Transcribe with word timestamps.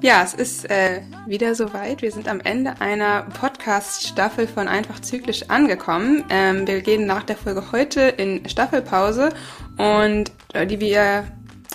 Ja, 0.00 0.22
es 0.22 0.34
ist 0.34 0.70
äh, 0.70 1.00
wieder 1.26 1.56
soweit. 1.56 2.00
Wir 2.00 2.12
sind 2.12 2.28
am 2.28 2.38
Ende 2.38 2.80
einer 2.80 3.22
Podcast-Staffel 3.22 4.46
von 4.46 4.68
Einfach 4.68 5.00
Zyklisch 5.00 5.50
angekommen. 5.50 6.24
Ähm, 6.30 6.68
wir 6.68 6.80
gehen 6.82 7.06
nach 7.06 7.24
der 7.24 7.36
Folge 7.36 7.72
heute 7.72 8.02
in 8.02 8.48
Staffelpause 8.48 9.30
und 9.78 10.30
äh, 10.52 10.64
die 10.64 10.78
wir 10.78 11.24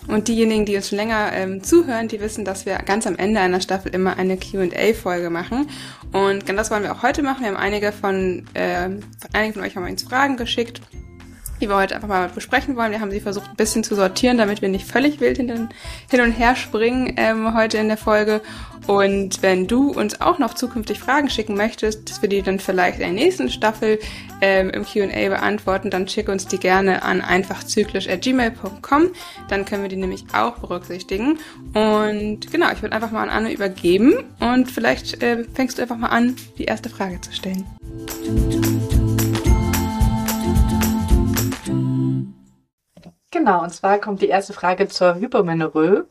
und 0.07 0.29
diejenigen, 0.29 0.65
die 0.65 0.77
uns 0.77 0.87
schon 0.87 0.97
länger 0.97 1.33
ähm, 1.33 1.61
zuhören, 1.61 2.07
die 2.07 2.21
wissen, 2.21 2.45
dass 2.45 2.65
wir 2.65 2.77
ganz 2.77 3.05
am 3.05 3.17
Ende 3.17 3.41
einer 3.41 3.59
Staffel 3.59 3.93
immer 3.93 4.15
eine 4.15 4.37
Q&A-Folge 4.37 5.29
machen. 5.29 5.69
Und 6.13 6.45
genau 6.45 6.59
das 6.59 6.71
wollen 6.71 6.83
wir 6.83 6.93
auch 6.93 7.03
heute 7.03 7.21
machen. 7.21 7.41
Wir 7.41 7.49
haben 7.49 7.57
einige 7.57 7.91
von, 7.91 8.45
äh, 8.53 8.89
von 8.89 9.29
einigen 9.33 9.55
von 9.55 9.63
euch 9.63 9.75
haben 9.75 9.83
uns 9.83 10.03
Fragen 10.03 10.37
geschickt 10.37 10.81
die 11.61 11.69
wir 11.69 11.75
heute 11.75 11.95
einfach 11.95 12.07
mal 12.07 12.29
besprechen 12.29 12.75
wollen. 12.75 12.91
Wir 12.91 12.99
haben 12.99 13.11
sie 13.11 13.19
versucht 13.19 13.49
ein 13.49 13.55
bisschen 13.55 13.83
zu 13.83 13.95
sortieren, 13.95 14.37
damit 14.37 14.61
wir 14.61 14.69
nicht 14.69 14.87
völlig 14.87 15.19
wild 15.19 15.37
hin, 15.37 15.69
und 16.21 16.31
her 16.31 16.55
springen 16.55 17.13
ähm, 17.17 17.55
heute 17.55 17.77
in 17.77 17.87
der 17.87 17.97
Folge. 17.97 18.41
Und 18.87 19.41
wenn 19.41 19.67
du 19.67 19.91
uns 19.91 20.19
auch 20.19 20.39
noch 20.39 20.55
zukünftig 20.55 20.99
Fragen 20.99 21.29
schicken 21.29 21.55
möchtest, 21.55 22.09
dass 22.09 22.21
wir 22.21 22.29
die 22.29 22.41
dann 22.41 22.59
vielleicht 22.59 22.99
in 22.99 23.15
der 23.15 23.23
nächsten 23.23 23.49
Staffel 23.49 23.99
ähm, 24.41 24.69
im 24.71 24.83
Q&A 24.85 25.29
beantworten, 25.29 25.89
dann 25.89 26.07
schick 26.07 26.27
uns 26.29 26.47
die 26.47 26.57
gerne 26.57 27.03
an 27.03 27.21
einfachzyklisch@gmail.com. 27.21 29.09
Dann 29.47 29.65
können 29.65 29.83
wir 29.83 29.89
die 29.89 29.95
nämlich 29.95 30.25
auch 30.33 30.57
berücksichtigen. 30.57 31.37
Und 31.73 32.51
genau, 32.51 32.71
ich 32.71 32.81
würde 32.81 32.95
einfach 32.95 33.11
mal 33.11 33.23
an 33.23 33.29
Anne 33.29 33.53
übergeben 33.53 34.23
und 34.39 34.71
vielleicht 34.71 35.21
äh, 35.21 35.43
fängst 35.53 35.77
du 35.77 35.83
einfach 35.83 35.97
mal 35.97 36.07
an, 36.07 36.35
die 36.57 36.65
erste 36.65 36.89
Frage 36.89 37.21
zu 37.21 37.31
stellen. 37.31 37.65
Genau, 43.31 43.61
und 43.61 43.69
zwar 43.71 43.99
kommt 43.99 44.21
die 44.23 44.27
erste 44.27 44.53
Frage 44.53 44.87
zur 44.87 45.15
Hypomenorrhoe. 45.15 46.07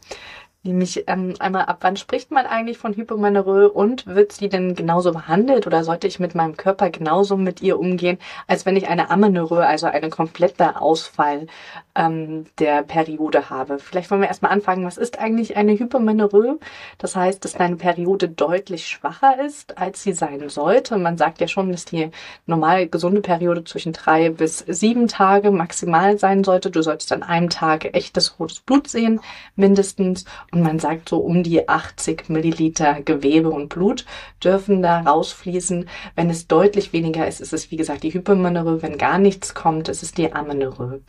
Nämlich 0.69 1.05
ähm, 1.07 1.35
einmal, 1.39 1.65
ab 1.65 1.79
wann 1.81 1.97
spricht 1.97 2.31
man 2.31 2.45
eigentlich 2.45 2.77
von 2.77 2.95
Hypomenorrhoe 2.95 3.71
und 3.71 4.07
wird 4.07 4.33
sie 4.33 4.51
denn 4.51 4.75
genauso 4.75 5.13
behandelt 5.13 5.67
oder 5.67 5.83
sollte 5.83 6.07
ich 6.07 6.21
mit 6.21 6.35
meinem 6.35 6.59
Körper 6.59 6.91
genauso 6.91 7.39
mit 7.39 7.63
ihr 7.63 7.79
umgehen, 7.79 8.19
als 8.47 8.67
wenn 8.67 8.77
ich 8.77 8.89
eine 8.89 9.11
Amenorrhoe, 9.11 9.65
also 9.67 9.87
einen 9.87 10.11
kompletten 10.11 10.77
Ausfall 10.77 11.47
ähm, 11.95 12.45
der 12.59 12.83
Periode 12.83 13.49
habe? 13.49 13.79
Vielleicht 13.79 14.11
wollen 14.11 14.21
wir 14.21 14.29
erstmal 14.29 14.53
anfangen, 14.53 14.85
was 14.85 14.99
ist 14.99 15.19
eigentlich 15.19 15.57
eine 15.57 15.73
Hypomenorrhoe? 15.73 16.59
Das 16.99 17.17
heißt, 17.17 17.43
dass 17.47 17.55
deine 17.55 17.77
Periode 17.77 18.29
deutlich 18.29 18.87
schwacher 18.87 19.43
ist, 19.43 19.79
als 19.79 20.03
sie 20.03 20.13
sein 20.13 20.51
sollte. 20.51 20.99
Man 20.99 21.17
sagt 21.17 21.41
ja 21.41 21.49
schon, 21.49 21.73
dass 21.73 21.87
die 21.87 22.11
normal 22.45 22.89
gesunde 22.89 23.23
Periode 23.23 23.65
zwischen 23.65 23.95
drei 23.95 24.29
bis 24.29 24.59
sieben 24.59 25.09
Tage 25.09 25.51
maximal 25.51 26.19
sein 26.19 26.45
sollte. 26.45 26.71
Du 26.71 26.83
solltest 26.83 27.11
an 27.13 27.23
einem 27.23 27.49
Tag 27.49 27.87
echtes 27.95 28.39
rotes 28.39 28.61
Blut 28.61 28.87
sehen, 28.87 29.21
mindestens. 29.57 30.27
Man 30.63 30.79
sagt 30.79 31.09
so 31.09 31.19
um 31.19 31.43
die 31.43 31.69
80 31.69 32.29
Milliliter 32.29 33.03
Gewebe 33.03 33.51
und 33.51 33.69
Blut 33.69 34.05
dürfen 34.43 34.83
da 34.83 35.01
rausfließen. 35.01 35.89
Wenn 36.15 36.31
es 36.31 36.47
deutlich 36.47 36.93
weniger 36.93 37.27
ist, 37.27 37.41
ist 37.41 37.53
es 37.53 37.71
wie 37.71 37.77
gesagt 37.77 38.03
die 38.03 38.13
Hypermenorrhoe. 38.13 38.83
Wenn 38.83 38.99
gar 38.99 39.19
nichts 39.19 39.55
kommt, 39.55 39.89
ist 39.89 40.03
es 40.03 40.13
die 40.13 40.33
Amenorrhoe. 40.33 41.01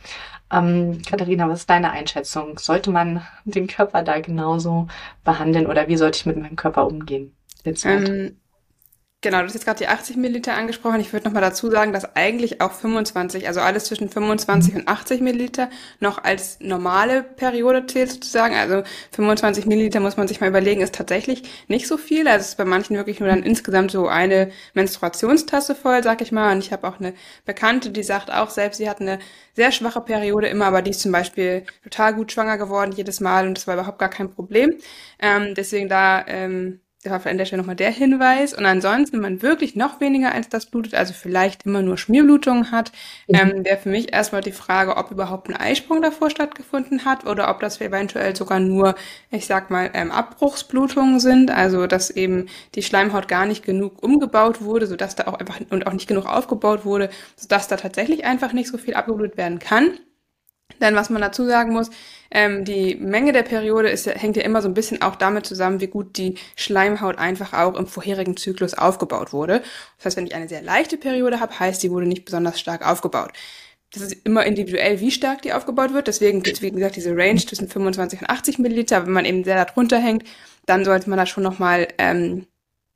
Ähm, 0.52 1.02
Katharina, 1.08 1.48
was 1.48 1.60
ist 1.60 1.70
deine 1.70 1.92
Einschätzung? 1.92 2.58
Sollte 2.58 2.90
man 2.90 3.22
den 3.44 3.66
Körper 3.66 4.02
da 4.02 4.20
genauso 4.20 4.88
behandeln 5.24 5.66
oder 5.66 5.88
wie 5.88 5.96
sollte 5.96 6.18
ich 6.18 6.26
mit 6.26 6.36
meinem 6.36 6.56
Körper 6.56 6.86
umgehen? 6.86 7.34
Ähm, 7.84 8.39
Genau, 9.22 9.40
du 9.40 9.44
hast 9.44 9.52
jetzt 9.52 9.66
gerade 9.66 9.78
die 9.78 9.86
80 9.86 10.16
Milliliter 10.16 10.54
angesprochen. 10.54 10.98
Ich 10.98 11.12
würde 11.12 11.26
nochmal 11.26 11.42
dazu 11.42 11.70
sagen, 11.70 11.92
dass 11.92 12.16
eigentlich 12.16 12.62
auch 12.62 12.72
25, 12.72 13.46
also 13.48 13.60
alles 13.60 13.84
zwischen 13.84 14.08
25 14.08 14.76
und 14.76 14.88
80 14.88 15.20
Milliliter 15.20 15.68
noch 15.98 16.24
als 16.24 16.58
normale 16.60 17.22
Periode 17.22 17.84
zählt 17.86 18.10
sozusagen. 18.10 18.54
Also 18.54 18.82
25 19.12 19.66
Milliliter 19.66 20.00
muss 20.00 20.16
man 20.16 20.26
sich 20.26 20.40
mal 20.40 20.48
überlegen, 20.48 20.80
ist 20.80 20.94
tatsächlich 20.94 21.42
nicht 21.68 21.86
so 21.86 21.98
viel. 21.98 22.26
Also 22.28 22.40
es 22.40 22.48
ist 22.50 22.56
bei 22.56 22.64
manchen 22.64 22.96
wirklich 22.96 23.20
nur 23.20 23.28
dann 23.28 23.42
insgesamt 23.42 23.90
so 23.90 24.08
eine 24.08 24.52
Menstruationstasse 24.72 25.74
voll, 25.74 26.02
sag 26.02 26.22
ich 26.22 26.32
mal. 26.32 26.52
Und 26.52 26.60
ich 26.60 26.72
habe 26.72 26.88
auch 26.88 26.98
eine 26.98 27.12
Bekannte, 27.44 27.90
die 27.90 28.02
sagt 28.02 28.32
auch 28.32 28.48
selbst, 28.48 28.78
sie 28.78 28.88
hat 28.88 29.02
eine 29.02 29.18
sehr 29.54 29.70
schwache 29.70 30.00
Periode 30.00 30.48
immer, 30.48 30.64
aber 30.64 30.80
die 30.80 30.92
ist 30.92 31.00
zum 31.00 31.12
Beispiel 31.12 31.66
total 31.82 32.14
gut 32.14 32.32
schwanger 32.32 32.56
geworden 32.56 32.92
jedes 32.92 33.20
Mal 33.20 33.46
und 33.46 33.58
das 33.58 33.66
war 33.66 33.74
überhaupt 33.74 33.98
gar 33.98 34.08
kein 34.08 34.30
Problem. 34.30 34.78
Ähm, 35.18 35.54
deswegen 35.54 35.90
da 35.90 36.24
ähm, 36.26 36.80
war 37.04 37.24
an 37.24 37.38
der 37.38 37.46
Stelle 37.46 37.62
nochmal 37.62 37.76
der 37.76 37.90
Hinweis. 37.90 38.52
Und 38.52 38.66
ansonsten, 38.66 39.14
wenn 39.14 39.22
man 39.22 39.42
wirklich 39.42 39.74
noch 39.74 40.00
weniger 40.00 40.32
als 40.32 40.50
das 40.50 40.66
blutet, 40.66 40.94
also 40.94 41.14
vielleicht 41.14 41.64
immer 41.64 41.80
nur 41.80 41.96
Schmierblutungen 41.96 42.72
hat, 42.72 42.92
mhm. 43.26 43.34
ähm, 43.34 43.64
wäre 43.64 43.78
für 43.78 43.88
mich 43.88 44.12
erstmal 44.12 44.42
die 44.42 44.52
Frage, 44.52 44.96
ob 44.96 45.10
überhaupt 45.10 45.48
ein 45.48 45.56
Eisprung 45.56 46.02
davor 46.02 46.28
stattgefunden 46.28 47.06
hat 47.06 47.24
oder 47.26 47.48
ob 47.50 47.60
das 47.60 47.80
eventuell 47.80 48.36
sogar 48.36 48.60
nur, 48.60 48.96
ich 49.30 49.46
sag 49.46 49.70
mal, 49.70 49.90
ähm, 49.94 50.10
Abbruchsblutungen 50.10 51.20
sind, 51.20 51.50
also 51.50 51.86
dass 51.86 52.10
eben 52.10 52.46
die 52.74 52.82
Schleimhaut 52.82 53.28
gar 53.28 53.46
nicht 53.46 53.64
genug 53.64 54.02
umgebaut 54.02 54.60
wurde, 54.60 54.86
sodass 54.86 55.16
da 55.16 55.26
auch 55.26 55.34
einfach 55.34 55.58
und 55.70 55.86
auch 55.86 55.92
nicht 55.94 56.08
genug 56.08 56.26
aufgebaut 56.26 56.84
wurde, 56.84 57.08
sodass 57.36 57.66
da 57.66 57.76
tatsächlich 57.76 58.26
einfach 58.26 58.52
nicht 58.52 58.68
so 58.68 58.76
viel 58.76 58.94
abgeblutet 58.94 59.38
werden 59.38 59.58
kann. 59.58 59.98
Denn 60.80 60.94
was 60.94 61.10
man 61.10 61.20
dazu 61.20 61.46
sagen 61.46 61.72
muss, 61.72 61.90
ähm, 62.30 62.64
die 62.64 62.94
Menge 62.94 63.32
der 63.32 63.42
Periode 63.42 63.88
ist, 63.88 64.06
hängt 64.06 64.36
ja 64.36 64.42
immer 64.42 64.62
so 64.62 64.68
ein 64.68 64.74
bisschen 64.74 65.02
auch 65.02 65.16
damit 65.16 65.46
zusammen, 65.46 65.80
wie 65.80 65.88
gut 65.88 66.16
die 66.16 66.36
Schleimhaut 66.56 67.18
einfach 67.18 67.52
auch 67.52 67.74
im 67.76 67.86
vorherigen 67.86 68.36
Zyklus 68.36 68.74
aufgebaut 68.74 69.32
wurde. 69.32 69.62
Das 69.96 70.06
heißt, 70.06 70.16
wenn 70.16 70.26
ich 70.26 70.34
eine 70.34 70.48
sehr 70.48 70.62
leichte 70.62 70.96
Periode 70.96 71.40
habe, 71.40 71.58
heißt, 71.58 71.82
die 71.82 71.90
wurde 71.90 72.06
nicht 72.06 72.24
besonders 72.24 72.60
stark 72.60 72.86
aufgebaut. 72.86 73.32
Das 73.92 74.02
ist 74.04 74.24
immer 74.24 74.44
individuell, 74.46 75.00
wie 75.00 75.10
stark 75.10 75.42
die 75.42 75.52
aufgebaut 75.52 75.92
wird. 75.92 76.06
Deswegen 76.06 76.42
gibt 76.42 76.58
es, 76.58 76.62
wie 76.62 76.70
gesagt, 76.70 76.94
diese 76.94 77.16
Range 77.16 77.40
zwischen 77.40 77.68
25 77.68 78.20
und 78.20 78.30
80 78.30 78.58
Milliliter. 78.60 79.04
Wenn 79.04 79.12
man 79.12 79.24
eben 79.24 79.42
sehr 79.42 79.64
darunter 79.64 79.98
hängt, 79.98 80.24
dann 80.66 80.84
sollte 80.84 81.10
man 81.10 81.18
da 81.18 81.26
schon 81.26 81.42
nochmal 81.42 81.88
ähm, 81.98 82.46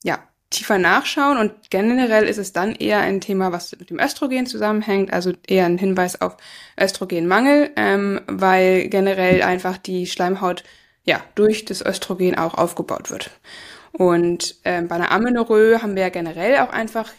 ja, 0.05 0.23
tiefer 0.55 0.79
nachschauen 0.79 1.39
und 1.39 1.53
generell 1.71 2.25
ist 2.25 2.39
es 2.39 2.53
dann 2.53 2.75
eher 2.75 3.01
ein 3.01 3.21
Thema, 3.21 3.53
was 3.53 3.77
mit 3.79 3.91
dem 3.91 3.99
Östrogen 3.99 4.47
zusammenhängt, 4.47 5.13
also 5.13 5.33
eher 5.47 5.67
ein 5.67 5.79
Hinweis 5.79 6.21
auf 6.21 6.37
Östrogenmangel, 6.81 7.71
ähm, 7.77 8.21
weil 8.27 8.89
generell 8.89 9.43
einfach 9.43 9.77
die 9.77 10.07
Schleimhaut 10.07 10.65
ja 11.05 11.21
durch 11.35 11.65
das 11.65 11.85
Östrogen 11.85 12.37
auch 12.37 12.55
aufgebaut 12.55 13.11
wird. 13.11 13.31
Und 13.93 14.57
ähm, 14.65 14.89
bei 14.89 14.97
einer 14.97 15.13
Amenorrhoe 15.13 15.83
haben 15.83 15.95
wir 15.95 16.03
ja 16.03 16.09
generell 16.09 16.59
auch 16.59 16.71
einfach 16.71 17.13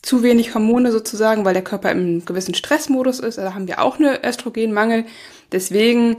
zu 0.00 0.22
wenig 0.22 0.54
Hormone 0.54 0.92
sozusagen, 0.92 1.44
weil 1.44 1.54
der 1.54 1.64
Körper 1.64 1.90
im 1.90 2.24
gewissen 2.24 2.54
Stressmodus 2.54 3.20
ist. 3.20 3.36
Da 3.38 3.54
haben 3.54 3.68
wir 3.68 3.82
auch 3.82 3.98
eine 3.98 4.24
Östrogenmangel. 4.24 5.04
Deswegen 5.52 6.18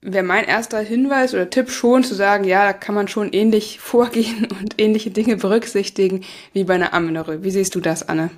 wäre 0.00 0.24
mein 0.24 0.44
erster 0.44 0.80
Hinweis 0.80 1.34
oder 1.34 1.50
Tipp 1.50 1.70
schon 1.70 2.04
zu 2.04 2.14
sagen, 2.14 2.44
ja, 2.44 2.64
da 2.64 2.72
kann 2.72 2.94
man 2.94 3.08
schon 3.08 3.32
ähnlich 3.32 3.80
vorgehen 3.80 4.48
und 4.60 4.80
ähnliche 4.80 5.10
Dinge 5.10 5.36
berücksichtigen 5.36 6.24
wie 6.52 6.64
bei 6.64 6.74
einer 6.74 6.94
Amenorrhoe. 6.94 7.42
Wie 7.42 7.50
siehst 7.50 7.74
du 7.74 7.80
das, 7.80 8.08
Anne? 8.08 8.30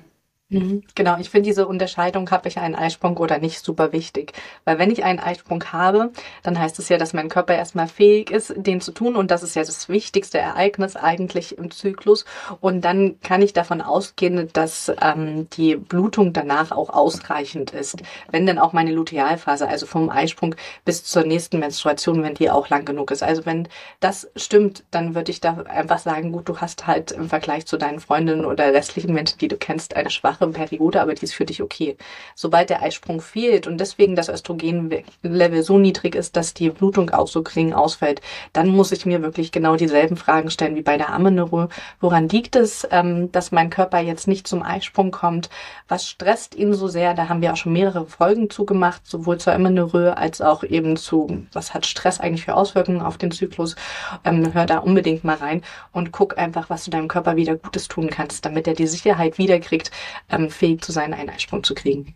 Mhm, 0.53 0.83
genau, 0.95 1.15
ich 1.17 1.29
finde 1.29 1.47
diese 1.47 1.65
Unterscheidung, 1.65 2.29
habe 2.29 2.49
ich 2.49 2.57
einen 2.57 2.75
Eisprung 2.75 3.15
oder 3.15 3.37
nicht, 3.39 3.63
super 3.63 3.93
wichtig. 3.93 4.33
Weil 4.65 4.79
wenn 4.79 4.91
ich 4.91 5.05
einen 5.05 5.19
Eisprung 5.19 5.63
habe, 5.71 6.11
dann 6.43 6.59
heißt 6.59 6.77
es 6.77 6.89
ja, 6.89 6.97
dass 6.97 7.13
mein 7.13 7.29
Körper 7.29 7.55
erstmal 7.55 7.87
fähig 7.87 8.31
ist, 8.31 8.53
den 8.57 8.81
zu 8.81 8.91
tun. 8.91 9.15
Und 9.15 9.31
das 9.31 9.43
ist 9.43 9.55
ja 9.55 9.63
das 9.63 9.87
wichtigste 9.87 10.39
Ereignis 10.39 10.97
eigentlich 10.97 11.57
im 11.57 11.71
Zyklus. 11.71 12.25
Und 12.59 12.81
dann 12.81 13.17
kann 13.21 13.41
ich 13.41 13.53
davon 13.53 13.79
ausgehen, 13.79 14.49
dass 14.51 14.91
ähm, 15.01 15.49
die 15.51 15.77
Blutung 15.77 16.33
danach 16.33 16.71
auch 16.71 16.89
ausreichend 16.89 17.71
ist. 17.71 18.03
Wenn 18.29 18.45
dann 18.45 18.59
auch 18.59 18.73
meine 18.73 18.91
Lutealphase, 18.91 19.69
also 19.69 19.85
vom 19.85 20.09
Eisprung 20.09 20.55
bis 20.83 21.05
zur 21.05 21.23
nächsten 21.23 21.59
Menstruation, 21.59 22.23
wenn 22.23 22.33
die 22.35 22.49
auch 22.51 22.67
lang 22.67 22.83
genug 22.83 23.11
ist. 23.11 23.23
Also 23.23 23.45
wenn 23.45 23.69
das 24.01 24.29
stimmt, 24.35 24.83
dann 24.91 25.15
würde 25.15 25.31
ich 25.31 25.39
da 25.39 25.59
einfach 25.63 25.99
sagen, 25.99 26.33
gut, 26.33 26.49
du 26.49 26.57
hast 26.59 26.87
halt 26.87 27.13
im 27.13 27.29
Vergleich 27.29 27.65
zu 27.65 27.77
deinen 27.77 28.01
Freundinnen 28.01 28.43
oder 28.43 28.73
restlichen 28.73 29.13
Menschen, 29.13 29.37
die 29.39 29.47
du 29.47 29.55
kennst, 29.55 29.95
eine 29.95 30.09
schwache 30.09 30.40
schwache 30.41 30.51
Periode, 30.51 31.01
aber 31.01 31.13
die 31.13 31.23
ist 31.23 31.33
für 31.33 31.45
dich 31.45 31.61
okay. 31.61 31.97
Sobald 32.35 32.69
der 32.69 32.81
Eisprung 32.81 33.21
fehlt 33.21 33.67
und 33.67 33.77
deswegen 33.79 34.15
das 34.15 34.29
Östrogenlevel 34.29 35.63
so 35.63 35.77
niedrig 35.77 36.15
ist, 36.15 36.35
dass 36.35 36.53
die 36.53 36.69
Blutung 36.69 37.09
auch 37.11 37.27
so 37.27 37.43
gering 37.43 37.73
ausfällt, 37.73 38.21
dann 38.53 38.69
muss 38.69 38.91
ich 38.91 39.05
mir 39.05 39.21
wirklich 39.21 39.51
genau 39.51 39.75
dieselben 39.75 40.17
Fragen 40.17 40.49
stellen 40.49 40.75
wie 40.75 40.81
bei 40.81 40.97
der 40.97 41.09
Amenorrhoe. 41.09 41.69
Woran 41.99 42.29
liegt 42.29 42.55
es, 42.55 42.87
ähm, 42.91 43.31
dass 43.31 43.51
mein 43.51 43.69
Körper 43.69 43.99
jetzt 43.99 44.27
nicht 44.27 44.47
zum 44.47 44.63
Eisprung 44.63 45.11
kommt? 45.11 45.49
Was 45.87 46.07
stresst 46.07 46.55
ihn 46.55 46.73
so 46.73 46.87
sehr? 46.87 47.13
Da 47.13 47.29
haben 47.29 47.41
wir 47.41 47.53
auch 47.53 47.57
schon 47.57 47.73
mehrere 47.73 48.05
Folgen 48.05 48.49
zugemacht, 48.49 49.05
sowohl 49.05 49.37
zur 49.37 49.53
Amenorrhoe 49.53 50.17
als 50.17 50.41
auch 50.41 50.63
eben 50.63 50.97
zu, 50.97 51.45
was 51.53 51.73
hat 51.73 51.85
Stress 51.85 52.19
eigentlich 52.19 52.45
für 52.45 52.55
Auswirkungen 52.55 53.01
auf 53.01 53.17
den 53.17 53.31
Zyklus? 53.31 53.75
Ähm, 54.23 54.53
hör 54.53 54.65
da 54.65 54.79
unbedingt 54.79 55.23
mal 55.23 55.35
rein 55.35 55.61
und 55.91 56.11
guck 56.11 56.37
einfach, 56.37 56.69
was 56.69 56.85
du 56.85 56.91
deinem 56.91 57.07
Körper 57.07 57.35
wieder 57.35 57.55
Gutes 57.55 57.87
tun 57.87 58.09
kannst, 58.09 58.45
damit 58.45 58.67
er 58.67 58.73
die 58.73 58.87
Sicherheit 58.87 59.37
wiederkriegt, 59.37 59.91
ähm, 60.31 60.49
fähig 60.49 60.81
zu 60.81 60.91
sein, 60.91 61.13
einen 61.13 61.29
Eisprung 61.29 61.63
zu 61.63 61.75
kriegen. 61.75 62.15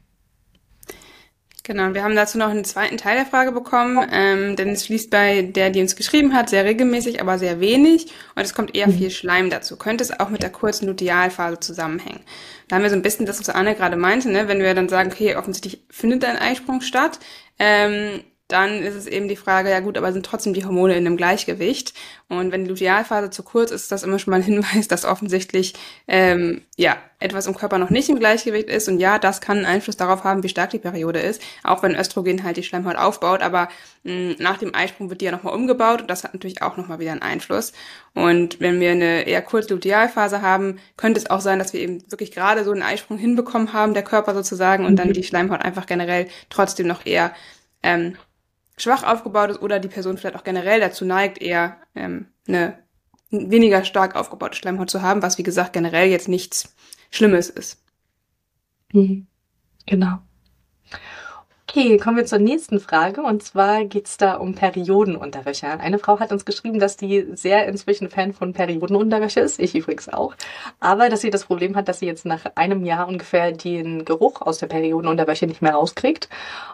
Genau, 1.65 1.95
wir 1.95 2.03
haben 2.03 2.15
dazu 2.15 2.37
noch 2.37 2.49
einen 2.49 2.63
zweiten 2.63 2.97
Teil 2.97 3.15
der 3.15 3.25
Frage 3.25 3.51
bekommen, 3.51 4.07
ähm, 4.11 4.55
denn 4.55 4.69
es 4.69 4.85
fließt 4.85 5.09
bei 5.09 5.41
der, 5.41 5.71
die 5.71 5.81
uns 5.81 5.95
geschrieben 5.95 6.35
hat, 6.35 6.47
sehr 6.47 6.63
regelmäßig, 6.63 7.21
aber 7.21 7.39
sehr 7.39 7.59
wenig 7.59 8.05
und 8.35 8.43
es 8.43 8.53
kommt 8.53 8.75
eher 8.75 8.87
mhm. 8.87 8.99
viel 8.99 9.09
Schleim 9.09 9.49
dazu. 9.49 9.75
Könnte 9.75 10.03
es 10.03 10.19
auch 10.19 10.29
mit 10.29 10.43
der 10.43 10.51
kurzen 10.51 10.85
Lutealphase 10.85 11.59
zusammenhängen? 11.59 12.19
Da 12.67 12.75
haben 12.75 12.83
wir 12.83 12.91
so 12.91 12.95
ein 12.95 13.01
bisschen 13.01 13.25
das, 13.25 13.39
was 13.39 13.49
Anne 13.49 13.73
gerade 13.73 13.95
meinte, 13.95 14.29
ne? 14.29 14.47
wenn 14.47 14.59
wir 14.59 14.75
dann 14.75 14.89
sagen, 14.89 15.11
okay, 15.11 15.35
offensichtlich 15.35 15.83
findet 15.89 16.23
ein 16.25 16.37
Eisprung 16.37 16.81
statt, 16.81 17.17
ähm, 17.57 18.21
dann 18.47 18.83
ist 18.83 18.93
es 18.93 19.07
eben 19.07 19.27
die 19.27 19.35
Frage, 19.35 19.71
ja 19.71 19.79
gut, 19.79 19.97
aber 19.97 20.13
sind 20.13 20.23
trotzdem 20.23 20.53
die 20.53 20.65
Hormone 20.65 20.95
in 20.95 21.07
einem 21.07 21.17
Gleichgewicht? 21.17 21.93
Und 22.27 22.51
wenn 22.51 22.63
die 22.63 22.69
Lutealphase 22.69 23.31
zu 23.31 23.41
kurz 23.41 23.71
ist, 23.71 23.83
ist 23.83 23.91
das 23.91 24.03
immer 24.03 24.19
schon 24.19 24.31
mal 24.31 24.37
ein 24.37 24.43
Hinweis, 24.43 24.87
dass 24.87 25.03
offensichtlich 25.03 25.73
ähm, 26.07 26.61
ja 26.77 26.97
etwas 27.17 27.47
im 27.47 27.55
Körper 27.55 27.79
noch 27.79 27.89
nicht 27.89 28.07
im 28.07 28.19
Gleichgewicht 28.19 28.69
ist. 28.69 28.87
Und 28.87 28.99
ja, 28.99 29.17
das 29.17 29.41
kann 29.41 29.57
einen 29.57 29.65
Einfluss 29.65 29.97
darauf 29.97 30.23
haben, 30.23 30.43
wie 30.43 30.49
stark 30.49 30.69
die 30.69 30.77
Periode 30.77 31.19
ist, 31.19 31.41
auch 31.63 31.81
wenn 31.81 31.95
Östrogen 31.95 32.43
halt 32.43 32.57
die 32.57 32.63
Schleimhaut 32.63 32.97
aufbaut. 32.97 33.41
Aber 33.41 33.67
mh, 34.03 34.35
nach 34.37 34.57
dem 34.57 34.75
Eisprung 34.75 35.09
wird 35.09 35.21
die 35.21 35.25
ja 35.25 35.31
nochmal 35.31 35.55
umgebaut 35.55 36.01
und 36.01 36.09
das 36.11 36.23
hat 36.23 36.35
natürlich 36.35 36.61
auch 36.61 36.77
nochmal 36.77 36.99
wieder 36.99 37.13
einen 37.13 37.23
Einfluss. 37.23 37.73
Und 38.13 38.59
wenn 38.59 38.79
wir 38.79 38.91
eine 38.91 39.23
eher 39.23 39.41
kurze 39.41 39.73
Lutealphase 39.73 40.43
haben, 40.43 40.77
könnte 40.97 41.19
es 41.19 41.31
auch 41.31 41.41
sein, 41.41 41.57
dass 41.57 41.73
wir 41.73 41.79
eben 41.79 42.03
wirklich 42.11 42.31
gerade 42.31 42.63
so 42.63 42.71
einen 42.71 42.83
Eisprung 42.83 43.17
hinbekommen 43.17 43.73
haben, 43.73 43.95
der 43.95 44.03
Körper 44.03 44.35
sozusagen, 44.35 44.85
und 44.85 44.91
mhm. 44.91 44.97
dann 44.97 45.13
die 45.13 45.23
Schleimhaut 45.23 45.63
einfach 45.63 45.87
generell 45.87 46.27
trotzdem 46.51 46.85
noch 46.85 47.07
eher 47.07 47.33
ähm, 47.81 48.17
schwach 48.77 49.03
aufgebaut 49.03 49.51
ist 49.51 49.61
oder 49.61 49.79
die 49.79 49.87
Person 49.87 50.17
vielleicht 50.17 50.35
auch 50.35 50.43
generell 50.43 50.79
dazu 50.79 51.05
neigt, 51.05 51.41
eher 51.41 51.77
ähm, 51.95 52.27
eine 52.47 52.79
weniger 53.31 53.83
stark 53.83 54.15
aufgebaute 54.15 54.57
Schleimhaut 54.57 54.89
zu 54.89 55.01
haben, 55.01 55.21
was 55.21 55.37
wie 55.37 55.43
gesagt 55.43 55.73
generell 55.73 56.09
jetzt 56.09 56.27
nichts 56.27 56.75
Schlimmes 57.11 57.49
ist. 57.49 57.83
Mhm. 58.93 59.27
Genau. 59.85 60.19
Okay, 61.77 61.97
kommen 61.97 62.15
wir 62.15 62.25
zur 62.25 62.39
nächsten 62.39 62.79
Frage. 62.79 63.21
Und 63.21 63.43
zwar 63.43 63.83
geht's 63.83 64.15
da 64.15 64.35
um 64.35 64.55
Periodenunterwäsche. 64.55 65.67
Eine 65.67 65.99
Frau 65.99 66.21
hat 66.21 66.31
uns 66.31 66.45
geschrieben, 66.45 66.79
dass 66.79 66.95
die 66.95 67.25
sehr 67.33 67.67
inzwischen 67.67 68.09
Fan 68.09 68.31
von 68.31 68.53
Periodenunterwäsche 68.53 69.41
ist. 69.41 69.59
Ich 69.59 69.75
übrigens 69.75 70.07
auch. 70.07 70.35
Aber 70.79 71.09
dass 71.09 71.19
sie 71.19 71.31
das 71.31 71.43
Problem 71.43 71.75
hat, 71.75 71.89
dass 71.89 71.99
sie 71.99 72.05
jetzt 72.05 72.25
nach 72.25 72.45
einem 72.55 72.85
Jahr 72.85 73.09
ungefähr 73.09 73.51
den 73.51 74.05
Geruch 74.05 74.41
aus 74.41 74.59
der 74.59 74.67
Periodenunterwäsche 74.67 75.47
nicht 75.47 75.61
mehr 75.61 75.73
rauskriegt. 75.73 76.29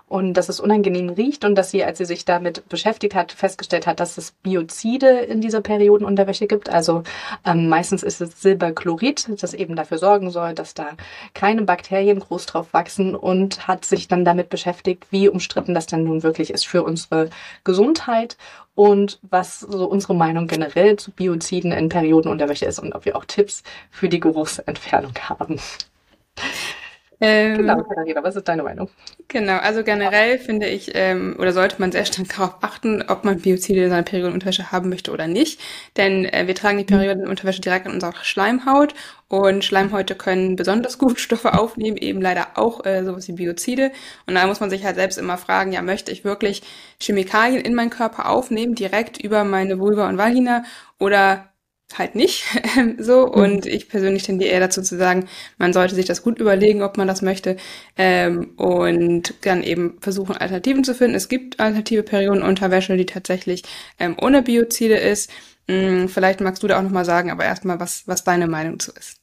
Und 0.07 0.33
dass 0.33 0.49
es 0.49 0.59
unangenehm 0.59 1.09
riecht 1.09 1.45
und 1.45 1.55
dass 1.55 1.71
sie, 1.71 1.83
als 1.83 1.97
sie 1.97 2.05
sich 2.05 2.25
damit 2.25 2.67
beschäftigt 2.69 3.15
hat, 3.15 3.31
festgestellt 3.31 3.87
hat, 3.87 3.99
dass 3.99 4.19
es 4.19 4.33
Biozide 4.43 5.07
in 5.07 5.41
dieser 5.41 5.61
Periodenunterwäsche 5.61 6.45
gibt. 6.45 6.69
Also 6.69 7.01
ähm, 7.43 7.69
meistens 7.69 8.03
ist 8.03 8.21
es 8.21 8.39
Silberchlorid, 8.39 9.41
das 9.41 9.55
eben 9.55 9.75
dafür 9.75 9.97
sorgen 9.97 10.29
soll, 10.29 10.53
dass 10.53 10.75
da 10.75 10.89
keine 11.33 11.63
Bakterien 11.63 12.19
groß 12.19 12.45
drauf 12.45 12.67
wachsen 12.73 13.15
und 13.15 13.67
hat 13.67 13.85
sich 13.85 14.09
dann 14.09 14.25
damit 14.25 14.49
beschäftigt, 14.49 14.90
beschäftigt, 14.91 15.11
wie 15.11 15.29
umstritten 15.29 15.73
das 15.73 15.87
denn 15.87 16.03
nun 16.03 16.23
wirklich 16.23 16.51
ist 16.51 16.67
für 16.67 16.83
unsere 16.83 17.29
Gesundheit 17.63 18.37
und 18.75 19.19
was 19.21 19.59
so 19.59 19.85
unsere 19.85 20.15
Meinung 20.15 20.47
generell 20.47 20.97
zu 20.97 21.11
Bioziden 21.11 21.71
in 21.71 21.89
Periodenunterwäsche 21.89 22.65
ist 22.65 22.79
und 22.79 22.93
ob 22.93 23.05
wir 23.05 23.15
auch 23.15 23.25
Tipps 23.25 23.63
für 23.89 24.09
die 24.09 24.19
Geruchsentfernung 24.19 25.13
haben. 25.29 25.59
Ähm, 27.23 27.57
genau, 27.57 27.83
Katharina, 27.83 28.23
was 28.23 28.35
ist 28.35 28.47
deine 28.47 28.63
Meinung? 28.63 28.89
Genau, 29.27 29.57
also 29.57 29.83
generell 29.83 30.39
finde 30.39 30.65
ich, 30.67 30.91
ähm, 30.95 31.35
oder 31.37 31.53
sollte 31.53 31.75
man 31.79 31.91
sehr 31.91 32.03
stark 32.05 32.29
darauf 32.35 32.55
achten, 32.61 33.03
ob 33.07 33.23
man 33.23 33.39
Biozide 33.39 33.83
in 33.83 33.89
seiner 33.91 34.01
Periodenunterwäsche 34.01 34.71
haben 34.71 34.89
möchte 34.89 35.11
oder 35.11 35.27
nicht. 35.27 35.61
Denn 35.97 36.25
äh, 36.25 36.47
wir 36.47 36.55
tragen 36.55 36.79
die 36.79 36.83
Periodenunterwäsche 36.83 37.61
direkt 37.61 37.85
in 37.85 37.91
unserer 37.91 38.15
Schleimhaut 38.23 38.95
und 39.27 39.63
Schleimhäute 39.63 40.15
können 40.15 40.55
besonders 40.55 40.97
gut 40.97 41.19
Stoffe 41.19 41.53
aufnehmen, 41.53 41.97
eben 41.97 42.23
leider 42.23 42.47
auch 42.55 42.83
äh, 42.85 43.03
sowas 43.03 43.27
wie 43.27 43.33
Biozide. 43.33 43.91
Und 44.25 44.33
da 44.33 44.47
muss 44.47 44.59
man 44.59 44.71
sich 44.71 44.83
halt 44.83 44.95
selbst 44.95 45.19
immer 45.19 45.37
fragen, 45.37 45.71
ja, 45.71 45.83
möchte 45.83 46.11
ich 46.11 46.23
wirklich 46.23 46.63
Chemikalien 46.99 47.61
in 47.61 47.75
meinen 47.75 47.91
Körper 47.91 48.29
aufnehmen, 48.29 48.73
direkt 48.73 49.21
über 49.21 49.43
meine 49.43 49.77
Vulva 49.77 50.09
und 50.09 50.17
Vagina 50.17 50.63
oder 50.97 51.50
halt 51.97 52.15
nicht 52.15 52.43
so. 52.97 53.27
Mhm. 53.27 53.33
Und 53.33 53.65
ich 53.65 53.89
persönlich 53.89 54.23
tendiere 54.23 54.51
eher 54.51 54.59
dazu 54.59 54.81
zu 54.81 54.97
sagen, 54.97 55.27
man 55.57 55.73
sollte 55.73 55.95
sich 55.95 56.05
das 56.05 56.23
gut 56.23 56.39
überlegen, 56.39 56.81
ob 56.83 56.97
man 56.97 57.07
das 57.07 57.21
möchte 57.21 57.57
ähm, 57.97 58.51
und 58.57 59.33
dann 59.41 59.63
eben 59.63 59.97
versuchen, 60.01 60.37
Alternativen 60.37 60.83
zu 60.83 60.95
finden. 60.95 61.15
Es 61.15 61.29
gibt 61.29 61.59
alternative 61.59 62.03
Periodenunterwäsche, 62.03 62.97
die 62.97 63.05
tatsächlich 63.05 63.63
ähm, 63.99 64.15
ohne 64.21 64.41
Biozide 64.41 64.95
ist. 64.95 65.31
Hm, 65.67 66.09
vielleicht 66.09 66.41
magst 66.41 66.63
du 66.63 66.67
da 66.67 66.79
auch 66.79 66.83
nochmal 66.83 67.05
sagen, 67.05 67.31
aber 67.31 67.45
erstmal, 67.45 67.79
was, 67.79 68.03
was 68.07 68.23
deine 68.23 68.47
Meinung 68.47 68.79
zu 68.79 68.91
ist. 68.91 69.20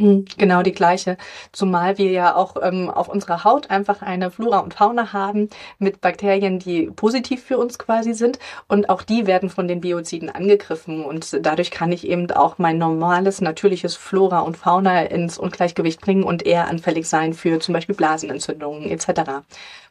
Mhm, 0.00 0.26
genau 0.36 0.62
die 0.62 0.72
gleiche. 0.72 1.16
Zumal 1.50 1.98
wir 1.98 2.12
ja 2.12 2.36
auch 2.36 2.54
ähm, 2.62 2.88
auf 2.88 3.08
unserer 3.08 3.42
Haut 3.42 3.68
einfach 3.68 4.00
eine 4.00 4.30
Flora 4.30 4.60
und 4.60 4.74
Fauna 4.74 5.12
haben 5.12 5.50
mit 5.80 6.00
Bakterien, 6.00 6.60
die 6.60 6.86
positiv 6.86 7.42
für 7.42 7.58
uns 7.58 7.80
quasi 7.80 8.14
sind. 8.14 8.38
Und 8.68 8.90
auch 8.90 9.02
die 9.02 9.26
werden 9.26 9.50
von 9.50 9.66
den 9.66 9.80
Bioziden 9.80 10.30
angegriffen. 10.30 11.04
Und 11.04 11.44
dadurch 11.44 11.72
kann 11.72 11.90
ich 11.90 12.06
eben 12.06 12.30
auch 12.30 12.58
mein 12.58 12.78
normales, 12.78 13.40
natürliches 13.40 13.96
Flora 13.96 14.40
und 14.40 14.56
Fauna 14.56 15.02
ins 15.02 15.36
Ungleichgewicht 15.36 16.00
bringen 16.00 16.22
und 16.22 16.46
eher 16.46 16.68
anfällig 16.68 17.08
sein 17.08 17.34
für 17.34 17.58
zum 17.58 17.74
Beispiel 17.74 17.96
Blasenentzündungen 17.96 18.88
etc. 18.90 19.42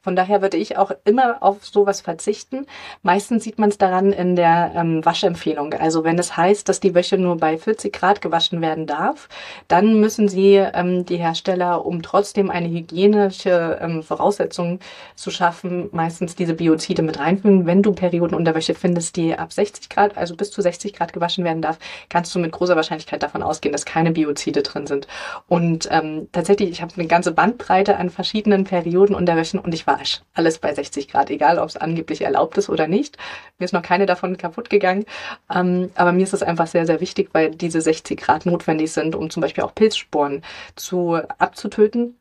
Von 0.08 0.16
daher 0.16 0.42
würde 0.42 0.56
ich 0.56 0.78
auch 0.78 0.92
immer 1.04 1.44
auf 1.44 1.66
sowas 1.66 2.00
verzichten. 2.00 2.66
Meistens 3.04 3.44
sieht 3.44 3.60
man 3.60 3.68
es 3.68 3.78
daran 3.78 4.14
in 4.14 4.38
der 4.38 4.72
ähm, 4.74 5.04
Waschempfehlung. 5.04 5.74
Also 5.74 6.06
wenn 6.06 6.18
es 6.18 6.38
heißt, 6.38 6.70
dass 6.70 6.80
die 6.80 6.96
Wäsche 6.96 7.18
nur 7.18 7.36
bei 7.36 7.58
40 7.58 7.92
Grad 7.92 8.22
gewaschen 8.22 8.62
werden 8.62 8.86
darf, 8.86 9.28
dann 9.68 9.97
müssen 10.00 10.30
sie 10.30 10.56
ähm, 10.56 11.06
die 11.06 11.18
Hersteller, 11.18 11.86
um 11.86 12.02
trotzdem 12.02 12.50
eine 12.50 12.70
hygienische 12.70 13.78
ähm, 13.82 14.04
Voraussetzung 14.04 14.80
zu 15.16 15.30
schaffen, 15.30 15.90
meistens 15.92 16.36
diese 16.36 16.54
Biozide 16.54 17.02
mit 17.02 17.20
reinfügen. 17.20 17.66
Wenn 17.66 17.84
du 17.84 17.92
Periodenunterwäsche 17.94 18.74
findest, 18.74 19.18
die 19.18 19.38
ab 19.38 19.52
60 19.52 19.90
Grad, 19.90 20.18
also 20.18 20.36
bis 20.36 20.52
zu 20.52 20.62
60 20.62 20.94
Grad 20.94 21.14
gewaschen 21.14 21.44
werden 21.44 21.62
darf, 21.62 21.80
kannst 22.10 22.34
du 22.34 22.40
mit 22.40 22.52
großer 22.52 22.76
Wahrscheinlichkeit 22.76 23.24
davon 23.24 23.44
ausgehen, 23.44 23.74
dass 23.74 23.86
keine 23.86 24.12
Biozide 24.12 24.64
drin 24.64 24.88
sind. 24.88 25.08
Und 25.48 25.90
ähm, 25.92 26.28
tatsächlich, 26.32 26.70
ich 26.70 26.82
habe 26.82 26.94
eine 26.96 27.08
ganze 27.08 27.32
Bandbreite 27.34 27.98
an 27.98 28.10
verschiedenen 28.10 28.64
Periodenunterwäschen 28.64 29.60
und 29.60 29.74
ich 29.74 29.86
war 29.86 29.98
Arsch. 29.98 30.22
Alles 30.34 30.60
bei 30.60 30.74
60 30.74 31.08
Grad, 31.08 31.30
egal 31.30 31.60
ob 31.60 31.70
es 31.70 31.78
angeblich 31.78 32.22
erlaubt 32.22 32.58
ist 32.58 32.70
oder 32.70 32.88
nicht. 32.88 33.18
Mir 33.58 33.66
ist 33.66 33.74
noch 33.74 33.82
keine 33.82 34.06
davon 34.06 34.38
kaputt 34.38 34.70
gegangen. 34.70 35.06
Ähm, 35.54 35.92
aber 35.96 36.12
mir 36.12 36.24
ist 36.24 36.34
es 36.34 36.44
einfach 36.44 36.68
sehr, 36.68 36.86
sehr 36.86 37.02
wichtig, 37.02 37.30
weil 37.34 37.52
diese 37.52 37.82
60 37.82 38.20
Grad 38.20 38.46
notwendig 38.46 38.92
sind, 38.92 39.16
um 39.16 39.30
zum 39.30 39.42
Beispiel 39.42 39.64
auch 39.64 39.74
Pilzsporen 39.88 40.44
zu, 40.76 41.16
abzutöten. 41.38 42.20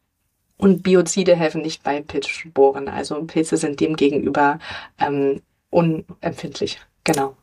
Und 0.58 0.82
Biozide 0.82 1.36
helfen 1.36 1.60
nicht 1.60 1.82
bei 1.82 2.00
Pilzsporen. 2.00 2.88
Also 2.88 3.22
Pilze 3.24 3.58
sind 3.58 3.80
dem 3.80 3.96
gegenüber 3.96 4.58
ähm, 4.98 5.42
unempfindlich. 5.68 6.80
Genau. 7.04 7.36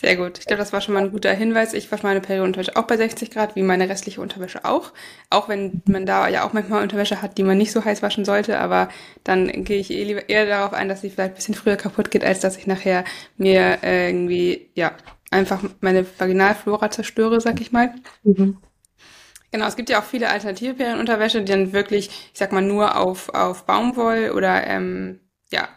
Sehr 0.00 0.16
gut. 0.16 0.38
Ich 0.38 0.46
glaube, 0.46 0.60
das 0.60 0.72
war 0.72 0.80
schon 0.80 0.94
mal 0.94 1.02
ein 1.02 1.10
guter 1.10 1.34
Hinweis. 1.34 1.74
Ich 1.74 1.90
wasche 1.90 2.06
meine 2.06 2.20
Periodenunterwäsche 2.20 2.76
auch 2.76 2.84
bei 2.84 2.96
60 2.96 3.32
Grad, 3.32 3.56
wie 3.56 3.62
meine 3.62 3.88
restliche 3.88 4.20
Unterwäsche 4.20 4.64
auch. 4.64 4.92
Auch 5.28 5.48
wenn 5.48 5.82
man 5.86 6.06
da 6.06 6.28
ja 6.28 6.46
auch 6.46 6.52
manchmal 6.52 6.84
Unterwäsche 6.84 7.20
hat, 7.20 7.36
die 7.36 7.42
man 7.42 7.58
nicht 7.58 7.72
so 7.72 7.84
heiß 7.84 8.00
waschen 8.00 8.24
sollte, 8.24 8.60
aber 8.60 8.90
dann 9.24 9.64
gehe 9.64 9.80
ich 9.80 9.90
eh 9.90 10.22
eher 10.28 10.46
darauf 10.46 10.72
ein, 10.72 10.88
dass 10.88 11.00
sie 11.00 11.10
vielleicht 11.10 11.32
ein 11.32 11.34
bisschen 11.34 11.56
früher 11.56 11.76
kaputt 11.76 12.12
geht, 12.12 12.24
als 12.24 12.38
dass 12.38 12.56
ich 12.56 12.68
nachher 12.68 13.02
mir 13.36 13.78
irgendwie, 13.82 14.70
ja, 14.74 14.92
einfach 15.30 15.62
meine 15.80 16.06
Vaginalflora 16.18 16.90
zerstöre, 16.90 17.40
sag 17.40 17.60
ich 17.60 17.72
mal. 17.72 17.94
Mhm. 18.24 18.58
Genau, 19.50 19.66
es 19.66 19.76
gibt 19.76 19.88
ja 19.88 20.00
auch 20.00 20.04
viele 20.04 20.28
alternative 20.28 20.74
Periodenunterwäsche, 20.74 21.42
die 21.42 21.52
dann 21.52 21.72
wirklich, 21.72 22.08
ich 22.32 22.38
sag 22.38 22.52
mal, 22.52 22.62
nur 22.62 22.96
auf, 22.96 23.30
auf 23.30 23.64
Baumwoll 23.64 24.32
oder 24.34 24.66
ähm, 24.66 25.20
ja, 25.50 25.68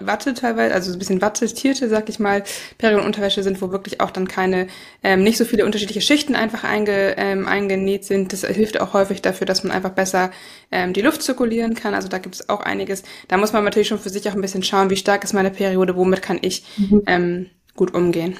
Watte 0.00 0.34
teilweise, 0.34 0.74
also 0.74 0.90
so 0.90 0.96
ein 0.96 0.98
bisschen 0.98 1.22
wattetierte, 1.22 1.88
sag 1.88 2.08
ich 2.08 2.18
mal, 2.18 2.42
Periodenunterwäsche 2.76 3.42
sind, 3.42 3.62
wo 3.62 3.70
wirklich 3.70 4.00
auch 4.00 4.10
dann 4.10 4.28
keine, 4.28 4.66
ähm, 5.02 5.22
nicht 5.22 5.38
so 5.38 5.46
viele 5.46 5.64
unterschiedliche 5.64 6.00
Schichten 6.00 6.34
einfach 6.34 6.64
einge, 6.64 7.14
ähm, 7.16 7.46
eingenäht 7.46 8.04
sind. 8.04 8.32
Das 8.32 8.44
hilft 8.44 8.80
auch 8.80 8.92
häufig 8.92 9.22
dafür, 9.22 9.46
dass 9.46 9.64
man 9.64 9.72
einfach 9.72 9.90
besser 9.90 10.30
ähm, 10.70 10.92
die 10.92 11.00
Luft 11.00 11.22
zirkulieren 11.22 11.74
kann. 11.74 11.94
Also 11.94 12.08
da 12.08 12.18
gibt 12.18 12.34
es 12.34 12.48
auch 12.48 12.60
einiges. 12.60 13.02
Da 13.28 13.36
muss 13.38 13.52
man 13.52 13.64
natürlich 13.64 13.88
schon 13.88 13.98
für 13.98 14.10
sich 14.10 14.28
auch 14.28 14.34
ein 14.34 14.42
bisschen 14.42 14.62
schauen, 14.62 14.90
wie 14.90 14.96
stark 14.96 15.24
ist 15.24 15.32
meine 15.32 15.50
Periode, 15.50 15.96
womit 15.96 16.20
kann 16.20 16.38
ich 16.42 16.64
mhm. 16.76 17.02
ähm, 17.06 17.46
gut 17.74 17.94
umgehen. 17.94 18.36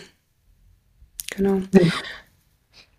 Genau. 1.31 1.63
Ja. 1.73 1.93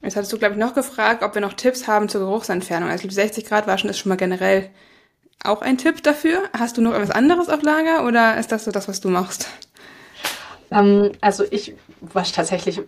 Jetzt 0.02 0.16
hattest 0.16 0.32
du, 0.32 0.38
glaube 0.38 0.54
ich, 0.54 0.60
noch 0.60 0.74
gefragt, 0.74 1.24
ob 1.24 1.36
wir 1.36 1.42
noch 1.42 1.54
Tipps 1.54 1.88
haben 1.88 2.08
zur 2.08 2.22
Geruchsentfernung. 2.22 2.90
Also 2.90 3.10
60 3.10 3.46
Grad 3.46 3.68
waschen 3.68 3.90
ist 3.90 4.00
schon 4.00 4.10
mal 4.10 4.16
generell 4.16 4.70
auch 5.44 5.62
ein 5.62 5.78
Tipp 5.78 6.04
dafür? 6.04 6.44
Hast 6.58 6.78
du 6.78 6.82
noch 6.82 6.94
etwas 6.94 7.12
anderes 7.12 7.50
auf 7.50 7.62
Lager 7.64 8.06
oder 8.06 8.38
ist 8.38 8.52
das 8.52 8.66
so 8.66 8.72
das, 8.72 8.88
was 8.88 9.02
du 9.02 9.10
machst? 9.10 9.48
Ähm, 10.72 11.12
also 11.22 11.44
ich 11.50 11.74
wasche 12.02 12.34
tatsächlich 12.34 12.82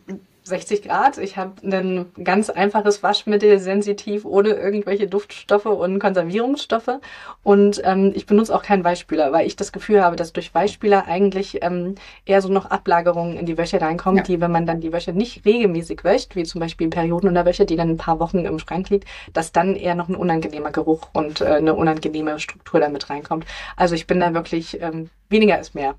60 0.44 0.82
Grad. 0.82 1.18
Ich 1.20 1.38
habe 1.38 1.54
ein 1.64 2.08
ganz 2.24 2.50
einfaches 2.50 3.04
Waschmittel, 3.04 3.60
sensitiv, 3.60 4.26
ohne 4.26 4.50
irgendwelche 4.50 5.08
Duftstoffe 5.08 5.68
und 5.68 6.00
Konservierungsstoffe. 6.00 7.00
Und 7.44 7.82
ähm, 7.84 8.12
ich 8.16 8.26
benutze 8.26 8.56
auch 8.56 8.64
keinen 8.64 8.84
Weichspüler, 8.84 9.32
weil 9.32 9.46
ich 9.46 9.56
das 9.56 9.72
Gefühl 9.72 10.04
habe, 10.04 10.16
dass 10.16 10.34
durch 10.34 10.54
Weichspüler 10.54 11.06
eigentlich 11.06 11.60
ähm, 11.62 11.96
eher 12.26 12.42
so 12.42 12.50
noch 12.50 12.66
Ablagerungen 12.66 13.38
in 13.38 13.46
die 13.46 13.58
Wäsche 13.58 13.80
reinkommen, 13.80 14.18
ja. 14.18 14.24
die, 14.24 14.42
wenn 14.42 14.52
man 14.52 14.66
dann 14.66 14.82
die 14.82 14.92
Wäsche 14.92 15.14
nicht 15.14 15.46
regelmäßig 15.46 16.04
wäscht, 16.04 16.36
wie 16.36 16.44
zum 16.44 16.60
Beispiel 16.60 16.90
Perioden 16.90 17.28
in 17.28 17.36
der 17.36 17.46
Wäsche, 17.46 17.66
die 17.66 17.76
dann 17.76 17.90
ein 17.90 17.98
paar 17.98 18.20
Wochen 18.20 18.40
im 18.40 18.58
Schrank 18.58 18.90
liegt, 18.90 19.08
dass 19.34 19.52
dann 19.52 19.76
eher 19.76 19.94
noch 19.94 20.10
ein 20.10 20.16
unangenehmer 20.16 20.72
Geruch 20.72 21.10
und 21.14 21.42
äh, 21.42 21.46
eine 21.46 21.76
unangenehme 21.76 22.40
Struktur 22.40 22.80
damit 22.80 23.12
reinkommt. 23.12 23.46
Also 23.76 23.94
ich 23.94 24.08
bin 24.08 24.20
da 24.20 24.34
wirklich, 24.34 24.82
ähm, 24.82 25.12
weniger 25.30 25.60
ist 25.60 25.76
mehr. 25.76 25.96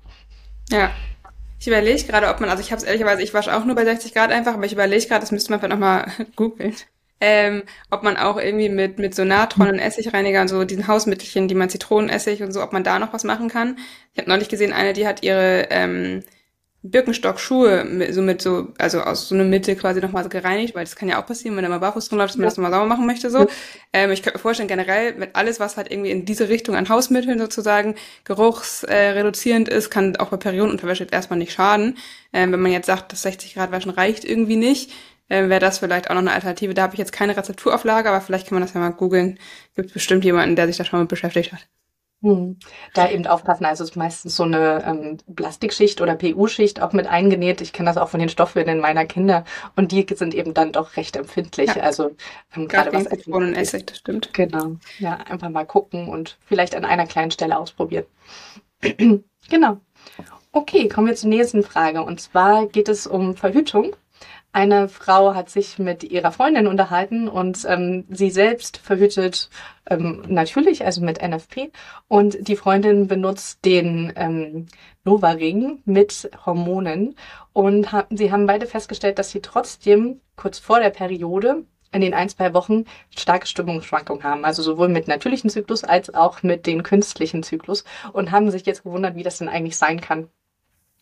Ja, 0.69 0.91
ich 1.63 1.67
überlege 1.67 2.03
gerade, 2.03 2.27
ob 2.27 2.41
man, 2.41 2.49
also 2.49 2.61
ich 2.61 2.73
habe 2.73 2.81
es 2.81 2.83
ehrlicherweise, 2.83 3.21
ich 3.21 3.33
wasche 3.33 3.55
auch 3.55 3.63
nur 3.63 3.73
bei 3.73 3.85
60 3.85 4.13
Grad 4.13 4.31
einfach, 4.31 4.55
aber 4.55 4.65
ich 4.65 4.73
überlege 4.73 5.07
gerade, 5.07 5.21
das 5.21 5.31
müsste 5.31 5.49
man 5.49 5.61
vielleicht 5.61 5.71
nochmal 5.71 6.11
googeln. 6.35 6.75
ähm, 7.21 7.63
ob 7.89 8.03
man 8.03 8.17
auch 8.17 8.35
irgendwie 8.35 8.67
mit, 8.67 8.99
mit 8.99 9.15
so 9.15 9.23
Natron 9.23 9.69
und 9.69 9.79
Essigreiniger 9.79 10.41
und 10.41 10.49
so 10.49 10.65
diesen 10.65 10.89
Hausmittelchen, 10.89 11.47
die 11.47 11.55
man 11.55 11.69
Zitronenessig 11.69 12.43
und 12.43 12.51
so, 12.51 12.61
ob 12.61 12.73
man 12.73 12.83
da 12.83 12.99
noch 12.99 13.13
was 13.13 13.23
machen 13.23 13.47
kann. 13.47 13.77
Ich 14.11 14.19
habe 14.19 14.29
neulich 14.29 14.49
gesehen, 14.49 14.73
eine, 14.73 14.91
die 14.91 15.07
hat 15.07 15.23
ihre 15.23 15.67
ähm, 15.69 16.25
Birkenstock-Schuhe 16.83 18.11
so 18.11 18.21
mit 18.21 18.41
so, 18.41 18.73
also 18.77 19.01
aus 19.01 19.29
so 19.29 19.35
einer 19.35 19.45
Mitte 19.45 19.75
quasi 19.77 20.01
nochmal 20.01 20.27
gereinigt, 20.27 20.75
weil 20.75 20.83
das 20.83 20.97
kann 20.97 21.07
ja 21.07 21.21
auch 21.21 21.25
passieren, 21.25 21.55
wenn 21.55 21.63
da 21.63 21.69
mal 21.69 21.79
barfuß 21.79 22.09
drin 22.09 22.17
läuft, 22.17 22.31
dass 22.31 22.37
man 22.37 22.43
ja. 22.43 22.49
das 22.49 22.57
nochmal 22.57 22.71
sauber 22.71 22.85
machen 22.85 23.07
möchte, 23.07 23.29
so. 23.29 23.39
Ja. 23.39 23.47
Ähm, 23.93 24.11
ich 24.11 24.21
könnte 24.21 24.37
mir 24.37 24.41
vorstellen, 24.41 24.67
generell 24.67 25.13
mit 25.15 25.35
alles, 25.35 25.61
was 25.61 25.77
halt 25.77 25.89
irgendwie 25.89 26.11
in 26.11 26.25
diese 26.25 26.49
Richtung 26.49 26.75
an 26.75 26.89
Hausmitteln 26.89 27.39
sozusagen 27.39 27.95
geruchsreduzierend 28.25 29.69
äh, 29.69 29.77
ist, 29.77 29.89
kann 29.89 30.17
auch 30.17 30.27
bei 30.29 30.37
Periodenunterwäsche 30.37 31.07
erstmal 31.09 31.39
nicht 31.39 31.53
schaden. 31.53 31.97
Ähm, 32.33 32.51
wenn 32.51 32.59
man 32.59 32.73
jetzt 32.73 32.87
sagt, 32.87 33.13
das 33.13 33.21
60 33.21 33.53
Grad 33.53 33.71
Waschen 33.71 33.91
reicht 33.91 34.25
irgendwie 34.25 34.57
nicht, 34.57 34.91
ähm, 35.29 35.49
wäre 35.49 35.61
das 35.61 35.79
vielleicht 35.79 36.09
auch 36.09 36.15
noch 36.15 36.21
eine 36.21 36.33
Alternative. 36.33 36.73
Da 36.73 36.83
habe 36.83 36.95
ich 36.95 36.99
jetzt 36.99 37.13
keine 37.13 37.37
Rezepturauflage, 37.37 38.09
aber 38.09 38.19
vielleicht 38.19 38.47
kann 38.47 38.55
man 38.55 38.63
das 38.63 38.73
ja 38.73 38.81
mal 38.81 38.89
googeln. 38.89 39.39
Gibt 39.75 39.93
bestimmt 39.93 40.25
jemanden, 40.25 40.57
der 40.57 40.67
sich 40.67 40.77
da 40.77 40.83
schon 40.83 40.99
mal 40.99 41.05
beschäftigt 41.05 41.53
hat. 41.53 41.65
Hm. 42.23 42.57
Da 42.93 43.09
eben 43.09 43.27
aufpassen, 43.27 43.65
also 43.65 43.83
es 43.83 43.89
ist 43.89 43.95
meistens 43.97 44.37
so 44.37 44.43
eine 44.43 44.81
ähm, 44.85 45.17
Plastikschicht 45.35 45.99
oder 45.99 46.15
PU-Schicht 46.15 46.81
auch 46.81 46.93
mit 46.93 47.05
eingenäht. 47.05 47.59
Ich 47.59 47.73
kenne 47.73 47.89
das 47.89 47.97
auch 47.97 48.07
von 48.07 48.21
den 48.21 48.29
Stoffwindeln 48.29 48.79
meiner 48.79 49.03
Kinder 49.05 49.43
und 49.75 49.91
die 49.91 50.05
sind 50.15 50.33
eben 50.33 50.53
dann 50.53 50.71
doch 50.71 50.95
recht 50.95 51.17
empfindlich. 51.17 51.75
Ja. 51.75 51.83
Also 51.83 52.11
ähm, 52.55 52.69
gerade 52.69 52.93
was 52.93 53.09
Zitronen 53.09 53.49
und 53.49 53.55
Essig, 53.55 53.87
das 53.87 53.97
stimmt. 53.97 54.33
Genau. 54.33 54.77
Ja, 54.99 55.17
einfach 55.17 55.49
mal 55.49 55.65
gucken 55.65 56.07
und 56.07 56.37
vielleicht 56.45 56.75
an 56.75 56.85
einer 56.85 57.07
kleinen 57.07 57.31
Stelle 57.31 57.57
ausprobieren. 57.57 58.05
genau. 59.49 59.81
Okay, 60.53 60.87
kommen 60.87 61.07
wir 61.07 61.15
zur 61.15 61.29
nächsten 61.29 61.61
Frage. 61.61 62.03
Und 62.03 62.21
zwar 62.21 62.67
geht 62.67 62.87
es 62.87 63.05
um 63.05 63.35
Verhütung. 63.35 63.97
Eine 64.51 64.87
Frau 64.87 65.33
hat 65.33 65.49
sich 65.49 65.79
mit 65.79 66.03
ihrer 66.03 66.31
Freundin 66.31 66.67
unterhalten 66.67 67.27
und 67.27 67.65
ähm, 67.67 68.05
sie 68.09 68.29
selbst 68.29 68.77
verhütet 68.77 69.49
ähm, 69.89 70.23
natürlich, 70.27 70.85
also 70.85 71.01
mit 71.01 71.21
NFP. 71.21 71.71
Und 72.07 72.47
die 72.47 72.55
Freundin 72.55 73.07
benutzt 73.07 73.65
den 73.65 74.13
ähm, 74.15 74.67
Nova-Ring 75.05 75.81
mit 75.85 76.29
Hormonen. 76.45 77.15
Und 77.51 77.91
ha 77.91 78.05
sie 78.11 78.31
haben 78.31 78.45
beide 78.45 78.67
festgestellt, 78.67 79.17
dass 79.17 79.31
sie 79.31 79.41
trotzdem 79.41 80.21
kurz 80.35 80.59
vor 80.59 80.79
der 80.79 80.91
Periode 80.91 81.65
in 81.91 82.01
den 82.01 82.13
ein, 82.13 82.29
zwei 82.29 82.53
Wochen 82.53 82.85
starke 83.09 83.47
Stimmungsschwankungen 83.47 84.23
haben. 84.23 84.45
Also 84.45 84.61
sowohl 84.61 84.87
mit 84.87 85.07
natürlichen 85.07 85.49
Zyklus 85.49 85.83
als 85.83 86.13
auch 86.13 86.43
mit 86.43 86.67
den 86.67 86.83
künstlichen 86.83 87.41
Zyklus. 87.41 87.85
Und 88.13 88.31
haben 88.31 88.51
sich 88.51 88.67
jetzt 88.67 88.83
gewundert, 88.83 89.15
wie 89.15 89.23
das 89.23 89.39
denn 89.39 89.49
eigentlich 89.49 89.77
sein 89.77 89.99
kann 89.99 90.29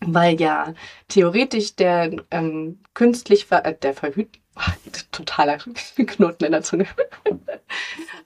weil 0.01 0.39
ja 0.39 0.74
theoretisch 1.08 1.75
der 1.75 2.12
ähm, 2.31 2.79
künstlich 2.93 3.46
ver 3.46 3.65
äh, 3.65 3.75
der 3.75 3.93
verhüt 3.93 4.29
ach, 4.55 4.75
totaler 5.12 5.58
Knoten 5.58 6.46
in 6.46 6.51
der 6.51 6.63
Zunge. 6.63 6.88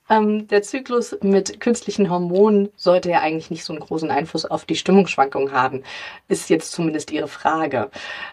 Ähm, 0.07 0.47
der 0.47 0.61
Zyklus 0.61 1.17
mit 1.23 1.59
künstlichen 1.59 2.11
Hormonen 2.11 2.69
sollte 2.75 3.09
ja 3.09 3.21
eigentlich 3.21 3.49
nicht 3.49 3.65
so 3.65 3.73
einen 3.73 3.79
großen 3.79 4.11
Einfluss 4.11 4.45
auf 4.45 4.65
die 4.65 4.75
Stimmungsschwankung 4.75 5.51
haben 5.51 5.83
ist 6.27 6.49
jetzt 6.51 6.71
zumindest 6.73 7.09
ihre 7.11 7.27
Frage. 7.27 7.89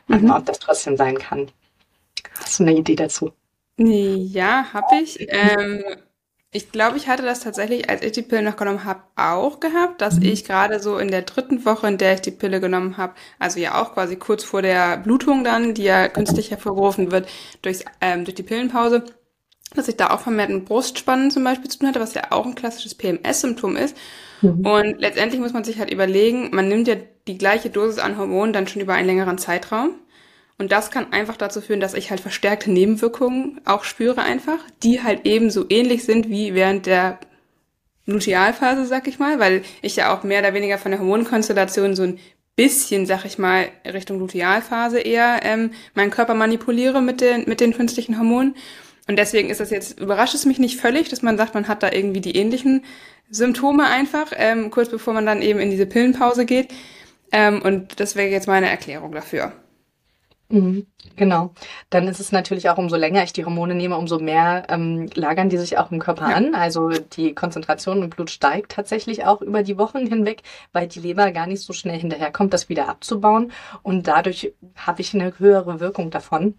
Mhm. 0.07 0.31
ob 0.31 0.45
das 0.45 0.59
trotzdem 0.59 0.99
sein 0.99 1.17
kann. 1.17 1.51
Hast 2.39 2.61
du 2.61 2.65
eine 2.65 2.75
Idee 2.75 2.97
dazu? 2.97 3.33
Ja 3.79 4.67
habe 4.73 4.97
ich. 5.03 5.17
Ähm, 5.21 5.83
ich 6.55 6.71
glaube, 6.71 6.99
ich 6.99 7.09
hatte 7.09 7.23
das 7.23 7.41
tatsächlich, 7.41 7.89
als 7.89 8.03
ich 8.03 8.13
die 8.13 8.21
Pille 8.21 8.43
noch 8.43 8.57
genommen 8.57 8.85
habe, 8.85 9.03
auch 9.17 9.59
gehabt, 9.59 10.03
dass 10.03 10.17
mhm. 10.17 10.27
ich 10.27 10.45
gerade 10.45 10.81
so 10.81 10.99
in 10.99 11.11
der 11.11 11.23
dritten 11.23 11.65
Woche, 11.65 11.89
in 11.89 11.97
der 11.97 12.15
ich 12.15 12.21
die 12.21 12.31
Pille 12.31 12.61
genommen 12.61 12.99
habe, 12.99 13.15
also 13.39 13.59
ja 13.59 13.81
auch 13.81 13.95
quasi 13.95 14.17
kurz 14.17 14.45
vor 14.45 14.61
der 14.61 14.99
Blutung 14.99 15.45
dann, 15.45 15.73
die 15.73 15.85
ja 15.85 16.09
künstlich 16.09 16.51
hervorgerufen 16.51 17.11
wird 17.11 17.27
durchs, 17.63 17.85
ähm, 18.03 18.27
durch 18.27 18.35
die 18.35 18.43
Pillenpause, 18.43 19.03
dass 19.75 19.89
ich 19.89 19.97
da 19.97 20.11
auch 20.11 20.21
vermehrt 20.21 20.51
mit 20.51 20.67
Brustspannen 20.67 21.31
zum 21.31 21.43
Beispiel 21.43 21.71
zu 21.71 21.79
tun 21.79 21.89
hatte, 21.89 22.01
was 22.01 22.13
ja 22.13 22.25
auch 22.31 22.45
ein 22.45 22.55
klassisches 22.55 22.95
PMS-Symptom 22.97 23.77
ist. 23.77 23.97
Mhm. 24.43 24.67
Und 24.67 25.01
letztendlich 25.01 25.41
muss 25.41 25.55
man 25.55 25.65
sich 25.65 25.79
halt 25.79 25.91
überlegen, 25.91 26.51
man 26.53 26.69
nimmt 26.69 26.87
ja 26.87 26.97
die 27.27 27.39
gleiche 27.39 27.71
Dosis 27.71 27.99
an 27.99 28.19
Hormonen 28.19 28.53
dann 28.53 28.67
schon 28.67 28.83
über 28.83 28.93
einen 28.93 29.07
längeren 29.07 29.39
Zeitraum. 29.39 29.95
Und 30.63 30.71
das 30.71 30.93
kann 30.93 31.13
einfach 31.13 31.37
dazu 31.37 31.61
führen, 31.61 31.81
dass 31.81 31.93
ich 31.93 32.11
halt 32.11 32.21
verstärkte 32.21 32.71
Nebenwirkungen 32.71 33.61
auch 33.65 33.83
spüre 33.83 34.23
einfach, 34.23 34.59
die 34.85 35.03
halt 35.03 35.27
eben 35.27 35.51
so 35.51 35.67
ähnlich 35.69 36.05
sind 36.05 36.31
wie 36.31 36.55
während 36.55 36.87
der 36.87 37.19
Lutealphase, 38.07 38.87
sag 38.87 39.09
ich 39.09 39.19
mal, 39.19 39.41
weil 39.41 39.63
ich 39.81 39.97
ja 39.97 40.15
auch 40.15 40.23
mehr 40.23 40.39
oder 40.39 40.55
weniger 40.55 40.79
von 40.79 40.93
der 40.93 41.01
Hormonkonstellation 41.01 41.97
so 41.97 42.05
ein 42.05 42.21
bisschen, 42.55 43.07
sag 43.07 43.25
ich 43.25 43.39
mal, 43.39 43.71
Richtung 43.85 44.21
Lutealphase 44.21 45.01
eher 45.01 45.41
ähm, 45.43 45.73
meinen 45.95 46.13
Körper 46.13 46.35
manipuliere 46.35 47.03
mit 47.03 47.21
den, 47.21 47.43
mit 47.49 47.61
den 47.61 47.75
künstlichen 47.75 48.17
Hormonen. 48.17 48.55
Und 49.09 49.17
deswegen 49.17 49.51
ist 49.51 49.59
das 49.59 49.71
jetzt, 49.71 49.99
überrascht 49.99 50.37
es 50.37 50.47
mich 50.47 50.61
nicht 50.61 50.81
völlig, 50.81 51.09
dass 51.09 51.23
man 51.23 51.37
sagt, 51.37 51.55
man 51.55 51.67
hat 51.67 51.83
da 51.83 51.91
irgendwie 51.91 52.21
die 52.21 52.37
ähnlichen 52.37 52.85
Symptome 53.31 53.87
einfach, 53.89 54.31
ähm, 54.37 54.71
kurz 54.71 54.91
bevor 54.91 55.13
man 55.13 55.27
dann 55.27 55.43
eben 55.43 55.59
in 55.59 55.73
diese 55.73 55.87
Pillenpause 55.87 56.47
geht. 56.47 56.69
Ähm, 57.33 57.63
und 57.63 57.99
das 57.99 58.15
wäre 58.15 58.29
jetzt 58.29 58.47
meine 58.47 58.71
Erklärung 58.71 59.11
dafür. 59.11 59.53
Mhm, 60.53 60.87
genau. 61.17 61.55
Dann 61.89 62.07
ist 62.09 62.21
es 62.21 62.31
natürlich 62.31 62.69
auch, 62.69 62.77
umso 62.77 62.97
länger 62.97 63.25
ich 63.25 63.33
die 63.33 63.47
Hormone 63.47 63.75
nehme, 63.75 63.97
umso 63.97 64.19
mehr 64.19 64.67
ähm, 64.69 65.09
lagern 65.15 65.49
die 65.49 65.57
sich 65.57 65.79
auch 65.79 65.91
im 65.91 65.99
Körper 65.99 66.29
ja. 66.29 66.37
an. 66.37 66.55
Also 66.55 66.91
die 66.91 67.35
Konzentration 67.35 68.03
im 68.03 68.11
Blut 68.11 68.29
steigt 68.29 68.73
tatsächlich 68.73 69.25
auch 69.25 69.41
über 69.41 69.63
die 69.63 69.79
Wochen 69.79 70.07
hinweg, 70.07 70.43
weil 70.73 70.89
die 70.89 71.01
Leber 71.01 71.33
gar 71.33 71.47
nicht 71.47 71.63
so 71.63 71.73
schnell 71.73 71.99
hinterherkommt, 71.99 72.53
das 72.53 72.69
wieder 72.69 72.91
abzubauen. 72.91 73.51
Und 73.83 74.07
dadurch 74.09 74.53
habe 74.77 75.01
ich 75.01 75.15
eine 75.15 75.39
höhere 75.39 75.81
Wirkung 75.81 76.11
davon. 76.11 76.59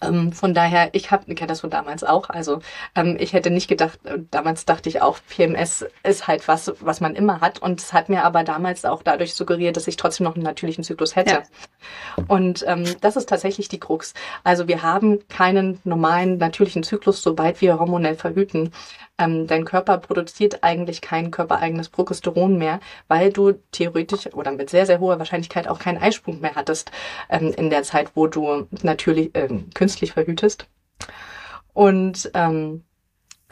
Ähm, 0.00 0.32
von 0.32 0.54
daher, 0.54 0.90
ich 0.92 1.10
habe 1.10 1.34
kenne 1.34 1.48
das 1.48 1.60
von 1.60 1.70
damals 1.70 2.04
auch. 2.04 2.30
Also 2.30 2.60
ähm, 2.94 3.16
ich 3.18 3.32
hätte 3.32 3.50
nicht 3.50 3.68
gedacht, 3.68 3.98
äh, 4.04 4.18
damals 4.30 4.64
dachte 4.64 4.88
ich 4.88 5.02
auch, 5.02 5.18
PMS 5.28 5.84
ist 6.02 6.26
halt 6.26 6.46
was, 6.48 6.72
was 6.80 7.00
man 7.00 7.14
immer 7.14 7.40
hat. 7.40 7.60
Und 7.60 7.80
es 7.80 7.92
hat 7.92 8.08
mir 8.08 8.24
aber 8.24 8.44
damals 8.44 8.84
auch 8.84 9.02
dadurch 9.02 9.34
suggeriert, 9.34 9.76
dass 9.76 9.88
ich 9.88 9.96
trotzdem 9.96 10.24
noch 10.24 10.34
einen 10.34 10.44
natürlichen 10.44 10.84
Zyklus 10.84 11.16
hätte. 11.16 11.30
Ja. 11.30 12.24
Und 12.28 12.64
ähm, 12.66 12.84
das 13.00 13.16
ist 13.16 13.28
tatsächlich 13.28 13.68
die 13.68 13.80
Krux. 13.80 14.14
Also 14.44 14.68
wir 14.68 14.82
haben 14.82 15.20
keinen 15.28 15.80
normalen 15.84 16.38
natürlichen 16.38 16.82
Zyklus, 16.82 17.22
sobald 17.22 17.60
wir 17.60 17.78
hormonell 17.78 18.14
verhüten. 18.14 18.72
Ähm, 19.22 19.46
dein 19.46 19.64
Körper 19.64 19.98
produziert 19.98 20.62
eigentlich 20.62 21.00
kein 21.00 21.30
körpereigenes 21.30 21.88
Progesteron 21.88 22.58
mehr, 22.58 22.80
weil 23.08 23.32
du 23.32 23.52
theoretisch 23.70 24.26
oder 24.34 24.52
mit 24.52 24.70
sehr, 24.70 24.86
sehr 24.86 25.00
hoher 25.00 25.18
Wahrscheinlichkeit 25.18 25.68
auch 25.68 25.78
keinen 25.78 26.02
Eisprung 26.02 26.40
mehr 26.40 26.54
hattest 26.54 26.90
ähm, 27.30 27.52
in 27.56 27.70
der 27.70 27.82
Zeit, 27.84 28.12
wo 28.14 28.26
du 28.26 28.66
natürlich 28.82 29.34
äh, 29.34 29.48
künstlich 29.74 30.12
verhütest. 30.12 30.66
Und 31.72 32.30
ähm, 32.34 32.84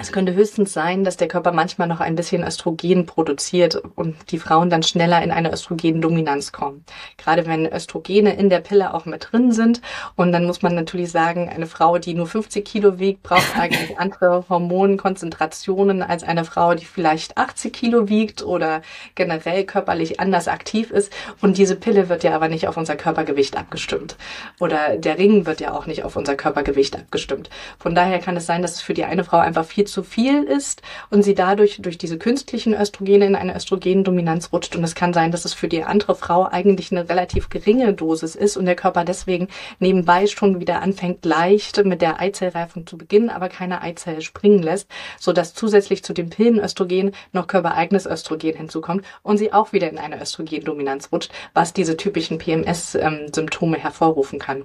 es 0.01 0.13
könnte 0.13 0.33
höchstens 0.33 0.73
sein, 0.73 1.05
dass 1.05 1.19
der 1.19 1.29
Körper 1.29 1.53
manchmal 1.53 1.87
noch 1.87 2.01
ein 2.01 2.17
bisschen 2.17 2.43
Östrogen 2.43 3.05
produziert 3.05 3.83
und 3.97 4.17
die 4.31 4.39
Frauen 4.39 4.71
dann 4.71 4.83
schneller 4.83 5.23
in 5.23 5.31
eine 5.31 5.53
Östrogendominanz 5.53 6.53
kommen. 6.53 6.87
Gerade 7.19 7.47
wenn 7.47 7.71
Östrogene 7.71 8.35
in 8.35 8.49
der 8.49 8.61
Pille 8.61 8.95
auch 8.95 9.05
mit 9.05 9.29
drin 9.31 9.53
sind. 9.53 9.83
Und 10.17 10.33
dann 10.33 10.47
muss 10.47 10.63
man 10.63 10.75
natürlich 10.75 11.11
sagen, 11.11 11.51
eine 11.51 11.67
Frau, 11.67 11.99
die 11.99 12.15
nur 12.15 12.27
50 12.27 12.65
Kilo 12.65 12.99
wiegt, 12.99 13.23
braucht 13.23 13.59
eigentlich 13.59 13.99
andere 13.99 14.47
Hormonkonzentrationen 14.49 16.03
als 16.03 16.23
eine 16.23 16.47
Frau, 16.47 16.75
die 16.75 16.87
vielleicht 16.87 17.37
80 17.37 17.71
Kilo 17.71 18.09
wiegt 18.09 18.43
oder 18.43 18.81
generell 19.17 19.65
körperlich 19.65 20.19
anders 20.19 20.49
aktiv 20.49 20.91
ist. 20.91 21.13
Und 21.43 21.59
diese 21.59 21.77
Pille 21.77 22.09
wird 22.09 22.25
ja 22.25 22.35
aber 22.35 22.49
nicht 22.49 22.67
auf 22.69 22.79
unser 22.79 22.97
Körpergewicht 22.97 23.59
abgestimmt. 23.59 24.17
Oder 24.61 24.97
der 24.97 25.19
Ring 25.19 25.45
wird 25.45 25.61
ja 25.61 25.75
auch 25.75 25.85
nicht 25.85 26.05
auf 26.05 26.17
unser 26.17 26.37
Körpergewicht 26.37 26.97
abgestimmt. 26.97 27.51
Von 27.79 27.95
daher 27.95 28.19
kann 28.19 28.39
es 28.39 28.47
sein, 28.47 28.63
dass 28.63 28.77
es 28.77 28.81
für 28.81 28.95
die 28.95 29.05
eine 29.05 29.25
Frau 29.25 29.37
einfach 29.37 29.67
viel 29.67 29.90
zu 29.91 30.03
viel 30.03 30.45
ist 30.45 30.83
und 31.11 31.23
sie 31.23 31.35
dadurch 31.35 31.81
durch 31.83 31.99
diese 31.99 32.19
künstlichen 32.19 32.75
Östrogene 32.75 33.27
in 33.27 33.37
eine 33.37 33.55
Östrogendominanz 33.55 34.53
rutscht. 34.53 34.77
Und 34.77 34.85
es 34.85 34.95
kann 34.95 35.13
sein, 35.13 35.31
dass 35.31 35.45
es 35.45 35.55
für 35.55 35.69
die 35.69 35.85
andere 35.85 36.15
Frau 36.15 36.47
eigentlich 36.47 36.93
eine 36.93 37.09
relativ 37.09 37.49
geringe 37.49 37.93
Dosis 37.93 38.35
ist 38.35 38.57
und 38.57 38.67
der 38.67 38.77
Körper 38.77 39.05
deswegen 39.05 39.49
nebenbei 39.79 40.27
schon 40.27 40.61
wieder 40.61 40.83
anfängt, 40.83 41.25
leicht 41.25 41.85
mit 41.85 42.03
der 42.03 42.21
Eizellreifung 42.21 42.87
zu 42.87 42.97
beginnen, 42.97 43.31
aber 43.31 43.49
keine 43.49 43.83
Eizelle 43.83 44.23
springen 44.23 44.63
lässt, 44.63 44.89
sodass 45.19 45.55
zusätzlich 45.55 46.05
zu 46.05 46.13
dem 46.13 46.31
Pillenöstrogen 46.31 47.13
noch 47.33 47.47
körpereigenes 47.47 48.07
Östrogen 48.07 48.57
hinzukommt 48.57 49.05
und 49.23 49.39
sie 49.39 49.53
auch 49.53 49.73
wieder 49.73 49.91
in 49.91 49.99
eine 49.99 50.21
Östrogendominanz 50.21 51.11
rutscht, 51.13 51.33
was 51.55 51.73
diese 51.73 51.97
typischen 51.97 52.39
PMS-Symptome 52.39 53.77
ähm, 53.77 53.83
hervorrufen 53.83 54.39
kann. 54.39 54.65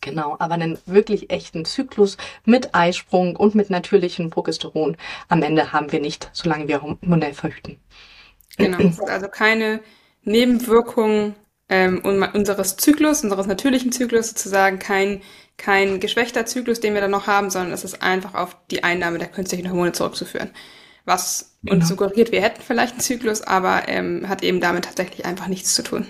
Genau, 0.00 0.36
aber 0.38 0.54
einen 0.54 0.78
wirklich 0.86 1.30
echten 1.30 1.64
Zyklus 1.64 2.16
mit 2.44 2.74
Eisprung 2.74 3.36
und 3.36 3.54
mit 3.54 3.70
natürlichem 3.70 4.30
Progesteron 4.30 4.96
am 5.28 5.42
Ende 5.42 5.72
haben 5.72 5.92
wir 5.92 6.00
nicht, 6.00 6.30
solange 6.32 6.68
wir 6.68 6.82
hormonell 6.82 7.34
verhüten. 7.34 7.78
Genau, 8.56 8.90
also 9.06 9.28
keine 9.28 9.80
Nebenwirkungen 10.22 11.34
ähm, 11.68 12.00
unseres 12.04 12.76
Zyklus, 12.76 13.22
unseres 13.24 13.46
natürlichen 13.46 13.92
Zyklus 13.92 14.28
sozusagen, 14.28 14.78
kein, 14.78 15.22
kein 15.56 16.00
geschwächter 16.00 16.46
Zyklus, 16.46 16.80
den 16.80 16.94
wir 16.94 17.00
dann 17.00 17.10
noch 17.10 17.26
haben, 17.26 17.50
sondern 17.50 17.72
es 17.72 17.84
ist 17.84 18.02
einfach 18.02 18.34
auf 18.34 18.56
die 18.70 18.84
Einnahme 18.84 19.18
der 19.18 19.28
künstlichen 19.28 19.68
Hormone 19.68 19.92
zurückzuführen. 19.92 20.50
Was 21.04 21.56
genau. 21.62 21.76
uns 21.76 21.88
suggeriert, 21.88 22.32
wir 22.32 22.42
hätten 22.42 22.62
vielleicht 22.62 22.92
einen 22.92 23.00
Zyklus, 23.00 23.42
aber 23.42 23.88
ähm, 23.88 24.28
hat 24.28 24.42
eben 24.42 24.60
damit 24.60 24.84
tatsächlich 24.84 25.24
einfach 25.24 25.46
nichts 25.48 25.74
zu 25.74 25.82
tun. 25.82 26.06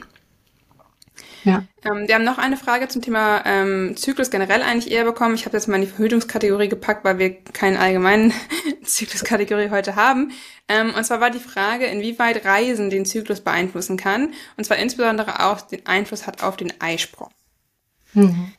Ja. 1.46 1.62
Ähm, 1.84 2.08
wir 2.08 2.16
haben 2.16 2.24
noch 2.24 2.38
eine 2.38 2.56
Frage 2.56 2.88
zum 2.88 3.02
Thema 3.02 3.40
ähm, 3.46 3.96
Zyklus 3.96 4.30
generell 4.30 4.62
eigentlich 4.62 4.92
eher 4.92 5.04
bekommen. 5.04 5.36
Ich 5.36 5.46
habe 5.46 5.56
jetzt 5.56 5.68
mal 5.68 5.76
in 5.76 5.82
die 5.82 5.86
Verhütungskategorie 5.86 6.68
gepackt, 6.68 7.04
weil 7.04 7.20
wir 7.20 7.40
keine 7.52 7.78
allgemeinen 7.78 8.34
Zykluskategorie 8.82 9.70
heute 9.70 9.94
haben. 9.94 10.32
Ähm, 10.66 10.92
und 10.92 11.04
zwar 11.04 11.20
war 11.20 11.30
die 11.30 11.38
Frage, 11.38 11.86
inwieweit 11.86 12.44
Reisen 12.44 12.90
den 12.90 13.06
Zyklus 13.06 13.40
beeinflussen 13.42 13.96
kann. 13.96 14.34
Und 14.56 14.64
zwar 14.64 14.78
insbesondere 14.78 15.46
auch 15.46 15.60
den 15.60 15.86
Einfluss 15.86 16.26
hat 16.26 16.42
auf 16.42 16.56
den 16.56 16.72
Eisprung. 16.80 17.30
Mhm. 18.12 18.52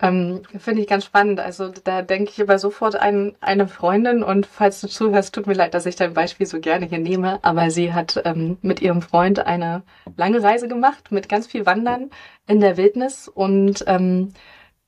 Ähm, 0.00 0.42
Finde 0.58 0.82
ich 0.82 0.88
ganz 0.88 1.04
spannend. 1.04 1.40
Also 1.40 1.72
da 1.84 2.02
denke 2.02 2.30
ich 2.30 2.38
über 2.38 2.58
sofort 2.58 2.94
an 2.94 3.34
eine 3.40 3.66
Freundin 3.66 4.22
und 4.22 4.46
falls 4.46 4.80
du 4.80 4.88
zuhörst, 4.88 5.34
tut 5.34 5.48
mir 5.48 5.54
leid, 5.54 5.74
dass 5.74 5.86
ich 5.86 5.96
dein 5.96 6.14
Beispiel 6.14 6.46
so 6.46 6.60
gerne 6.60 6.86
hier 6.86 6.98
nehme, 6.98 7.40
aber 7.42 7.70
sie 7.70 7.92
hat 7.92 8.20
ähm, 8.24 8.58
mit 8.62 8.80
ihrem 8.80 9.02
Freund 9.02 9.40
eine 9.40 9.82
lange 10.16 10.42
Reise 10.42 10.68
gemacht 10.68 11.10
mit 11.10 11.28
ganz 11.28 11.48
viel 11.48 11.66
Wandern 11.66 12.10
in 12.46 12.60
der 12.60 12.76
Wildnis 12.76 13.26
und 13.26 13.82
ähm, 13.88 14.32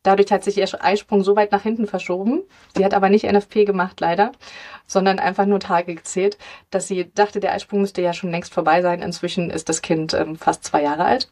dadurch 0.05 0.31
hat 0.31 0.45
sich 0.45 0.57
ihr 0.59 0.69
Eisprung 0.81 1.25
so 1.25 1.35
weit 1.35 1.51
nach 1.51 1.63
hinten 1.63 1.87
verschoben. 1.89 2.43
Sie 2.77 2.85
hat 2.85 2.95
aber 2.95 3.09
nicht 3.09 3.25
NFP 3.31 3.65
gemacht, 3.65 4.01
leider, 4.01 4.31
sondern 4.87 5.19
einfach 5.19 5.47
nur 5.47 5.59
Tage 5.59 5.95
gezählt, 5.95 6.39
dass 6.71 6.87
sie 6.87 7.11
dachte, 7.13 7.41
der 7.41 7.53
Eisprung 7.53 7.81
müsste 7.81 8.01
ja 8.01 8.13
schon 8.13 8.31
längst 8.31 8.55
vorbei 8.55 8.81
sein. 8.81 9.03
Inzwischen 9.03 9.51
ist 9.51 9.69
das 9.69 9.83
Kind 9.83 10.15
ähm, 10.15 10.37
fast 10.37 10.63
zwei 10.65 10.83
Jahre 10.83 11.05
alt. 11.05 11.31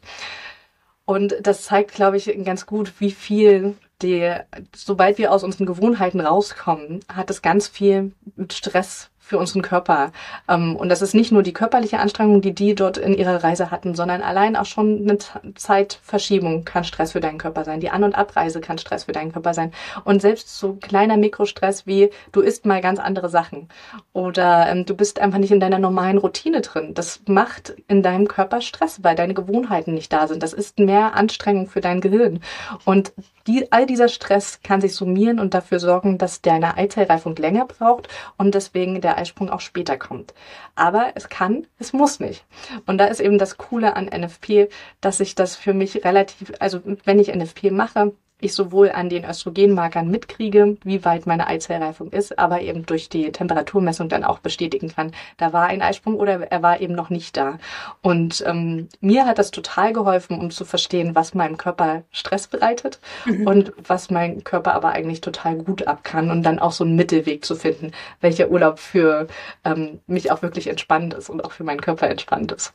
Und 1.09 1.37
das 1.41 1.63
zeigt, 1.63 1.95
glaube 1.95 2.17
ich, 2.17 2.31
ganz 2.45 2.67
gut, 2.67 2.93
wie 2.99 3.09
viel 3.09 3.75
die, 4.03 4.31
sobald 4.75 5.17
wir 5.17 5.31
aus 5.31 5.43
unseren 5.43 5.65
Gewohnheiten 5.65 6.21
rauskommen, 6.21 6.99
hat 7.11 7.31
es 7.31 7.41
ganz 7.41 7.67
viel 7.67 8.11
mit 8.35 8.53
Stress 8.53 9.09
für 9.29 9.37
unseren 9.37 9.61
Körper. 9.61 10.11
Ähm, 10.47 10.75
und 10.75 10.89
das 10.89 11.03
ist 11.03 11.13
nicht 11.13 11.31
nur 11.31 11.43
die 11.43 11.53
körperliche 11.53 11.99
Anstrengung, 11.99 12.41
die 12.41 12.53
die 12.53 12.73
dort 12.73 12.97
in 12.97 13.13
ihrer 13.13 13.43
Reise 13.43 13.69
hatten, 13.69 13.93
sondern 13.93 14.23
allein 14.23 14.55
auch 14.55 14.65
schon 14.65 15.07
eine 15.07 15.19
Zeitverschiebung 15.55 16.65
kann 16.65 16.83
Stress 16.83 17.11
für 17.11 17.19
deinen 17.19 17.37
Körper 17.37 17.63
sein. 17.63 17.79
Die 17.79 17.91
An- 17.91 18.03
und 18.03 18.15
Abreise 18.15 18.59
kann 18.59 18.79
Stress 18.79 19.03
für 19.03 19.11
deinen 19.11 19.31
Körper 19.31 19.53
sein. 19.53 19.71
Und 20.03 20.21
selbst 20.21 20.57
so 20.57 20.73
kleiner 20.73 21.15
Mikrostress 21.15 21.85
wie 21.85 22.09
du 22.31 22.41
isst 22.41 22.65
mal 22.65 22.81
ganz 22.81 22.99
andere 22.99 23.29
Sachen 23.29 23.69
oder 24.13 24.67
ähm, 24.69 24.85
du 24.85 24.95
bist 24.95 25.19
einfach 25.19 25.37
nicht 25.37 25.51
in 25.51 25.59
deiner 25.59 25.79
normalen 25.79 26.17
Routine 26.17 26.61
drin. 26.61 26.95
Das 26.95 27.21
macht 27.27 27.75
in 27.87 28.01
deinem 28.01 28.27
Körper 28.27 28.61
Stress, 28.61 29.03
weil 29.03 29.15
deine 29.15 29.35
Gewohnheiten 29.35 29.93
nicht 29.93 30.11
da 30.11 30.27
sind. 30.27 30.41
Das 30.41 30.53
ist 30.53 30.79
mehr 30.79 31.13
Anstrengung 31.15 31.67
für 31.67 31.81
dein 31.81 32.01
Gehirn. 32.01 32.39
Und 32.83 33.13
die, 33.45 33.71
all 33.71 33.85
dieser 33.85 34.07
Stress 34.09 34.61
kann 34.63 34.81
sich 34.81 34.95
summieren 34.95 35.39
und 35.39 35.53
dafür 35.53 35.79
sorgen, 35.79 36.17
dass 36.17 36.41
deine 36.41 36.77
Eizellreifung 36.77 37.35
länger 37.35 37.65
braucht 37.65 38.07
und 38.37 38.53
deswegen 38.53 39.01
der 39.01 39.18
Eisprung 39.19 39.49
auch 39.49 39.61
später 39.61 39.97
kommt. 39.97 40.33
Aber 40.75 41.11
es 41.15 41.29
kann, 41.29 41.67
es 41.77 41.93
muss 41.93 42.19
nicht. 42.19 42.45
Und 42.85 42.97
da 42.97 43.05
ist 43.05 43.19
eben 43.19 43.37
das 43.37 43.57
Coole 43.57 43.95
an 43.95 44.05
NFP, 44.05 44.69
dass 45.01 45.19
ich 45.19 45.35
das 45.35 45.55
für 45.55 45.73
mich 45.73 46.03
relativ, 46.03 46.53
also 46.59 46.81
wenn 47.03 47.19
ich 47.19 47.33
NFP 47.33 47.71
mache, 47.71 48.13
ich 48.41 48.53
sowohl 48.53 48.91
an 48.91 49.09
den 49.09 49.25
Östrogenmarkern 49.25 50.09
mitkriege, 50.09 50.77
wie 50.83 51.03
weit 51.05 51.25
meine 51.25 51.47
Eizellreifung 51.47 52.11
ist, 52.11 52.39
aber 52.39 52.61
eben 52.61 52.85
durch 52.85 53.09
die 53.09 53.31
Temperaturmessung 53.31 54.09
dann 54.09 54.23
auch 54.23 54.39
bestätigen 54.39 54.89
kann, 54.89 55.11
da 55.37 55.53
war 55.53 55.67
ein 55.67 55.81
Eisprung 55.81 56.15
oder 56.15 56.51
er 56.51 56.61
war 56.61 56.79
eben 56.79 56.93
noch 56.93 57.09
nicht 57.09 57.35
da. 57.37 57.59
Und 58.01 58.43
ähm, 58.47 58.87
mir 59.01 59.25
hat 59.25 59.39
das 59.39 59.51
total 59.51 59.93
geholfen, 59.93 60.39
um 60.39 60.51
zu 60.51 60.65
verstehen, 60.65 61.15
was 61.15 61.33
meinem 61.33 61.57
Körper 61.57 62.03
Stress 62.11 62.47
bereitet 62.47 62.99
mhm. 63.25 63.47
und 63.47 63.73
was 63.77 64.09
mein 64.09 64.43
Körper 64.43 64.73
aber 64.73 64.89
eigentlich 64.89 65.21
total 65.21 65.57
gut 65.57 65.87
ab 65.87 66.03
kann 66.03 66.31
und 66.31 66.43
dann 66.43 66.59
auch 66.59 66.71
so 66.71 66.83
einen 66.83 66.95
Mittelweg 66.95 67.45
zu 67.45 67.55
finden, 67.55 67.91
welcher 68.21 68.49
Urlaub 68.49 68.79
für 68.79 69.27
ähm, 69.65 69.99
mich 70.07 70.31
auch 70.31 70.41
wirklich 70.41 70.67
entspannt 70.67 71.13
ist 71.13 71.29
und 71.29 71.43
auch 71.43 71.51
für 71.51 71.63
meinen 71.63 71.81
Körper 71.81 72.09
entspannt 72.09 72.51
ist. 72.51 72.73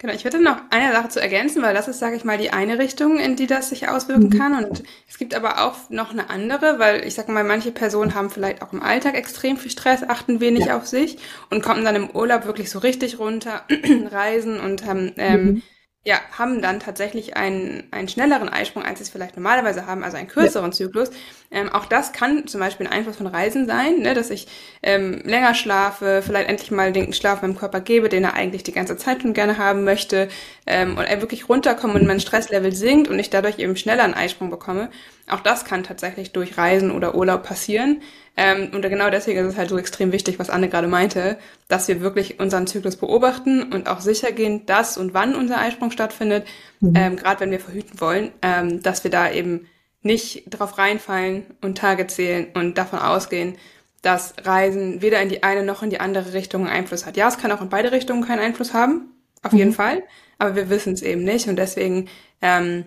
Genau, 0.00 0.12
ich 0.12 0.22
würde 0.22 0.40
noch 0.40 0.58
eine 0.70 0.92
Sache 0.92 1.08
zu 1.08 1.20
ergänzen, 1.20 1.60
weil 1.60 1.74
das 1.74 1.88
ist, 1.88 1.98
sage 1.98 2.14
ich 2.14 2.24
mal, 2.24 2.38
die 2.38 2.50
eine 2.50 2.78
Richtung, 2.78 3.18
in 3.18 3.34
die 3.34 3.48
das 3.48 3.70
sich 3.70 3.88
auswirken 3.88 4.28
mhm. 4.28 4.38
kann. 4.38 4.64
Und 4.64 4.84
es 5.08 5.18
gibt 5.18 5.34
aber 5.34 5.64
auch 5.64 5.90
noch 5.90 6.12
eine 6.12 6.30
andere, 6.30 6.78
weil 6.78 7.04
ich 7.04 7.14
sage 7.14 7.32
mal, 7.32 7.42
manche 7.42 7.72
Personen 7.72 8.14
haben 8.14 8.30
vielleicht 8.30 8.62
auch 8.62 8.72
im 8.72 8.80
Alltag 8.80 9.16
extrem 9.16 9.56
viel 9.56 9.72
Stress, 9.72 10.04
achten 10.04 10.38
wenig 10.38 10.66
ja. 10.66 10.76
auf 10.76 10.86
sich 10.86 11.18
und 11.50 11.64
kommen 11.64 11.84
dann 11.84 11.96
im 11.96 12.10
Urlaub 12.10 12.46
wirklich 12.46 12.70
so 12.70 12.78
richtig 12.78 13.18
runter, 13.18 13.64
reisen 14.12 14.60
und 14.60 14.86
haben 14.86 15.14
ähm, 15.16 15.44
mhm 15.44 15.62
ja, 16.08 16.20
haben 16.36 16.62
dann 16.62 16.80
tatsächlich 16.80 17.36
einen, 17.36 17.84
einen 17.90 18.08
schnelleren 18.08 18.48
Eisprung, 18.48 18.82
als 18.82 18.98
sie 18.98 19.04
es 19.04 19.10
vielleicht 19.10 19.36
normalerweise 19.36 19.84
haben, 19.84 20.02
also 20.02 20.16
einen 20.16 20.28
kürzeren 20.28 20.70
ja. 20.70 20.76
Zyklus. 20.76 21.10
Ähm, 21.50 21.70
auch 21.70 21.86
das 21.86 22.12
kann 22.12 22.46
zum 22.46 22.60
Beispiel 22.60 22.86
ein 22.86 22.92
Einfluss 22.92 23.16
von 23.16 23.26
Reisen 23.26 23.66
sein, 23.66 24.00
ne, 24.00 24.12
dass 24.12 24.28
ich 24.28 24.48
ähm, 24.82 25.22
länger 25.24 25.54
schlafe, 25.54 26.20
vielleicht 26.22 26.48
endlich 26.48 26.70
mal 26.70 26.92
den 26.92 27.14
Schlaf 27.14 27.40
meinem 27.40 27.56
Körper 27.56 27.80
gebe, 27.80 28.10
den 28.10 28.24
er 28.24 28.34
eigentlich 28.34 28.64
die 28.64 28.72
ganze 28.72 28.98
Zeit 28.98 29.22
schon 29.22 29.32
gerne 29.32 29.56
haben 29.56 29.84
möchte, 29.84 30.28
ähm, 30.66 30.98
und 30.98 31.04
er 31.04 31.22
wirklich 31.22 31.48
runterkomme 31.48 31.94
und 31.94 32.06
mein 32.06 32.20
Stresslevel 32.20 32.74
sinkt 32.74 33.08
und 33.08 33.18
ich 33.18 33.30
dadurch 33.30 33.58
eben 33.58 33.76
schneller 33.76 34.04
einen 34.04 34.14
Eisprung 34.14 34.50
bekomme. 34.50 34.90
Auch 35.26 35.40
das 35.40 35.64
kann 35.64 35.84
tatsächlich 35.84 36.32
durch 36.32 36.58
Reisen 36.58 36.90
oder 36.90 37.14
Urlaub 37.14 37.44
passieren. 37.44 38.02
Ähm, 38.36 38.70
und 38.74 38.82
genau 38.82 39.08
deswegen 39.10 39.40
ist 39.40 39.52
es 39.54 39.58
halt 39.58 39.70
so 39.70 39.78
extrem 39.78 40.12
wichtig, 40.12 40.38
was 40.38 40.50
Anne 40.50 40.68
gerade 40.68 40.86
meinte, 40.86 41.38
dass 41.68 41.88
wir 41.88 42.02
wirklich 42.02 42.40
unseren 42.40 42.66
Zyklus 42.66 42.96
beobachten 42.96 43.72
und 43.72 43.88
auch 43.88 44.00
sicher 44.00 44.32
gehen, 44.32 44.66
dass 44.66 44.98
und 44.98 45.14
wann 45.14 45.34
unser 45.34 45.58
Eisprung 45.58 45.90
stattfindet, 45.90 46.46
mhm. 46.80 46.92
ähm, 46.94 47.16
gerade 47.16 47.40
wenn 47.40 47.50
wir 47.50 47.60
verhüten 47.60 48.00
wollen, 48.00 48.32
ähm, 48.42 48.82
dass 48.82 49.02
wir 49.02 49.10
da 49.10 49.30
eben 49.30 49.66
nicht 50.02 50.44
drauf 50.48 50.78
reinfallen 50.78 51.46
und 51.60 51.78
Tage 51.78 52.06
zählen 52.06 52.48
und 52.54 52.78
davon 52.78 53.00
ausgehen, 53.00 53.56
dass 54.02 54.34
Reisen 54.44 55.02
weder 55.02 55.20
in 55.20 55.28
die 55.28 55.42
eine 55.42 55.64
noch 55.64 55.82
in 55.82 55.90
die 55.90 56.00
andere 56.00 56.32
Richtung 56.32 56.68
Einfluss 56.68 57.04
hat. 57.04 57.16
Ja, 57.16 57.28
es 57.28 57.38
kann 57.38 57.50
auch 57.52 57.60
in 57.60 57.68
beide 57.68 57.90
Richtungen 57.90 58.24
keinen 58.24 58.40
Einfluss 58.40 58.72
haben, 58.72 59.10
auf 59.42 59.52
mhm. 59.52 59.58
jeden 59.58 59.72
Fall, 59.72 60.02
aber 60.38 60.54
wir 60.54 60.70
wissen 60.70 60.92
es 60.92 61.02
eben 61.02 61.24
nicht 61.24 61.48
und 61.48 61.56
deswegen 61.56 62.08
ähm, 62.40 62.84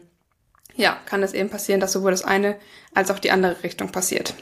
ja, 0.75 0.97
kann 1.05 1.23
es 1.23 1.33
eben 1.33 1.49
passieren, 1.49 1.81
dass 1.81 1.91
sowohl 1.91 2.11
das 2.11 2.23
eine 2.23 2.55
als 2.93 3.11
auch 3.11 3.19
die 3.19 3.31
andere 3.31 3.63
Richtung 3.63 3.91
passiert. 3.91 4.33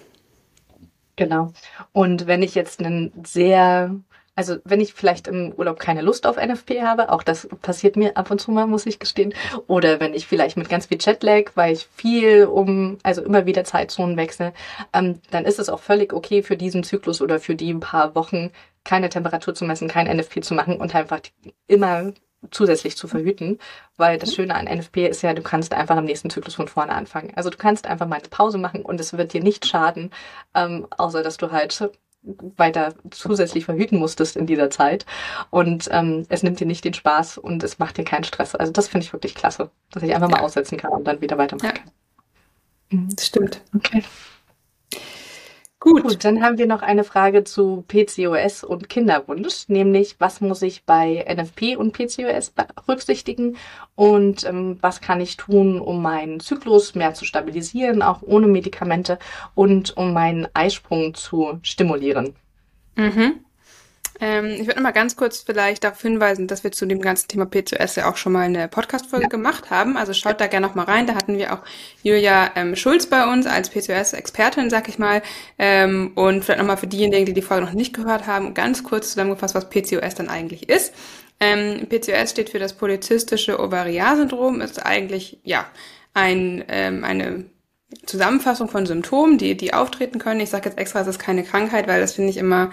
Genau. 1.16 1.52
Und 1.92 2.28
wenn 2.28 2.44
ich 2.44 2.56
jetzt 2.56 2.80
einen 2.80 3.12
sehr, 3.26 3.94
also 4.40 4.56
wenn 4.64 4.80
ich 4.80 4.94
vielleicht 4.94 5.28
im 5.28 5.52
Urlaub 5.58 5.80
keine 5.80 6.02
Lust 6.02 6.26
auf 6.26 6.38
NFP 6.38 6.82
habe, 6.82 7.12
auch 7.12 7.24
das 7.24 7.50
passiert 7.62 7.98
mir 7.98 8.16
ab 8.16 8.32
und 8.32 8.40
zu 8.40 8.52
mal, 8.52 8.68
muss 8.68 8.86
ich 8.86 8.98
gestehen, 8.98 9.34
oder 9.68 10.00
wenn 10.00 10.14
ich 10.14 10.28
vielleicht 10.28 10.56
mit 10.56 10.70
ganz 10.70 10.86
viel 10.86 10.98
Jetlag, 10.98 11.52
weil 11.56 11.74
ich 11.74 11.90
viel 11.94 12.46
um, 12.46 13.00
also 13.04 13.22
immer 13.22 13.46
wieder 13.46 13.66
Zeitzonen 13.66 14.16
wechsle, 14.16 14.54
ähm, 14.94 15.20
dann 15.32 15.44
ist 15.44 15.60
es 15.60 15.68
auch 15.68 15.82
völlig 15.82 16.14
okay 16.14 16.42
für 16.42 16.56
diesen 16.56 16.86
Zyklus 16.86 17.22
oder 17.22 17.42
für 17.42 17.54
die 17.54 17.74
paar 17.74 18.16
Wochen 18.16 18.52
keine 18.86 19.10
Temperatur 19.10 19.54
zu 19.54 19.66
messen, 19.66 19.90
kein 19.90 20.08
NFP 20.08 20.40
zu 20.42 20.54
machen 20.54 20.78
und 20.78 20.96
einfach 20.96 21.20
immer 21.68 22.14
zusätzlich 22.50 22.96
zu 22.96 23.10
verhüten, 23.10 23.60
weil 23.98 24.18
das 24.20 24.34
Schöne 24.34 24.56
an 24.56 24.68
NFP 24.74 25.08
ist 25.08 25.22
ja, 25.22 25.34
du 25.34 25.42
kannst 25.42 25.74
einfach 25.74 25.98
im 25.98 26.06
nächsten 26.06 26.30
Zyklus 26.30 26.56
von 26.56 26.70
vorne 26.70 26.94
anfangen. 26.94 27.34
Also 27.36 27.50
du 27.50 27.58
kannst 27.58 27.88
einfach 27.88 28.08
mal 28.08 28.20
eine 28.20 28.30
Pause 28.30 28.58
machen 28.58 28.84
und 28.84 29.02
es 29.02 29.18
wird 29.18 29.34
dir 29.34 29.44
nicht 29.44 29.66
schaden, 29.66 30.12
ähm, 30.56 30.88
außer 30.98 31.24
dass 31.24 31.36
du 31.36 31.52
halt 31.52 31.74
weiter 32.22 32.94
zusätzlich 33.12 33.66
verhüten 33.66 33.98
musstest 33.98 34.36
in 34.36 34.46
dieser 34.46 34.70
Zeit. 34.70 35.06
Und 35.50 35.88
ähm, 35.92 36.26
es 36.30 36.44
nimmt 36.44 36.60
dir 36.60 36.68
nicht 36.68 36.84
den 36.84 36.94
Spaß 36.94 37.38
und 37.38 37.64
es 37.64 37.80
macht 37.80 37.98
dir 37.98 38.04
keinen 38.04 38.24
Stress. 38.24 38.56
Also 38.56 38.72
das 38.72 38.88
finde 38.88 39.06
ich 39.06 39.14
wirklich 39.14 39.36
klasse, 39.36 39.72
dass 39.92 40.04
ich 40.04 40.14
einfach 40.14 40.30
ja. 40.30 40.38
mal 40.38 40.44
aussetzen 40.44 40.78
kann 40.78 40.92
und 40.92 41.06
dann 41.06 41.22
wieder 41.22 41.38
weitermachen 41.38 41.68
ja. 41.68 41.72
kann. 41.74 41.92
Mhm. 42.92 43.16
Das 43.16 43.26
stimmt. 43.26 43.62
Okay. 43.76 44.04
Gut. 45.82 46.04
Gut, 46.04 46.26
dann 46.26 46.44
haben 46.44 46.58
wir 46.58 46.68
noch 46.68 46.82
eine 46.82 47.06
Frage 47.06 47.46
zu 47.46 47.86
PCOS 47.88 48.66
und 48.66 48.90
Kinderwunsch, 48.90 49.70
nämlich 49.70 50.18
was 50.20 50.42
muss 50.42 50.62
ich 50.62 50.84
bei 50.84 51.26
NFP 51.26 51.78
und 51.78 51.94
PCOS 51.94 52.52
berücksichtigen 52.52 53.56
und 53.96 54.44
ähm, 54.44 54.78
was 54.82 55.00
kann 55.00 55.22
ich 55.22 55.38
tun, 55.38 55.80
um 55.80 56.02
meinen 56.02 56.42
Zyklus 56.42 56.96
mehr 56.96 57.14
zu 57.14 57.24
stabilisieren, 57.24 58.02
auch 58.02 58.22
ohne 58.22 58.48
Medikamente 58.48 59.20
und 59.56 59.96
um 59.96 60.12
meinen 60.12 60.50
Eisprung 60.54 61.14
zu 61.14 61.60
stimulieren. 61.64 62.36
Mhm. 62.98 63.46
Ähm, 64.22 64.58
ich 64.60 64.68
würde 64.68 64.82
mal 64.82 64.92
ganz 64.92 65.16
kurz 65.16 65.40
vielleicht 65.40 65.84
darauf 65.84 66.02
hinweisen, 66.02 66.48
dass 66.48 66.64
wir 66.64 66.72
zu 66.72 66.86
dem 66.86 67.02
ganzen 67.02 67.28
Thema 67.28 67.46
PCOS 67.46 67.96
ja 67.96 68.10
auch 68.10 68.18
schon 68.18 68.34
mal 68.34 68.42
eine 68.42 68.68
Podcast-Folge 68.68 69.26
ja. 69.26 69.30
gemacht 69.30 69.70
haben. 69.70 69.96
Also 69.96 70.14
schaut 70.14 70.42
da 70.42 70.48
gerne 70.48 70.68
noch 70.68 70.76
mal 70.76 70.84
rein. 70.84 71.08
Da 71.08 71.16
hatten 71.16 71.38
wir 71.38 71.54
auch 71.54 71.60
Julia 72.04 72.52
ähm, 72.56 72.76
Schulz 72.76 73.06
bei 73.06 73.32
uns 73.32 73.46
als 73.48 73.70
PCOS-Expertin, 73.70 74.70
sag 74.70 74.90
ich 74.90 75.00
mal. 75.00 75.22
Ähm, 75.58 76.12
und 76.16 76.44
vielleicht 76.44 76.60
noch 76.60 76.68
mal 76.68 76.78
für 76.78 76.88
diejenigen, 76.88 77.26
die 77.26 77.34
die 77.34 77.42
Folge 77.42 77.66
noch 77.66 77.74
nicht 77.74 77.94
gehört 77.94 78.28
haben, 78.28 78.54
ganz 78.54 78.84
kurz 78.84 79.10
zusammengefasst, 79.10 79.56
was 79.56 79.70
PCOS 79.70 80.16
dann 80.16 80.30
eigentlich 80.30 80.68
ist. 80.68 80.94
Ähm, 81.40 81.88
PCOS 81.88 82.32
steht 82.32 82.50
für 82.50 82.60
das 82.60 82.74
polyzystische 82.74 83.60
Ovarialsyndrom. 83.60 84.60
Ist 84.60 84.86
eigentlich 84.86 85.40
ja 85.44 85.66
ein 86.14 86.66
ähm, 86.68 87.06
eine 87.06 87.46
Zusammenfassung 88.06 88.70
von 88.70 88.86
Symptomen, 88.86 89.38
die 89.38 89.56
die 89.56 89.74
auftreten 89.74 90.20
können. 90.20 90.42
Ich 90.42 90.50
sage 90.50 90.70
jetzt 90.70 90.78
extra, 90.78 91.02
es 91.02 91.08
ist 91.08 91.20
keine 91.20 91.44
Krankheit, 91.44 91.88
weil 91.88 92.02
das 92.02 92.14
finde 92.14 92.30
ich 92.30 92.38
immer 92.38 92.72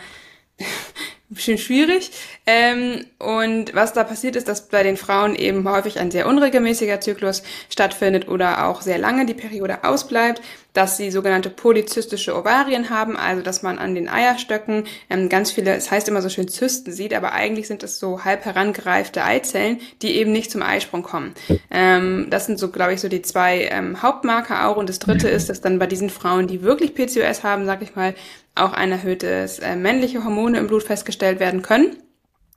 bisschen 1.28 1.58
schwierig. 1.58 2.10
Ähm, 2.46 3.04
und 3.18 3.74
was 3.74 3.92
da 3.92 4.04
passiert 4.04 4.36
ist, 4.36 4.48
dass 4.48 4.68
bei 4.68 4.82
den 4.82 4.96
Frauen 4.96 5.34
eben 5.34 5.68
häufig 5.68 5.98
ein 5.98 6.10
sehr 6.10 6.26
unregelmäßiger 6.26 7.00
Zyklus 7.00 7.42
stattfindet 7.68 8.28
oder 8.28 8.66
auch 8.66 8.82
sehr 8.82 8.98
lange 8.98 9.26
die 9.26 9.34
Periode 9.34 9.84
ausbleibt, 9.84 10.40
dass 10.72 10.98
sie 10.98 11.10
sogenannte 11.10 11.48
polyzystische 11.48 12.36
Ovarien 12.36 12.90
haben, 12.90 13.16
also 13.16 13.42
dass 13.42 13.62
man 13.62 13.78
an 13.78 13.94
den 13.94 14.08
Eierstöcken 14.08 14.84
ähm, 15.08 15.28
ganz 15.28 15.50
viele, 15.50 15.74
es 15.74 15.90
heißt 15.90 16.06
immer 16.08 16.20
so 16.20 16.28
schön 16.28 16.48
Zysten 16.48 16.92
sieht, 16.92 17.14
aber 17.14 17.32
eigentlich 17.32 17.66
sind 17.66 17.82
es 17.82 17.98
so 17.98 18.24
halb 18.24 18.44
herangereifte 18.44 19.24
Eizellen, 19.24 19.80
die 20.02 20.16
eben 20.16 20.32
nicht 20.32 20.50
zum 20.50 20.62
Eisprung 20.62 21.02
kommen. 21.02 21.34
Ähm, 21.70 22.26
das 22.30 22.46
sind 22.46 22.58
so, 22.58 22.70
glaube 22.70 22.92
ich, 22.92 23.00
so 23.00 23.08
die 23.08 23.22
zwei 23.22 23.68
ähm, 23.70 24.02
Hauptmarker 24.02 24.68
auch. 24.68 24.76
Und 24.76 24.88
das 24.88 24.98
dritte 24.98 25.28
ist, 25.28 25.48
dass 25.48 25.62
dann 25.62 25.78
bei 25.78 25.86
diesen 25.86 26.10
Frauen, 26.10 26.46
die 26.46 26.62
wirklich 26.62 26.94
PCOS 26.94 27.42
haben, 27.42 27.64
sag 27.64 27.80
ich 27.82 27.96
mal, 27.96 28.14
auch 28.56 28.72
ein 28.72 28.92
erhöhtes 28.92 29.58
äh, 29.58 29.76
männliche 29.76 30.24
Hormone 30.24 30.58
im 30.58 30.66
Blut 30.66 30.82
festgestellt 30.82 31.40
werden 31.40 31.62
können. 31.62 31.96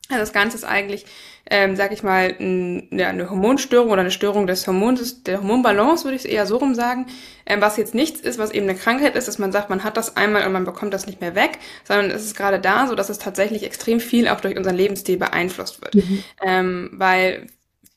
Also 0.09 0.21
das 0.21 0.33
Ganze 0.33 0.57
ist 0.57 0.63
eigentlich, 0.63 1.05
ähm, 1.51 1.75
sag 1.75 1.91
ich 1.91 2.01
mal, 2.01 2.35
ein, 2.39 2.87
ja, 2.91 3.09
eine 3.09 3.29
Hormonstörung 3.29 3.91
oder 3.91 4.01
eine 4.01 4.09
Störung 4.09 4.47
des 4.47 4.65
Hormons, 4.65 5.21
der 5.21 5.37
Hormonbalance, 5.37 6.03
würde 6.03 6.15
ich 6.15 6.25
es 6.25 6.29
eher 6.29 6.47
so 6.47 6.57
rum 6.57 6.73
sagen. 6.73 7.05
Ähm, 7.45 7.61
was 7.61 7.77
jetzt 7.77 7.93
nichts 7.93 8.19
ist, 8.19 8.39
was 8.39 8.49
eben 8.49 8.67
eine 8.67 8.77
Krankheit 8.77 9.15
ist, 9.15 9.27
dass 9.27 9.37
man 9.37 9.51
sagt, 9.51 9.69
man 9.69 9.83
hat 9.83 9.97
das 9.97 10.17
einmal 10.17 10.47
und 10.47 10.51
man 10.51 10.65
bekommt 10.65 10.95
das 10.95 11.05
nicht 11.05 11.21
mehr 11.21 11.35
weg, 11.35 11.59
sondern 11.83 12.09
es 12.09 12.25
ist 12.25 12.35
gerade 12.35 12.59
da 12.59 12.87
so, 12.87 12.95
dass 12.95 13.09
es 13.09 13.19
tatsächlich 13.19 13.63
extrem 13.63 13.99
viel 13.99 14.27
auch 14.27 14.41
durch 14.41 14.57
unseren 14.57 14.75
Lebensstil 14.75 15.17
beeinflusst 15.17 15.79
wird. 15.83 15.93
Mhm. 15.93 16.23
Ähm, 16.43 16.89
weil 16.93 17.47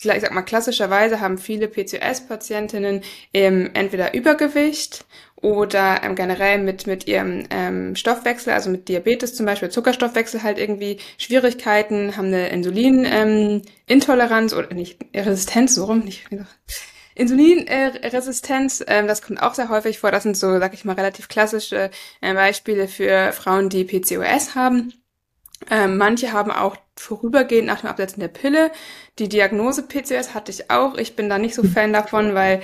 ich 0.04 0.20
sag 0.20 0.32
mal, 0.32 0.42
klassischerweise 0.42 1.20
haben 1.20 1.38
viele 1.38 1.68
PCOS-Patientinnen 1.68 3.02
ähm, 3.32 3.70
entweder 3.72 4.14
Übergewicht 4.14 5.04
oder 5.42 6.02
ähm, 6.02 6.14
generell 6.14 6.58
mit, 6.58 6.86
mit 6.86 7.06
ihrem 7.06 7.44
ähm, 7.50 7.96
Stoffwechsel, 7.96 8.52
also 8.52 8.70
mit 8.70 8.88
Diabetes 8.88 9.34
zum 9.34 9.44
Beispiel, 9.44 9.68
Zuckerstoffwechsel 9.68 10.42
halt 10.42 10.58
irgendwie 10.58 10.98
Schwierigkeiten, 11.18 12.16
haben 12.16 12.28
eine 12.28 12.48
Insulinintoleranz 12.48 14.52
ähm, 14.52 14.58
oder 14.58 14.72
nicht 14.72 14.98
Resistenz, 15.14 15.74
so 15.74 15.84
rum, 15.84 16.00
nicht 16.00 16.30
Insulinresistenz, 17.14 18.80
äh, 18.80 19.06
das 19.06 19.20
kommt 19.20 19.42
auch 19.42 19.54
sehr 19.54 19.68
häufig 19.68 19.98
vor. 19.98 20.10
Das 20.10 20.22
sind 20.22 20.36
so, 20.36 20.58
sag 20.58 20.72
ich 20.72 20.84
mal, 20.84 20.94
relativ 20.94 21.28
klassische 21.28 21.90
äh, 22.20 22.34
Beispiele 22.34 22.88
für 22.88 23.32
Frauen, 23.32 23.68
die 23.68 23.84
PCOS 23.84 24.54
haben. 24.54 24.94
Ähm, 25.70 25.98
manche 25.98 26.32
haben 26.32 26.50
auch 26.50 26.76
vorübergehend 26.96 27.66
nach 27.66 27.80
dem 27.80 27.90
Absetzen 27.90 28.20
der 28.20 28.28
Pille. 28.28 28.72
Die 29.18 29.28
Diagnose 29.28 29.82
PCOS 29.82 30.34
hatte 30.34 30.50
ich 30.50 30.70
auch. 30.70 30.96
Ich 30.96 31.14
bin 31.14 31.28
da 31.28 31.38
nicht 31.38 31.54
so 31.54 31.62
Fan 31.62 31.92
davon, 31.92 32.34
weil 32.34 32.62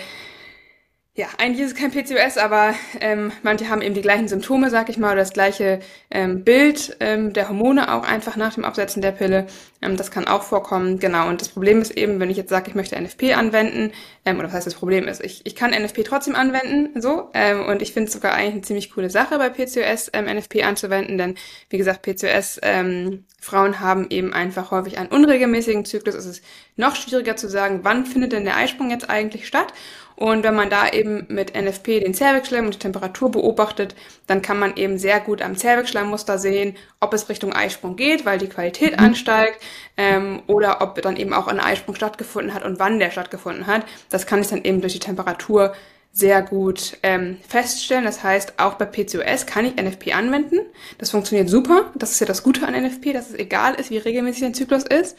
ja, 1.18 1.26
eigentlich 1.36 1.66
ist 1.66 1.72
es 1.72 1.76
kein 1.76 1.90
PCOS, 1.90 2.38
aber 2.38 2.74
ähm, 3.00 3.32
manche 3.42 3.68
haben 3.68 3.82
eben 3.82 3.92
die 3.92 4.02
gleichen 4.02 4.28
Symptome, 4.28 4.70
sag 4.70 4.88
ich 4.88 4.98
mal, 4.98 5.08
oder 5.08 5.22
das 5.22 5.32
gleiche 5.32 5.80
ähm, 6.12 6.44
Bild 6.44 6.96
ähm, 7.00 7.32
der 7.32 7.48
Hormone 7.48 7.92
auch 7.92 8.04
einfach 8.04 8.36
nach 8.36 8.54
dem 8.54 8.64
Absetzen 8.64 9.02
der 9.02 9.10
Pille. 9.10 9.48
Ähm, 9.82 9.96
das 9.96 10.12
kann 10.12 10.28
auch 10.28 10.44
vorkommen, 10.44 11.00
genau. 11.00 11.26
Und 11.26 11.40
das 11.40 11.48
Problem 11.48 11.82
ist 11.82 11.90
eben, 11.90 12.20
wenn 12.20 12.30
ich 12.30 12.36
jetzt 12.36 12.50
sage, 12.50 12.68
ich 12.68 12.76
möchte 12.76 12.94
NFP 12.94 13.34
anwenden, 13.34 13.90
ähm, 14.24 14.38
oder 14.38 14.46
was 14.46 14.54
heißt 14.54 14.68
das 14.68 14.76
Problem 14.76 15.08
ist, 15.08 15.20
ich, 15.20 15.44
ich 15.44 15.56
kann 15.56 15.72
NFP 15.72 16.04
trotzdem 16.04 16.36
anwenden, 16.36 17.00
so, 17.00 17.30
ähm, 17.34 17.66
und 17.66 17.82
ich 17.82 17.92
finde 17.92 18.06
es 18.06 18.12
sogar 18.12 18.34
eigentlich 18.34 18.52
eine 18.52 18.62
ziemlich 18.62 18.92
coole 18.92 19.10
Sache 19.10 19.38
bei 19.38 19.48
PCOS 19.48 20.12
ähm, 20.12 20.26
NFP 20.26 20.62
anzuwenden, 20.62 21.18
denn 21.18 21.34
wie 21.68 21.78
gesagt, 21.78 22.02
PCOS 22.02 22.60
ähm, 22.62 23.24
Frauen 23.40 23.80
haben 23.80 24.06
eben 24.10 24.32
einfach 24.32 24.70
häufig 24.70 24.98
einen 24.98 25.08
unregelmäßigen 25.08 25.84
Zyklus. 25.84 26.14
Es 26.14 26.26
ist 26.26 26.44
noch 26.76 26.94
schwieriger 26.94 27.34
zu 27.34 27.48
sagen, 27.48 27.80
wann 27.82 28.06
findet 28.06 28.32
denn 28.32 28.44
der 28.44 28.56
Eisprung 28.56 28.90
jetzt 28.90 29.10
eigentlich 29.10 29.48
statt. 29.48 29.72
Und 30.18 30.42
wenn 30.42 30.56
man 30.56 30.68
da 30.68 30.88
eben 30.88 31.26
mit 31.28 31.54
NFP 31.54 32.00
den 32.00 32.12
Zervixschleim 32.12 32.64
und 32.64 32.74
die 32.74 32.80
Temperatur 32.80 33.30
beobachtet, 33.30 33.94
dann 34.26 34.42
kann 34.42 34.58
man 34.58 34.76
eben 34.76 34.98
sehr 34.98 35.20
gut 35.20 35.40
am 35.40 35.56
Zervixschleimmuster 35.56 36.38
sehen, 36.38 36.76
ob 36.98 37.14
es 37.14 37.28
Richtung 37.28 37.52
Eisprung 37.52 37.94
geht, 37.94 38.26
weil 38.26 38.38
die 38.38 38.48
Qualität 38.48 38.98
mhm. 38.98 39.06
ansteigt, 39.06 39.62
ähm, 39.96 40.42
oder 40.48 40.82
ob 40.82 41.00
dann 41.02 41.16
eben 41.16 41.32
auch 41.32 41.46
ein 41.46 41.60
Eisprung 41.60 41.94
stattgefunden 41.94 42.52
hat 42.52 42.64
und 42.64 42.80
wann 42.80 42.98
der 42.98 43.12
stattgefunden 43.12 43.68
hat. 43.68 43.84
Das 44.10 44.26
kann 44.26 44.40
ich 44.40 44.48
dann 44.48 44.64
eben 44.64 44.80
durch 44.80 44.94
die 44.94 44.98
Temperatur 44.98 45.72
sehr 46.12 46.42
gut 46.42 46.96
ähm, 47.04 47.36
feststellen. 47.46 48.04
Das 48.04 48.24
heißt, 48.24 48.54
auch 48.56 48.74
bei 48.74 48.86
PCOS 48.86 49.46
kann 49.46 49.66
ich 49.66 49.76
NFP 49.80 50.14
anwenden. 50.14 50.58
Das 50.98 51.10
funktioniert 51.10 51.48
super. 51.48 51.92
Das 51.94 52.10
ist 52.10 52.18
ja 52.18 52.26
das 52.26 52.42
Gute 52.42 52.66
an 52.66 52.74
NFP, 52.74 53.12
dass 53.12 53.28
es 53.28 53.34
egal 53.36 53.74
ist, 53.74 53.90
wie 53.90 53.98
regelmäßig 53.98 54.46
ein 54.46 54.54
Zyklus 54.54 54.82
ist. 54.82 55.16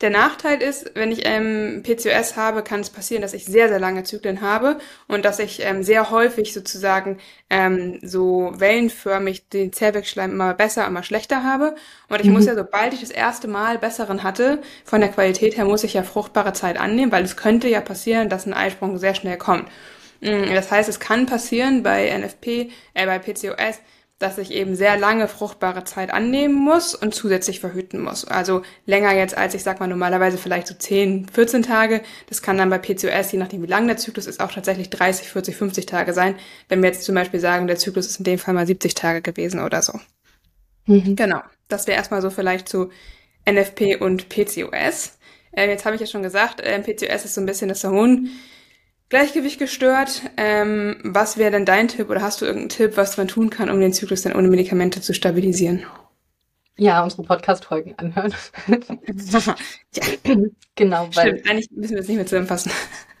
Der 0.00 0.08
Nachteil 0.08 0.62
ist, 0.62 0.92
wenn 0.94 1.12
ich 1.12 1.26
ähm, 1.26 1.82
PCOS 1.82 2.36
habe, 2.36 2.62
kann 2.62 2.80
es 2.80 2.88
passieren, 2.88 3.20
dass 3.20 3.34
ich 3.34 3.44
sehr, 3.44 3.68
sehr 3.68 3.78
lange 3.78 4.02
Zyklen 4.02 4.40
habe 4.40 4.78
und 5.08 5.26
dass 5.26 5.38
ich 5.38 5.60
ähm, 5.62 5.82
sehr 5.82 6.10
häufig 6.10 6.54
sozusagen 6.54 7.18
ähm, 7.50 7.98
so 8.02 8.54
wellenförmig 8.56 9.48
den 9.50 9.74
Zellwegschleim 9.74 10.30
immer 10.30 10.54
besser, 10.54 10.86
immer 10.86 11.02
schlechter 11.02 11.44
habe. 11.44 11.74
Und 12.08 12.20
ich 12.20 12.28
mhm. 12.28 12.32
muss 12.32 12.46
ja, 12.46 12.54
sobald 12.54 12.94
ich 12.94 13.00
das 13.00 13.10
erste 13.10 13.46
Mal 13.46 13.76
besseren 13.76 14.22
hatte, 14.22 14.62
von 14.86 15.02
der 15.02 15.10
Qualität 15.10 15.58
her 15.58 15.66
muss 15.66 15.84
ich 15.84 15.92
ja 15.92 16.02
fruchtbare 16.02 16.54
Zeit 16.54 16.80
annehmen, 16.80 17.12
weil 17.12 17.24
es 17.24 17.36
könnte 17.36 17.68
ja 17.68 17.82
passieren, 17.82 18.30
dass 18.30 18.46
ein 18.46 18.54
Eisprung 18.54 18.96
sehr 18.96 19.14
schnell 19.14 19.36
kommt. 19.36 19.68
Mm, 20.22 20.54
das 20.54 20.70
heißt, 20.70 20.88
es 20.88 20.98
kann 20.98 21.26
passieren 21.26 21.82
bei 21.82 22.08
NFP, 22.16 22.70
äh, 22.94 23.04
bei 23.04 23.18
PCOS, 23.18 23.80
dass 24.20 24.36
ich 24.36 24.52
eben 24.52 24.76
sehr 24.76 24.98
lange 24.98 25.28
fruchtbare 25.28 25.82
Zeit 25.84 26.12
annehmen 26.12 26.54
muss 26.54 26.94
und 26.94 27.14
zusätzlich 27.14 27.58
verhüten 27.58 28.02
muss. 28.02 28.26
Also 28.26 28.60
länger 28.84 29.14
jetzt 29.14 29.36
als, 29.36 29.54
ich 29.54 29.62
sag 29.62 29.80
mal, 29.80 29.86
normalerweise 29.86 30.36
vielleicht 30.36 30.66
so 30.66 30.74
10, 30.74 31.30
14 31.32 31.62
Tage. 31.62 32.02
Das 32.28 32.42
kann 32.42 32.58
dann 32.58 32.68
bei 32.68 32.76
PCOS, 32.76 33.32
je 33.32 33.38
nachdem 33.38 33.62
wie 33.62 33.66
lang 33.66 33.86
der 33.86 33.96
Zyklus 33.96 34.26
ist, 34.26 34.40
auch 34.40 34.52
tatsächlich 34.52 34.90
30, 34.90 35.30
40, 35.30 35.56
50 35.56 35.86
Tage 35.86 36.12
sein. 36.12 36.36
Wenn 36.68 36.82
wir 36.82 36.90
jetzt 36.90 37.04
zum 37.04 37.14
Beispiel 37.14 37.40
sagen, 37.40 37.66
der 37.66 37.76
Zyklus 37.76 38.06
ist 38.06 38.18
in 38.18 38.24
dem 38.24 38.38
Fall 38.38 38.52
mal 38.52 38.66
70 38.66 38.94
Tage 38.94 39.22
gewesen 39.22 39.58
oder 39.58 39.80
so. 39.80 39.98
Mhm. 40.84 41.16
Genau. 41.16 41.40
Das 41.68 41.86
wäre 41.86 41.96
erstmal 41.96 42.20
so 42.20 42.28
vielleicht 42.28 42.68
zu 42.68 42.90
NFP 43.50 43.96
und 43.96 44.28
PCOS. 44.28 45.18
Äh, 45.52 45.68
jetzt 45.68 45.86
habe 45.86 45.94
ich 45.94 46.00
ja 46.02 46.06
schon 46.06 46.22
gesagt, 46.22 46.60
äh, 46.60 46.78
PCOS 46.78 47.24
ist 47.24 47.34
so 47.34 47.40
ein 47.40 47.46
bisschen 47.46 47.70
das 47.70 47.82
Hormon 47.84 48.28
Gleichgewicht 49.10 49.58
gestört. 49.58 50.22
Ähm, 50.36 50.96
was 51.02 51.36
wäre 51.36 51.50
denn 51.50 51.66
dein 51.66 51.88
Tipp 51.88 52.08
oder 52.08 52.22
hast 52.22 52.40
du 52.40 52.46
irgendeinen 52.46 52.70
Tipp, 52.70 52.96
was 52.96 53.16
man 53.16 53.28
tun 53.28 53.50
kann, 53.50 53.68
um 53.68 53.80
den 53.80 53.92
Zyklus 53.92 54.22
dann 54.22 54.34
ohne 54.34 54.48
Medikamente 54.48 55.00
zu 55.00 55.12
stabilisieren? 55.12 55.84
Ja, 56.78 57.02
unsere 57.02 57.24
Podcast-Folgen 57.24 57.98
anhören. 57.98 58.32
ja. 58.66 59.54
Genau, 60.76 61.08
weil. 61.12 61.32
Stimmt, 61.36 61.50
eigentlich 61.50 61.70
müssen 61.72 61.92
wir 61.92 62.00
es 62.00 62.08
nicht 62.08 62.16
mehr 62.16 62.24
zusammenfassen. 62.24 62.72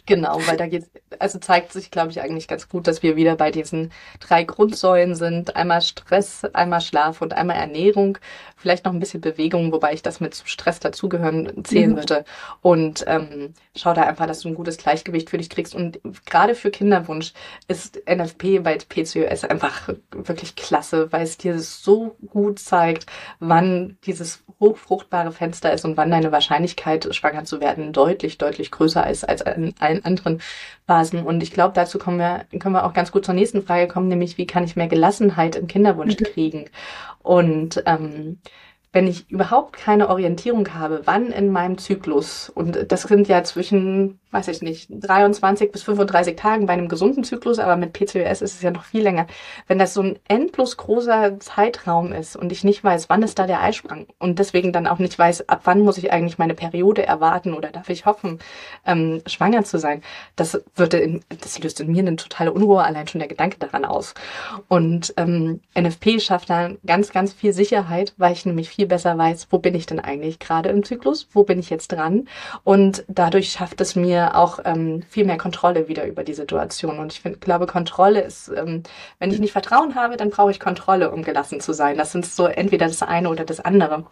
Genau, 0.06 0.40
weil 0.46 0.56
da 0.56 0.66
geht, 0.66 0.86
also 1.18 1.38
zeigt 1.38 1.72
sich, 1.72 1.90
glaube 1.90 2.10
ich, 2.10 2.20
eigentlich 2.20 2.48
ganz 2.48 2.68
gut, 2.68 2.86
dass 2.86 3.02
wir 3.02 3.14
wieder 3.14 3.36
bei 3.36 3.50
diesen 3.50 3.92
drei 4.18 4.42
Grundsäulen 4.44 5.14
sind. 5.14 5.54
Einmal 5.56 5.82
Stress, 5.82 6.44
einmal 6.46 6.80
Schlaf 6.80 7.20
und 7.22 7.32
einmal 7.32 7.56
Ernährung. 7.56 8.18
Vielleicht 8.60 8.84
noch 8.84 8.92
ein 8.92 9.00
bisschen 9.00 9.22
Bewegung, 9.22 9.72
wobei 9.72 9.94
ich 9.94 10.02
das 10.02 10.20
mit 10.20 10.42
Stress 10.44 10.80
dazugehören 10.80 11.64
zählen 11.64 11.92
mhm. 11.92 11.96
würde. 11.96 12.24
Und 12.60 13.04
ähm, 13.06 13.54
schau 13.74 13.94
da 13.94 14.02
einfach, 14.02 14.26
dass 14.26 14.40
du 14.40 14.48
ein 14.48 14.54
gutes 14.54 14.76
Gleichgewicht 14.76 15.30
für 15.30 15.38
dich 15.38 15.48
kriegst. 15.48 15.74
Und 15.74 15.98
gerade 16.26 16.54
für 16.54 16.70
Kinderwunsch 16.70 17.32
ist 17.68 18.02
NFP 18.06 18.58
bei 18.58 18.76
PCOS 18.76 19.44
einfach 19.44 19.88
wirklich 20.12 20.56
klasse, 20.56 21.10
weil 21.10 21.22
es 21.22 21.38
dir 21.38 21.58
so 21.58 22.16
gut 22.26 22.58
zeigt, 22.58 23.06
wann 23.38 23.96
dieses 24.04 24.42
hochfruchtbare 24.60 25.32
Fenster 25.32 25.72
ist 25.72 25.86
und 25.86 25.96
wann 25.96 26.10
deine 26.10 26.32
Wahrscheinlichkeit, 26.32 27.14
schwanger 27.14 27.44
zu 27.44 27.60
werden, 27.60 27.94
deutlich, 27.94 28.36
deutlich 28.36 28.70
größer 28.70 29.08
ist 29.08 29.26
als 29.26 29.40
in 29.40 29.74
allen 29.78 30.04
anderen 30.04 30.42
Phasen. 30.86 31.22
Und 31.22 31.42
ich 31.42 31.50
glaube, 31.50 31.72
dazu 31.74 31.98
kommen 31.98 32.18
wir, 32.18 32.44
können 32.58 32.74
wir 32.74 32.84
auch 32.84 32.92
ganz 32.92 33.10
gut 33.10 33.24
zur 33.24 33.34
nächsten 33.34 33.62
Frage 33.62 33.88
kommen, 33.88 34.08
nämlich 34.08 34.36
wie 34.36 34.46
kann 34.46 34.64
ich 34.64 34.76
mehr 34.76 34.88
Gelassenheit 34.88 35.56
im 35.56 35.66
Kinderwunsch 35.66 36.18
mhm. 36.20 36.24
kriegen? 36.24 36.64
Und 37.22 37.82
ähm, 37.86 38.40
wenn 38.92 39.06
ich 39.06 39.30
überhaupt 39.30 39.74
keine 39.74 40.08
Orientierung 40.08 40.74
habe, 40.74 41.02
wann 41.04 41.30
in 41.30 41.50
meinem 41.52 41.78
Zyklus, 41.78 42.48
und 42.48 42.90
das 42.90 43.02
sind 43.02 43.28
ja 43.28 43.44
zwischen 43.44 44.18
weiß 44.30 44.48
ich 44.48 44.62
nicht, 44.62 44.88
23 44.90 45.72
bis 45.72 45.82
35 45.82 46.36
Tagen 46.36 46.66
bei 46.66 46.72
einem 46.72 46.88
gesunden 46.88 47.24
Zyklus, 47.24 47.58
aber 47.58 47.76
mit 47.76 47.92
PCOS 47.92 48.42
ist 48.42 48.54
es 48.54 48.62
ja 48.62 48.70
noch 48.70 48.84
viel 48.84 49.02
länger. 49.02 49.26
Wenn 49.66 49.78
das 49.78 49.94
so 49.94 50.02
ein 50.02 50.18
endlos 50.28 50.76
großer 50.76 51.40
Zeitraum 51.40 52.12
ist 52.12 52.36
und 52.36 52.52
ich 52.52 52.62
nicht 52.62 52.84
weiß, 52.84 53.08
wann 53.08 53.22
ist 53.22 53.38
da 53.38 53.46
der 53.46 53.60
Eisprung 53.60 54.06
und 54.18 54.38
deswegen 54.38 54.72
dann 54.72 54.86
auch 54.86 54.98
nicht 54.98 55.18
weiß, 55.18 55.48
ab 55.48 55.62
wann 55.64 55.80
muss 55.80 55.98
ich 55.98 56.12
eigentlich 56.12 56.38
meine 56.38 56.54
Periode 56.54 57.04
erwarten 57.04 57.54
oder 57.54 57.70
darf 57.70 57.88
ich 57.88 58.06
hoffen, 58.06 58.38
ähm, 58.86 59.20
schwanger 59.26 59.64
zu 59.64 59.78
sein, 59.78 60.02
das 60.36 60.62
würde, 60.76 60.98
in, 60.98 61.24
das 61.40 61.58
löst 61.58 61.80
in 61.80 61.90
mir 61.90 62.00
eine 62.00 62.16
totale 62.16 62.52
Unruhe, 62.52 62.84
allein 62.84 63.08
schon 63.08 63.18
der 63.18 63.28
Gedanke 63.28 63.58
daran 63.58 63.84
aus. 63.84 64.14
Und 64.68 65.12
ähm, 65.16 65.60
NFP 65.76 66.20
schafft 66.20 66.50
da 66.50 66.70
ganz, 66.86 67.10
ganz 67.10 67.32
viel 67.32 67.52
Sicherheit, 67.52 68.14
weil 68.16 68.32
ich 68.32 68.46
nämlich 68.46 68.68
viel 68.68 68.86
besser 68.86 69.18
weiß, 69.18 69.48
wo 69.50 69.58
bin 69.58 69.74
ich 69.74 69.86
denn 69.86 69.98
eigentlich 69.98 70.38
gerade 70.38 70.68
im 70.68 70.84
Zyklus, 70.84 71.26
wo 71.32 71.42
bin 71.42 71.58
ich 71.58 71.70
jetzt 71.70 71.88
dran 71.88 72.28
und 72.62 73.04
dadurch 73.08 73.50
schafft 73.50 73.80
es 73.80 73.96
mir 73.96 74.19
auch 74.28 74.60
ähm, 74.64 75.02
viel 75.08 75.24
mehr 75.24 75.38
Kontrolle 75.38 75.88
wieder 75.88 76.06
über 76.06 76.24
die 76.24 76.34
Situation. 76.34 76.98
Und 76.98 77.12
ich 77.12 77.20
find, 77.20 77.40
glaube, 77.40 77.66
Kontrolle 77.66 78.20
ist, 78.20 78.48
ähm, 78.48 78.82
wenn 79.18 79.30
ich 79.30 79.40
nicht 79.40 79.52
Vertrauen 79.52 79.94
habe, 79.94 80.16
dann 80.16 80.30
brauche 80.30 80.50
ich 80.50 80.60
Kontrolle, 80.60 81.10
um 81.10 81.22
gelassen 81.22 81.60
zu 81.60 81.72
sein. 81.72 81.96
Das 81.96 82.12
sind 82.12 82.26
so 82.26 82.46
entweder 82.46 82.86
das 82.86 83.02
eine 83.02 83.28
oder 83.28 83.44
das 83.44 83.60
andere. 83.60 84.06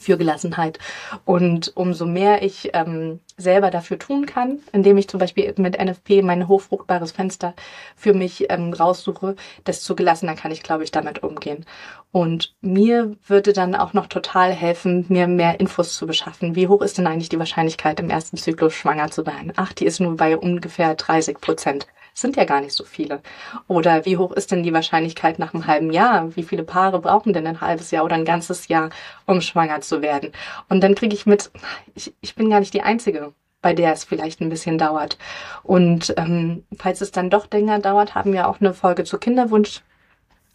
Für 0.00 0.16
Gelassenheit. 0.16 0.78
Und 1.24 1.72
umso 1.76 2.06
mehr 2.06 2.42
ich 2.42 2.70
ähm, 2.72 3.20
selber 3.36 3.70
dafür 3.70 3.98
tun 3.98 4.26
kann, 4.26 4.60
indem 4.72 4.96
ich 4.96 5.08
zum 5.08 5.20
Beispiel 5.20 5.54
mit 5.58 5.78
NFP 5.78 6.22
mein 6.22 6.48
hochfruchtbares 6.48 7.12
Fenster 7.12 7.54
für 7.94 8.14
mich 8.14 8.50
ähm, 8.50 8.72
raussuche, 8.72 9.36
desto 9.66 9.94
gelassener 9.94 10.34
kann 10.34 10.50
ich, 10.50 10.62
glaube 10.62 10.84
ich, 10.84 10.90
damit 10.90 11.22
umgehen. 11.22 11.66
Und 12.12 12.54
mir 12.60 13.14
würde 13.26 13.52
dann 13.52 13.74
auch 13.74 13.92
noch 13.92 14.06
total 14.06 14.52
helfen, 14.52 15.04
mir 15.08 15.28
mehr 15.28 15.60
Infos 15.60 15.94
zu 15.94 16.06
beschaffen. 16.06 16.56
Wie 16.56 16.66
hoch 16.66 16.82
ist 16.82 16.98
denn 16.98 17.06
eigentlich 17.06 17.28
die 17.28 17.38
Wahrscheinlichkeit, 17.38 18.00
im 18.00 18.10
ersten 18.10 18.36
Zyklus 18.36 18.74
schwanger 18.74 19.10
zu 19.10 19.26
werden? 19.26 19.52
Ach, 19.56 19.72
die 19.72 19.84
ist 19.84 20.00
nur 20.00 20.16
bei 20.16 20.36
ungefähr 20.36 20.94
30 20.94 21.40
Prozent 21.40 21.86
sind 22.14 22.36
ja 22.36 22.44
gar 22.44 22.60
nicht 22.60 22.74
so 22.74 22.84
viele. 22.84 23.22
Oder 23.68 24.04
wie 24.04 24.16
hoch 24.16 24.32
ist 24.32 24.50
denn 24.50 24.62
die 24.62 24.72
Wahrscheinlichkeit 24.72 25.38
nach 25.38 25.54
einem 25.54 25.66
halben 25.66 25.90
Jahr? 25.90 26.34
Wie 26.36 26.42
viele 26.42 26.64
Paare 26.64 27.00
brauchen 27.00 27.32
denn 27.32 27.46
ein 27.46 27.60
halbes 27.60 27.90
Jahr 27.90 28.04
oder 28.04 28.16
ein 28.16 28.24
ganzes 28.24 28.68
Jahr, 28.68 28.90
um 29.26 29.40
schwanger 29.40 29.80
zu 29.80 30.02
werden? 30.02 30.32
Und 30.68 30.82
dann 30.82 30.94
kriege 30.94 31.14
ich 31.14 31.26
mit, 31.26 31.50
ich, 31.94 32.14
ich 32.20 32.34
bin 32.34 32.50
gar 32.50 32.60
nicht 32.60 32.74
die 32.74 32.82
Einzige 32.82 33.32
bei 33.62 33.74
der 33.74 33.92
es 33.92 34.04
vielleicht 34.04 34.40
ein 34.40 34.48
bisschen 34.48 34.78
dauert. 34.78 35.18
Und 35.62 36.14
ähm, 36.16 36.64
falls 36.78 37.00
es 37.00 37.10
dann 37.10 37.28
doch 37.28 37.46
länger 37.50 37.78
dauert, 37.78 38.14
haben 38.14 38.32
wir 38.32 38.48
auch 38.48 38.60
eine 38.60 38.72
Folge 38.72 39.04
zu 39.04 39.18
Kinderwunsch 39.18 39.82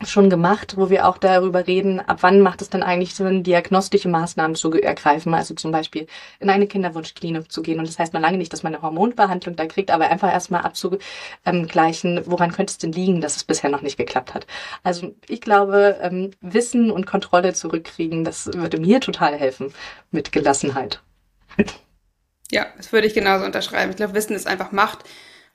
schon 0.03 0.29
gemacht, 0.29 0.75
wo 0.77 0.89
wir 0.89 1.07
auch 1.07 1.17
darüber 1.17 1.67
reden, 1.67 1.99
ab 1.99 2.17
wann 2.21 2.41
macht 2.41 2.61
es 2.61 2.69
denn 2.69 2.83
eigentlich 2.83 3.15
Sinn, 3.15 3.43
diagnostische 3.43 4.09
Maßnahmen 4.09 4.55
zu 4.55 4.71
ergreifen, 4.73 5.33
also 5.33 5.53
zum 5.53 5.71
Beispiel 5.71 6.07
in 6.39 6.49
eine 6.49 6.67
Kinderwunschklinik 6.67 7.51
zu 7.51 7.61
gehen. 7.61 7.79
Und 7.79 7.87
das 7.87 7.97
heißt 7.97 8.13
noch 8.13 8.19
lange 8.19 8.37
nicht, 8.37 8.51
dass 8.51 8.63
man 8.63 8.73
eine 8.73 8.81
Hormonbehandlung 8.81 9.55
da 9.55 9.65
kriegt, 9.65 9.91
aber 9.91 10.09
einfach 10.09 10.31
erstmal 10.31 10.61
abzugleichen, 10.61 12.21
woran 12.25 12.51
könnte 12.51 12.71
es 12.71 12.77
denn 12.77 12.91
liegen, 12.91 13.21
dass 13.21 13.37
es 13.37 13.45
bisher 13.45 13.69
noch 13.69 13.81
nicht 13.81 13.97
geklappt 13.97 14.33
hat. 14.33 14.47
Also 14.83 15.15
ich 15.27 15.39
glaube, 15.39 15.97
ähm, 16.01 16.31
Wissen 16.41 16.91
und 16.91 17.05
Kontrolle 17.05 17.53
zurückkriegen, 17.53 18.25
das 18.25 18.47
würde 18.47 18.79
mir 18.79 18.99
total 18.99 19.35
helfen 19.35 19.73
mit 20.11 20.31
Gelassenheit. 20.31 21.01
Ja, 22.51 22.67
das 22.77 22.91
würde 22.91 23.07
ich 23.07 23.15
genauso 23.15 23.43
unterschreiben. 23.43 23.89
Ich 23.89 23.97
glaube, 23.97 24.13
Wissen 24.13 24.35
ist 24.35 24.45
einfach 24.45 24.71
Macht 24.71 24.99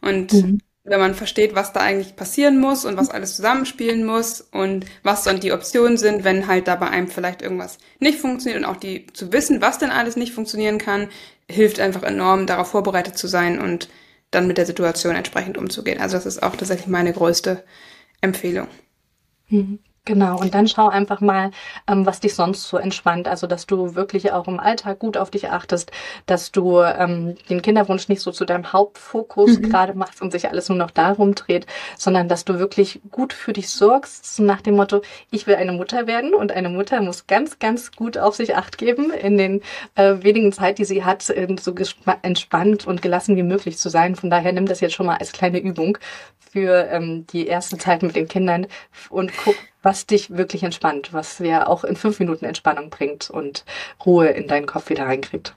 und 0.00 0.32
mhm 0.32 0.60
wenn 0.84 1.00
man 1.00 1.14
versteht, 1.14 1.54
was 1.54 1.72
da 1.72 1.80
eigentlich 1.80 2.16
passieren 2.16 2.58
muss 2.58 2.84
und 2.84 2.96
was 2.96 3.10
alles 3.10 3.36
zusammenspielen 3.36 4.04
muss 4.04 4.40
und 4.40 4.86
was 5.02 5.24
dann 5.24 5.40
die 5.40 5.52
Optionen 5.52 5.98
sind, 5.98 6.24
wenn 6.24 6.46
halt 6.46 6.68
da 6.68 6.76
bei 6.76 6.88
einem 6.88 7.08
vielleicht 7.08 7.42
irgendwas 7.42 7.78
nicht 7.98 8.18
funktioniert 8.18 8.62
und 8.62 8.68
auch 8.68 8.76
die 8.76 9.06
zu 9.12 9.32
wissen, 9.32 9.60
was 9.60 9.78
denn 9.78 9.90
alles 9.90 10.16
nicht 10.16 10.32
funktionieren 10.32 10.78
kann, 10.78 11.08
hilft 11.50 11.80
einfach 11.80 12.02
enorm, 12.02 12.46
darauf 12.46 12.68
vorbereitet 12.68 13.18
zu 13.18 13.26
sein 13.26 13.60
und 13.60 13.88
dann 14.30 14.46
mit 14.46 14.58
der 14.58 14.66
Situation 14.66 15.16
entsprechend 15.16 15.58
umzugehen. 15.58 16.00
Also 16.00 16.16
das 16.16 16.26
ist 16.26 16.42
auch 16.42 16.56
tatsächlich 16.56 16.86
meine 16.86 17.12
größte 17.12 17.62
Empfehlung. 18.20 18.68
Mhm. 19.48 19.80
Genau, 20.06 20.38
und 20.40 20.54
dann 20.54 20.66
schau 20.66 20.88
einfach 20.88 21.20
mal, 21.20 21.50
ähm, 21.86 22.06
was 22.06 22.20
dich 22.20 22.34
sonst 22.34 22.66
so 22.66 22.78
entspannt. 22.78 23.28
Also, 23.28 23.46
dass 23.46 23.66
du 23.66 23.94
wirklich 23.94 24.32
auch 24.32 24.48
im 24.48 24.58
Alltag 24.58 24.98
gut 24.98 25.18
auf 25.18 25.30
dich 25.30 25.50
achtest, 25.50 25.92
dass 26.24 26.50
du 26.52 26.80
ähm, 26.80 27.36
den 27.50 27.60
Kinderwunsch 27.60 28.08
nicht 28.08 28.22
so 28.22 28.32
zu 28.32 28.46
deinem 28.46 28.72
Hauptfokus 28.72 29.58
mhm. 29.58 29.68
gerade 29.68 29.92
machst 29.92 30.22
und 30.22 30.32
sich 30.32 30.48
alles 30.48 30.70
nur 30.70 30.78
noch 30.78 30.90
darum 30.90 31.34
dreht, 31.34 31.66
sondern 31.98 32.28
dass 32.28 32.46
du 32.46 32.58
wirklich 32.58 33.00
gut 33.10 33.34
für 33.34 33.52
dich 33.52 33.68
sorgst, 33.68 34.40
nach 34.40 34.62
dem 34.62 34.76
Motto, 34.76 35.02
ich 35.30 35.46
will 35.46 35.56
eine 35.56 35.72
Mutter 35.72 36.06
werden 36.06 36.32
und 36.32 36.50
eine 36.50 36.70
Mutter 36.70 37.02
muss 37.02 37.26
ganz, 37.26 37.58
ganz 37.58 37.92
gut 37.92 38.16
auf 38.16 38.34
sich 38.34 38.56
acht 38.56 38.78
geben, 38.78 39.12
in 39.12 39.36
den 39.36 39.60
äh, 39.96 40.16
wenigen 40.22 40.50
Zeit, 40.52 40.78
die 40.78 40.86
sie 40.86 41.04
hat, 41.04 41.28
äh, 41.28 41.46
so 41.60 41.74
entspannt 42.22 42.86
und 42.86 43.02
gelassen 43.02 43.36
wie 43.36 43.42
möglich 43.42 43.76
zu 43.76 43.90
sein. 43.90 44.16
Von 44.16 44.30
daher 44.30 44.52
nimm 44.52 44.64
das 44.64 44.80
jetzt 44.80 44.94
schon 44.94 45.06
mal 45.06 45.18
als 45.18 45.32
kleine 45.32 45.58
Übung 45.58 45.98
für 46.50 46.88
ähm, 46.90 47.26
die 47.32 47.46
erste 47.46 47.76
Zeit 47.76 48.02
mit 48.02 48.16
den 48.16 48.28
Kindern 48.28 48.66
und 49.10 49.30
guck, 49.44 49.54
was 49.82 50.06
dich 50.06 50.36
wirklich 50.36 50.62
entspannt, 50.62 51.12
was 51.12 51.38
dir 51.38 51.68
auch 51.68 51.84
in 51.84 51.96
fünf 51.96 52.18
Minuten 52.20 52.44
Entspannung 52.44 52.90
bringt 52.90 53.30
und 53.30 53.64
Ruhe 54.04 54.28
in 54.28 54.48
deinen 54.48 54.66
Kopf 54.66 54.90
wieder 54.90 55.06
reinkriegt. 55.06 55.54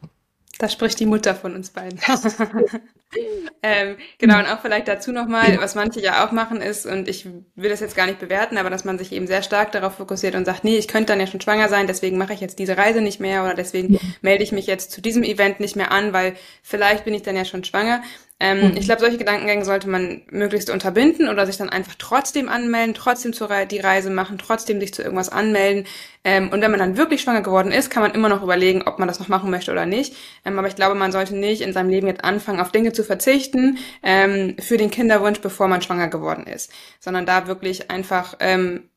Da 0.60 0.70
spricht 0.70 1.00
die 1.00 1.08
Mutter 1.08 1.34
von 1.34 1.56
uns 1.56 1.72
beiden. 1.72 2.00
ähm, 3.64 3.98
genau, 4.20 4.38
und 4.38 4.46
auch 4.46 4.62
vielleicht 4.62 4.88
dazu 4.88 5.12
nochmal, 5.12 5.58
was 5.60 5.74
manche 5.74 6.00
ja 6.00 6.26
auch 6.26 6.32
machen 6.32 6.62
ist, 6.62 6.86
und 6.86 7.08
ich 7.08 7.26
will 7.56 7.70
das 7.70 7.80
jetzt 7.80 7.96
gar 7.96 8.06
nicht 8.06 8.20
bewerten, 8.20 8.58
aber 8.58 8.70
dass 8.70 8.86
man 8.86 9.00
sich 9.00 9.12
eben 9.12 9.26
sehr 9.26 9.42
stark 9.42 9.72
darauf 9.72 9.96
fokussiert 9.96 10.36
und 10.36 10.46
sagt, 10.46 10.64
nee, 10.64 10.78
ich 10.78 10.88
könnte 10.88 11.12
dann 11.12 11.20
ja 11.20 11.26
schon 11.26 11.42
schwanger 11.42 11.70
sein, 11.70 11.88
deswegen 11.88 12.18
mache 12.18 12.34
ich 12.34 12.40
jetzt 12.40 12.60
diese 12.60 12.78
Reise 12.78 13.02
nicht 13.02 13.20
mehr 13.20 13.44
oder 13.44 13.56
deswegen 13.56 14.00
melde 14.22 14.44
ich 14.44 14.52
mich 14.52 14.68
jetzt 14.68 14.92
zu 14.92 15.02
diesem 15.02 15.24
Event 15.24 15.60
nicht 15.60 15.76
mehr 15.76 15.92
an, 15.92 16.14
weil 16.14 16.36
vielleicht 16.62 17.04
bin 17.04 17.16
ich 17.16 17.24
dann 17.24 17.36
ja 17.36 17.46
schon 17.46 17.64
schwanger. 17.64 18.04
Ähm, 18.44 18.72
mhm. 18.72 18.78
Ich 18.78 18.84
glaube, 18.88 19.00
solche 19.00 19.18
Gedankengänge 19.18 19.64
sollte 19.64 19.88
man 19.88 20.22
möglichst 20.30 20.70
unterbinden 20.70 21.30
oder 21.30 21.46
sich 21.46 21.56
dann 21.56 21.70
einfach 21.70 21.96
trotzdem 21.98 22.50
anmelden, 22.50 22.94
trotzdem 22.94 23.32
zur 23.32 23.50
Re 23.50 23.66
die 23.66 23.80
Reise 23.80 24.10
machen, 24.10 24.38
trotzdem 24.38 24.82
sich 24.82 24.94
zu 24.94 25.02
irgendwas 25.02 25.30
anmelden. 25.30 25.86
Ähm, 26.26 26.50
und 26.50 26.60
wenn 26.60 26.70
man 26.70 26.80
dann 26.82 26.98
wirklich 26.98 27.22
schwanger 27.22 27.42
geworden 27.42 27.72
ist, 27.72 27.90
kann 27.90 28.04
man 28.04 28.12
immer 28.12 28.28
noch 28.28 28.44
überlegen, 28.44 28.84
ob 28.86 29.00
man 29.00 29.08
das 29.08 29.22
noch 29.22 29.30
machen 29.30 29.50
möchte 29.50 29.72
oder 29.72 29.86
nicht. 29.86 30.14
Ähm, 30.44 30.60
aber 30.60 30.68
ich 30.68 30.76
glaube, 30.76 30.94
man 30.94 31.14
sollte 31.14 31.38
nicht 31.38 31.62
in 31.62 31.72
seinem 31.72 31.88
Leben 31.88 32.08
jetzt 32.08 32.26
anfangen, 32.26 32.60
auf 32.60 32.74
Dinge 32.74 32.92
zu 32.92 33.06
verzichten 33.06 33.78
ähm, 34.04 34.58
für 34.60 34.76
den 34.76 34.92
Kinderwunsch, 34.92 35.40
bevor 35.40 35.70
man 35.70 35.82
schwanger 35.82 36.10
geworden 36.10 36.46
ist, 36.46 36.70
sondern 37.00 37.26
da 37.26 37.48
wirklich 37.48 37.92
einfach 37.92 38.36
ähm, 38.42 38.90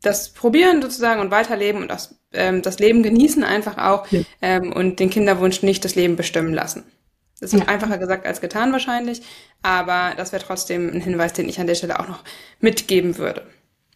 das 0.00 0.30
probieren 0.32 0.80
sozusagen 0.80 1.20
und 1.20 1.30
weiterleben 1.30 1.82
und 1.82 1.90
das, 1.90 2.18
ähm, 2.32 2.62
das 2.62 2.78
Leben 2.78 3.02
genießen 3.02 3.44
einfach 3.44 3.76
auch 3.76 4.06
ja. 4.10 4.56
und 4.58 4.98
den 4.98 5.10
Kinderwunsch 5.10 5.62
nicht 5.62 5.84
das 5.84 5.94
Leben 5.94 6.16
bestimmen 6.16 6.54
lassen. 6.54 6.84
Das 7.40 7.52
ist 7.52 7.60
ja. 7.60 7.68
einfacher 7.68 7.98
gesagt 7.98 8.26
als 8.26 8.40
getan 8.40 8.72
wahrscheinlich, 8.72 9.22
aber 9.62 10.12
das 10.16 10.32
wäre 10.32 10.42
trotzdem 10.42 10.90
ein 10.90 11.00
Hinweis, 11.00 11.32
den 11.32 11.48
ich 11.48 11.60
an 11.60 11.66
der 11.66 11.74
Stelle 11.74 11.98
auch 11.98 12.08
noch 12.08 12.22
mitgeben 12.60 13.18
würde. 13.18 13.46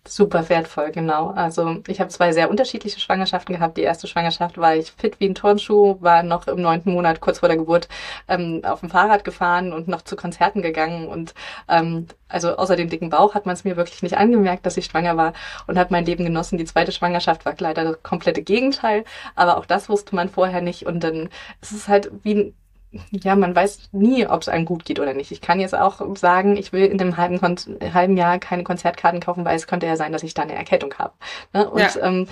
Super 0.09 0.49
wertvoll, 0.49 0.91
genau. 0.91 1.29
Also 1.29 1.83
ich 1.87 2.01
habe 2.01 2.09
zwei 2.09 2.33
sehr 2.33 2.49
unterschiedliche 2.49 2.99
Schwangerschaften 2.99 3.55
gehabt. 3.55 3.77
Die 3.77 3.83
erste 3.83 4.07
Schwangerschaft 4.07 4.57
war 4.57 4.75
ich 4.75 4.91
fit 4.93 5.21
wie 5.21 5.29
ein 5.29 5.35
Turnschuh, 5.35 5.97
war 6.01 6.23
noch 6.23 6.47
im 6.47 6.63
neunten 6.63 6.93
Monat 6.93 7.21
kurz 7.21 7.41
vor 7.41 7.49
der 7.49 7.59
Geburt 7.59 7.89
ähm, 8.27 8.63
auf 8.65 8.81
dem 8.81 8.89
Fahrrad 8.89 9.25
gefahren 9.25 9.73
und 9.75 9.87
noch 9.87 10.01
zu 10.03 10.17
Konzerten 10.17 10.63
gegangen. 10.63 11.09
Und 11.09 11.35
ähm, 11.69 12.07
also 12.29 12.57
außer 12.57 12.75
dem 12.77 12.89
dicken 12.89 13.11
Bauch 13.11 13.35
hat 13.35 13.45
man 13.45 13.53
es 13.53 13.65
mir 13.65 13.77
wirklich 13.77 14.03
nicht 14.03 14.17
angemerkt, 14.17 14.65
dass 14.65 14.79
ich 14.79 14.87
schwanger 14.87 15.17
war 15.19 15.35
und 15.67 15.79
habe 15.79 15.93
mein 15.93 16.07
Leben 16.07 16.25
genossen. 16.25 16.57
Die 16.57 16.65
zweite 16.65 16.93
Schwangerschaft 16.93 17.45
war 17.45 17.55
leider 17.59 17.85
das 17.85 18.03
komplette 18.03 18.43
Gegenteil, 18.43 19.05
aber 19.35 19.59
auch 19.59 19.67
das 19.67 19.91
wusste 19.91 20.15
man 20.15 20.31
vorher 20.31 20.63
nicht. 20.63 20.87
Und 20.87 21.05
dann 21.05 21.29
ist 21.61 21.73
es 21.73 21.87
halt 21.87 22.11
wie 22.23 22.35
ein 22.35 22.55
ja, 23.11 23.37
man 23.37 23.55
weiß 23.55 23.91
nie, 23.93 24.27
ob 24.27 24.43
es 24.43 24.49
einem 24.49 24.65
gut 24.65 24.85
geht 24.85 25.01
oder 25.01 25.15
nicht. 25.15 25.31
Ich 25.31 25.41
kann 25.41 25.61
jetzt 25.61 25.75
auch 25.75 26.17
sagen, 26.17 26.57
ich 26.57 26.73
will 26.73 26.87
in 26.87 27.01
einem 27.01 27.17
halben, 27.17 27.41
Kon 27.41 27.57
halben 27.93 28.17
Jahr 28.17 28.39
keine 28.39 28.65
Konzertkarten 28.65 29.21
kaufen, 29.21 29.45
weil 29.45 29.57
es 29.57 29.67
könnte 29.67 29.87
ja 29.87 29.97
sein, 29.97 30.13
dass 30.13 30.23
ich 30.23 30.35
da 30.35 30.43
eine 30.43 30.55
Erkältung 30.55 30.95
habe. 30.95 31.15
Ne? 31.53 31.69
Und 31.69 31.81
ja. 31.81 32.03
ähm, 32.03 32.29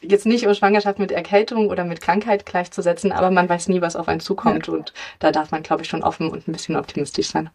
jetzt 0.00 0.26
nicht 0.26 0.46
um 0.46 0.54
Schwangerschaft 0.54 0.98
mit 0.98 1.12
Erkältung 1.12 1.68
oder 1.68 1.84
mit 1.84 2.00
Krankheit 2.00 2.46
gleichzusetzen, 2.46 3.12
aber 3.12 3.30
man 3.30 3.48
weiß 3.48 3.68
nie, 3.68 3.80
was 3.80 3.96
auf 3.96 4.08
einen 4.08 4.20
zukommt. 4.20 4.66
Ja. 4.66 4.72
Und 4.74 4.92
da 5.18 5.32
darf 5.32 5.50
man, 5.50 5.62
glaube 5.62 5.82
ich, 5.82 5.88
schon 5.88 6.02
offen 6.02 6.30
und 6.30 6.48
ein 6.48 6.52
bisschen 6.52 6.76
optimistisch 6.76 7.28
sein. 7.28 7.50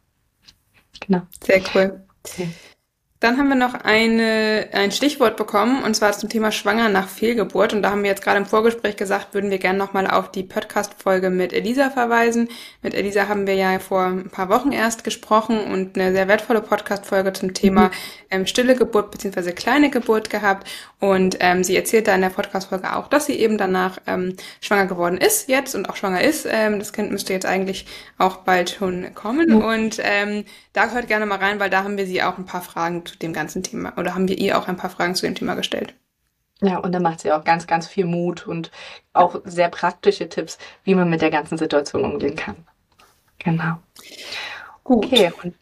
Genau. 1.00 1.22
Sehr 1.44 1.62
cool. 1.74 2.06
Okay. 2.26 2.50
Dann 3.24 3.38
haben 3.38 3.48
wir 3.48 3.56
noch 3.56 3.74
eine, 3.74 4.68
ein 4.74 4.92
Stichwort 4.92 5.38
bekommen, 5.38 5.82
und 5.82 5.96
zwar 5.96 6.12
zum 6.12 6.28
Thema 6.28 6.52
Schwanger 6.52 6.90
nach 6.90 7.08
Fehlgeburt. 7.08 7.72
Und 7.72 7.82
da 7.82 7.92
haben 7.92 8.04
wir 8.04 8.10
jetzt 8.10 8.22
gerade 8.22 8.38
im 8.38 8.46
Vorgespräch 8.46 8.98
gesagt, 8.98 9.34
würden 9.34 9.50
wir 9.50 9.60
gerne 9.60 9.80
nochmal 9.80 10.08
auf 10.08 10.30
die 10.30 10.44
Podcast-Folge 10.44 11.30
mit 11.30 11.54
Elisa 11.54 11.90
verweisen. 11.90 12.50
Mit 12.82 12.94
Elisa 12.94 13.30
haben 13.30 13.48
wir 13.48 13.56
ja 13.56 13.80
vor 13.80 14.04
ein 14.08 14.30
paar 14.30 14.50
Wochen 14.50 14.74
erst 14.74 15.06
gesprochen 15.06 15.58
und 15.58 15.98
eine 15.98 16.12
sehr 16.12 16.28
wertvolle 16.28 16.60
Podcast-Folge 16.60 17.32
zum 17.32 17.54
Thema 17.54 17.84
mhm. 17.86 17.92
ähm, 18.30 18.46
stille 18.46 18.76
Geburt 18.76 19.12
bzw. 19.12 19.54
kleine 19.54 19.90
Geburt 19.90 20.30
gehabt. 20.30 20.70
Und 21.00 21.38
ähm, 21.40 21.64
sie 21.64 21.78
erzählt 21.78 22.10
da 22.10 22.16
in 22.16 22.22
der 22.22 22.30
Podcast-Folge 22.30 22.94
auch, 22.94 23.08
dass 23.08 23.28
sie 23.28 23.40
eben 23.40 23.58
danach 23.58 24.00
ähm, 24.06 24.36
schwanger 24.60 24.88
geworden 24.88 25.18
ist 25.18 25.48
jetzt 25.48 25.76
und 25.76 25.90
auch 25.90 25.96
schwanger 25.96 26.22
ist. 26.22 26.46
Ähm, 26.50 26.78
das 26.78 26.92
Kind 26.92 27.10
müsste 27.12 27.32
jetzt 27.32 27.46
eigentlich 27.46 27.86
auch 28.18 28.38
bald 28.38 28.72
schon 28.72 29.16
kommen. 29.16 29.50
Mhm. 29.50 29.62
Und 29.64 30.02
ähm, 30.04 30.44
da 30.74 30.90
hört 30.90 31.08
gerne 31.08 31.26
mal 31.26 31.38
rein, 31.38 31.60
weil 31.60 31.70
da 31.70 31.84
haben 31.84 31.98
wir 31.98 32.08
sie 32.08 32.24
auch 32.24 32.38
ein 32.38 32.46
paar 32.46 32.62
Fragen 32.62 33.06
zu 33.14 33.20
dem 33.20 33.34
ganzen 33.34 33.64
Thema 33.64 33.94
oder 33.98 34.16
haben 34.16 34.28
wir 34.28 34.38
ihr 34.38 34.58
auch 34.58 34.68
ein 34.68 34.78
paar 34.78 34.90
Fragen 34.90 35.16
zu 35.16 35.26
dem 35.26 35.36
Thema 35.36 35.56
gestellt. 35.56 35.94
Ja, 36.62 36.78
und 36.78 36.94
da 36.94 37.00
macht 37.00 37.20
sie 37.20 37.32
auch 37.32 37.44
ganz, 37.44 37.68
ganz 37.68 37.88
viel 37.88 38.06
Mut 38.06 38.48
und 38.48 38.72
auch 39.12 39.42
sehr 39.44 39.70
praktische 39.70 40.30
Tipps, 40.30 40.58
wie 40.84 40.96
man 40.96 41.10
mit 41.10 41.22
der 41.22 41.32
ganzen 41.32 41.58
Situation 41.58 42.06
umgehen 42.06 42.36
kann. 42.36 42.56
Genau. 43.40 43.76
Gut. 44.84 45.06
Okay, 45.06 45.32
und 45.44 45.56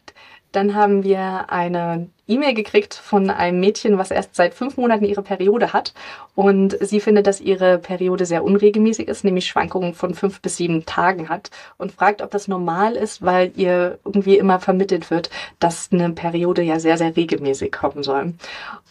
dann 0.52 0.74
haben 0.74 1.02
wir 1.02 1.50
eine 1.50 2.08
E-Mail 2.32 2.54
gekriegt 2.54 2.94
von 2.94 3.30
einem 3.30 3.60
Mädchen, 3.60 3.98
was 3.98 4.10
erst 4.10 4.34
seit 4.34 4.54
fünf 4.54 4.76
Monaten 4.76 5.04
ihre 5.04 5.22
Periode 5.22 5.72
hat. 5.72 5.92
Und 6.34 6.76
sie 6.80 7.00
findet, 7.00 7.26
dass 7.26 7.40
ihre 7.40 7.78
Periode 7.78 8.24
sehr 8.26 8.44
unregelmäßig 8.44 9.08
ist, 9.08 9.24
nämlich 9.24 9.46
Schwankungen 9.46 9.94
von 9.94 10.14
fünf 10.14 10.40
bis 10.40 10.56
sieben 10.56 10.86
Tagen 10.86 11.28
hat. 11.28 11.50
Und 11.78 11.92
fragt, 11.92 12.22
ob 12.22 12.30
das 12.30 12.48
normal 12.48 12.94
ist, 12.94 13.22
weil 13.22 13.52
ihr 13.56 13.98
irgendwie 14.04 14.38
immer 14.38 14.60
vermittelt 14.60 15.10
wird, 15.10 15.30
dass 15.58 15.90
eine 15.92 16.10
Periode 16.10 16.62
ja 16.62 16.80
sehr, 16.80 16.96
sehr 16.96 17.16
regelmäßig 17.16 17.72
kommen 17.72 18.02
soll. 18.02 18.34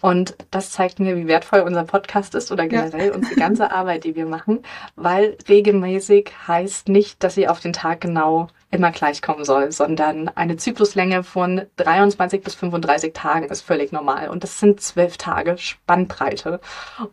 Und 0.02 0.36
das 0.52 0.72
zeigt 0.72 1.00
mir, 1.00 1.16
wie 1.16 1.28
wertvoll 1.28 1.62
unser 1.62 1.84
Podcast 1.84 2.36
ist 2.36 2.52
oder 2.52 2.68
generell 2.68 3.10
ja. 3.10 3.14
unsere 3.14 3.36
ganze 3.36 3.72
Arbeit, 3.72 4.04
die 4.04 4.16
wir 4.16 4.26
machen, 4.26 4.60
weil 4.96 5.38
regelmäßig 5.48 6.32
heißt 6.48 6.90
nicht, 6.90 7.24
dass 7.24 7.36
sie 7.36 7.48
auf 7.48 7.60
den 7.60 7.74
Tag 7.74 8.02
genau 8.02 8.48
immer 8.72 8.92
gleich 8.92 9.22
kommen 9.22 9.44
soll, 9.44 9.72
sondern 9.72 10.30
eine 10.30 10.56
Zykluslänge 10.56 11.24
von 11.24 11.64
23 11.76 12.42
bis 12.42 12.56
35 12.56 13.14
Tagen 13.14 13.50
ist 13.50 13.62
völlig 13.62 13.92
normal. 13.92 14.30
Und 14.30 14.44
das 14.44 14.60
sind 14.60 14.82
zwölf 14.82 15.18
Tage 15.18 15.58
Spannbreite. 15.58 16.62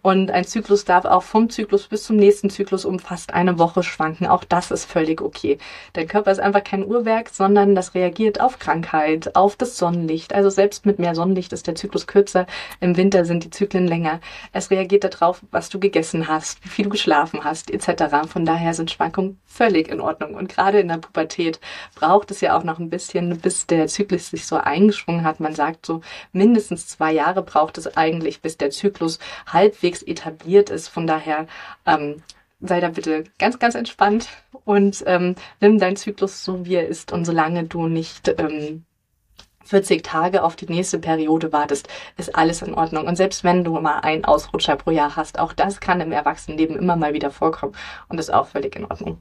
Und 0.02 0.30
ein 0.30 0.44
Zyklus 0.44 0.84
darf 0.84 1.04
auch 1.04 1.24
vom 1.24 1.50
Zyklus 1.50 1.88
bis 1.88 2.04
zum 2.04 2.16
nächsten 2.16 2.48
Zyklus 2.48 2.84
um 2.84 3.00
fast 3.00 3.34
eine 3.34 3.58
Woche 3.58 3.82
schwanken. 3.82 4.28
Auch 4.28 4.44
das 4.44 4.70
ist 4.70 4.84
völlig 4.84 5.20
okay. 5.20 5.58
Der 5.96 6.06
Körper 6.06 6.30
ist 6.30 6.38
einfach 6.38 6.62
kein 6.62 6.84
Uhrwerk, 6.84 7.30
sondern 7.30 7.74
das 7.74 7.94
reagiert 7.94 8.40
auf 8.40 8.60
Krankheit, 8.60 9.34
auf 9.34 9.56
das 9.56 9.76
Sonnenlicht. 9.76 10.32
Also 10.32 10.50
selbst 10.50 10.86
mit 10.86 11.00
mehr 11.00 11.16
Sonnenlicht 11.16 11.52
ist 11.52 11.66
der 11.66 11.74
Zyklus 11.74 12.06
kürzer. 12.06 12.46
Im 12.80 12.96
Winter 12.96 13.24
sind 13.24 13.44
die 13.44 13.50
Zyklen 13.50 13.88
länger. 13.88 14.20
Es 14.52 14.70
reagiert 14.70 15.02
darauf, 15.02 15.42
was 15.50 15.70
du 15.70 15.80
gegessen 15.80 16.28
hast, 16.28 16.64
wie 16.64 16.68
viel 16.68 16.84
du 16.84 16.90
geschlafen 16.90 17.42
hast, 17.42 17.72
etc. 17.72 18.28
Von 18.28 18.44
daher 18.44 18.74
sind 18.74 18.92
Schwankungen 18.92 19.40
völlig 19.44 19.88
in 19.88 20.00
Ordnung. 20.00 20.34
Und 20.34 20.48
gerade 20.48 20.78
in 20.78 20.88
der 20.88 20.98
Pubertät 20.98 21.47
braucht 21.94 22.30
es 22.30 22.40
ja 22.40 22.56
auch 22.56 22.64
noch 22.64 22.78
ein 22.78 22.90
bisschen, 22.90 23.38
bis 23.38 23.66
der 23.66 23.86
Zyklus 23.86 24.30
sich 24.30 24.46
so 24.46 24.56
eingeschwungen 24.56 25.24
hat. 25.24 25.40
Man 25.40 25.54
sagt 25.54 25.86
so, 25.86 26.00
mindestens 26.32 26.86
zwei 26.86 27.12
Jahre 27.12 27.42
braucht 27.42 27.78
es 27.78 27.96
eigentlich, 27.96 28.40
bis 28.42 28.56
der 28.56 28.70
Zyklus 28.70 29.18
halbwegs 29.46 30.02
etabliert 30.02 30.70
ist. 30.70 30.88
Von 30.88 31.06
daher 31.06 31.46
ähm, 31.86 32.22
sei 32.60 32.80
da 32.80 32.88
bitte 32.88 33.24
ganz, 33.38 33.58
ganz 33.58 33.74
entspannt 33.74 34.28
und 34.64 35.02
ähm, 35.06 35.34
nimm 35.60 35.78
deinen 35.78 35.96
Zyklus 35.96 36.44
so, 36.44 36.66
wie 36.66 36.74
er 36.74 36.88
ist. 36.88 37.12
Und 37.12 37.24
solange 37.24 37.64
du 37.64 37.88
nicht 37.88 38.28
ähm, 38.38 38.84
40 39.68 40.02
Tage 40.02 40.42
auf 40.42 40.56
die 40.56 40.66
nächste 40.66 40.98
Periode 40.98 41.52
wartest, 41.52 41.88
ist 42.16 42.34
alles 42.34 42.62
in 42.62 42.74
Ordnung. 42.74 43.06
Und 43.06 43.16
selbst 43.16 43.44
wenn 43.44 43.64
du 43.64 43.78
mal 43.80 44.00
einen 44.00 44.24
Ausrutscher 44.24 44.76
pro 44.76 44.90
Jahr 44.90 45.14
hast, 45.16 45.38
auch 45.38 45.52
das 45.52 45.80
kann 45.80 46.00
im 46.00 46.12
Erwachsenenleben 46.12 46.76
immer 46.76 46.96
mal 46.96 47.12
wieder 47.12 47.30
vorkommen 47.30 47.74
und 48.08 48.18
ist 48.18 48.32
auch 48.32 48.46
völlig 48.48 48.76
in 48.76 48.86
Ordnung. 48.86 49.20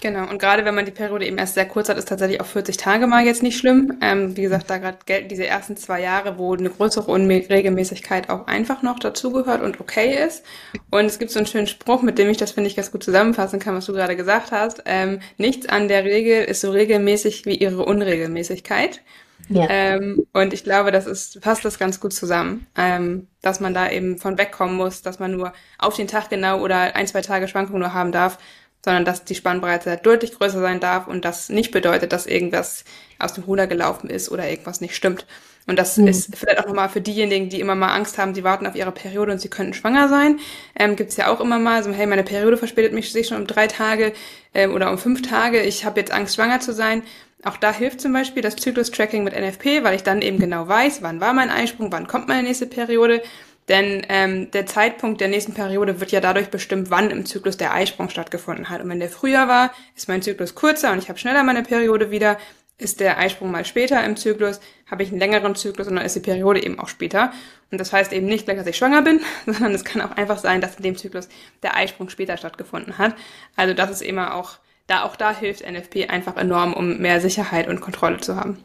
Genau, 0.00 0.28
und 0.28 0.38
gerade 0.38 0.64
wenn 0.64 0.74
man 0.74 0.84
die 0.84 0.90
Periode 0.90 1.26
eben 1.26 1.38
erst 1.38 1.54
sehr 1.54 1.66
kurz 1.66 1.88
hat, 1.88 1.96
ist 1.96 2.08
tatsächlich 2.08 2.40
auch 2.40 2.46
40 2.46 2.76
Tage 2.76 3.06
mal 3.06 3.24
jetzt 3.24 3.42
nicht 3.42 3.58
schlimm. 3.58 3.98
Ähm, 4.00 4.36
wie 4.36 4.42
gesagt, 4.42 4.68
da 4.68 4.78
gerade 4.78 4.98
gelten 5.06 5.28
diese 5.28 5.46
ersten 5.46 5.76
zwei 5.76 6.00
Jahre, 6.00 6.38
wo 6.38 6.54
eine 6.54 6.70
größere 6.70 7.10
Unregelmäßigkeit 7.10 8.28
auch 8.28 8.46
einfach 8.46 8.82
noch 8.82 8.98
dazugehört 8.98 9.62
und 9.62 9.80
okay 9.80 10.22
ist. 10.24 10.44
Und 10.90 11.06
es 11.06 11.18
gibt 11.18 11.30
so 11.30 11.38
einen 11.38 11.46
schönen 11.46 11.66
Spruch, 11.66 12.02
mit 12.02 12.18
dem 12.18 12.28
ich 12.28 12.36
das, 12.36 12.52
finde 12.52 12.68
ich, 12.68 12.76
ganz 12.76 12.92
gut 12.92 13.02
zusammenfassen 13.02 13.58
kann, 13.58 13.74
was 13.74 13.86
du 13.86 13.92
gerade 13.92 14.16
gesagt 14.16 14.52
hast. 14.52 14.82
Ähm, 14.86 15.20
nichts 15.38 15.68
an 15.68 15.88
der 15.88 16.04
Regel 16.04 16.44
ist 16.44 16.60
so 16.60 16.70
regelmäßig 16.70 17.46
wie 17.46 17.56
ihre 17.56 17.84
Unregelmäßigkeit. 17.84 19.00
Ja. 19.48 19.66
Ähm, 19.68 20.26
und 20.32 20.52
ich 20.52 20.64
glaube, 20.64 20.90
das 20.90 21.06
ist, 21.06 21.40
passt 21.40 21.64
das 21.64 21.78
ganz 21.78 22.00
gut 22.00 22.12
zusammen, 22.12 22.66
ähm, 22.76 23.28
dass 23.42 23.60
man 23.60 23.74
da 23.74 23.90
eben 23.90 24.18
von 24.18 24.38
wegkommen 24.38 24.76
muss, 24.76 25.02
dass 25.02 25.18
man 25.18 25.32
nur 25.32 25.52
auf 25.78 25.94
den 25.94 26.08
Tag 26.08 26.30
genau 26.30 26.60
oder 26.60 26.96
ein, 26.96 27.06
zwei 27.06 27.20
Tage 27.22 27.46
Schwankungen 27.46 27.80
nur 27.80 27.94
haben 27.94 28.12
darf, 28.12 28.38
sondern 28.86 29.04
dass 29.04 29.24
die 29.24 29.34
Spannbreite 29.34 29.98
deutlich 30.00 30.38
größer 30.38 30.60
sein 30.60 30.78
darf 30.78 31.08
und 31.08 31.24
das 31.24 31.48
nicht 31.48 31.72
bedeutet, 31.72 32.12
dass 32.12 32.24
irgendwas 32.24 32.84
aus 33.18 33.34
dem 33.34 33.42
Ruder 33.42 33.66
gelaufen 33.66 34.08
ist 34.08 34.30
oder 34.30 34.48
irgendwas 34.48 34.80
nicht 34.80 34.94
stimmt. 34.94 35.26
Und 35.66 35.76
das 35.76 35.96
mhm. 35.96 36.06
ist 36.06 36.36
vielleicht 36.36 36.60
auch 36.60 36.68
nochmal 36.68 36.88
für 36.88 37.00
diejenigen, 37.00 37.48
die 37.48 37.58
immer 37.58 37.74
mal 37.74 37.92
Angst 37.92 38.16
haben, 38.16 38.32
die 38.32 38.44
warten 38.44 38.64
auf 38.64 38.76
ihre 38.76 38.92
Periode 38.92 39.32
und 39.32 39.40
sie 39.40 39.48
könnten 39.48 39.74
schwanger 39.74 40.08
sein. 40.08 40.38
Ähm, 40.78 40.94
Gibt 40.94 41.10
es 41.10 41.16
ja 41.16 41.26
auch 41.26 41.40
immer 41.40 41.58
mal 41.58 41.82
so, 41.82 41.90
hey, 41.90 42.06
meine 42.06 42.22
Periode 42.22 42.56
verspätet 42.56 42.92
mich 42.92 43.10
sich 43.10 43.26
schon 43.26 43.38
um 43.38 43.48
drei 43.48 43.66
Tage 43.66 44.12
ähm, 44.54 44.72
oder 44.72 44.88
um 44.92 44.98
fünf 44.98 45.22
Tage, 45.22 45.60
ich 45.62 45.84
habe 45.84 45.98
jetzt 45.98 46.12
Angst, 46.12 46.36
schwanger 46.36 46.60
zu 46.60 46.72
sein. 46.72 47.02
Auch 47.42 47.56
da 47.56 47.72
hilft 47.72 48.00
zum 48.00 48.12
Beispiel 48.12 48.40
das 48.40 48.54
Zyklus-Tracking 48.54 49.24
mit 49.24 49.34
NFP, 49.34 49.82
weil 49.82 49.96
ich 49.96 50.04
dann 50.04 50.22
eben 50.22 50.38
genau 50.38 50.68
weiß, 50.68 51.02
wann 51.02 51.20
war 51.20 51.32
mein 51.32 51.50
Eisprung, 51.50 51.90
wann 51.90 52.06
kommt 52.06 52.28
meine 52.28 52.44
nächste 52.44 52.66
Periode 52.66 53.20
denn 53.68 54.06
ähm, 54.08 54.50
der 54.52 54.66
Zeitpunkt 54.66 55.20
der 55.20 55.28
nächsten 55.28 55.54
Periode 55.54 56.00
wird 56.00 56.12
ja 56.12 56.20
dadurch 56.20 56.50
bestimmt, 56.50 56.90
wann 56.90 57.10
im 57.10 57.26
Zyklus 57.26 57.56
der 57.56 57.74
Eisprung 57.74 58.08
stattgefunden 58.08 58.68
hat. 58.68 58.80
Und 58.80 58.88
wenn 58.88 59.00
der 59.00 59.08
früher 59.08 59.48
war, 59.48 59.72
ist 59.96 60.08
mein 60.08 60.22
Zyklus 60.22 60.54
kürzer 60.54 60.92
und 60.92 60.98
ich 60.98 61.08
habe 61.08 61.18
schneller 61.18 61.42
meine 61.42 61.62
Periode 61.62 62.10
wieder. 62.10 62.38
Ist 62.78 63.00
der 63.00 63.18
Eisprung 63.18 63.50
mal 63.50 63.64
später 63.64 64.04
im 64.04 64.16
Zyklus, 64.16 64.60
habe 64.90 65.02
ich 65.02 65.08
einen 65.08 65.18
längeren 65.18 65.56
Zyklus 65.56 65.88
und 65.88 65.96
dann 65.96 66.04
ist 66.04 66.14
die 66.14 66.20
Periode 66.20 66.62
eben 66.62 66.78
auch 66.78 66.88
später. 66.88 67.32
Und 67.70 67.80
das 67.80 67.92
heißt 67.92 68.12
eben 68.12 68.26
nicht 68.26 68.44
gleich, 68.44 68.58
dass 68.58 68.66
ich 68.66 68.76
schwanger 68.76 69.00
bin, 69.00 69.20
sondern 69.46 69.74
es 69.74 69.84
kann 69.84 70.02
auch 70.02 70.12
einfach 70.12 70.38
sein, 70.38 70.60
dass 70.60 70.76
in 70.76 70.82
dem 70.82 70.96
Zyklus 70.96 71.28
der 71.62 71.74
Eisprung 71.74 72.10
später 72.10 72.36
stattgefunden 72.36 72.98
hat. 72.98 73.14
Also 73.56 73.72
das 73.72 73.90
ist 73.90 74.02
immer 74.02 74.34
auch, 74.34 74.58
da 74.86 75.04
auch 75.04 75.16
da 75.16 75.34
hilft 75.34 75.68
NFP 75.68 76.08
einfach 76.10 76.36
enorm, 76.36 76.74
um 76.74 76.98
mehr 76.98 77.20
Sicherheit 77.20 77.66
und 77.66 77.80
Kontrolle 77.80 78.18
zu 78.18 78.36
haben. 78.36 78.62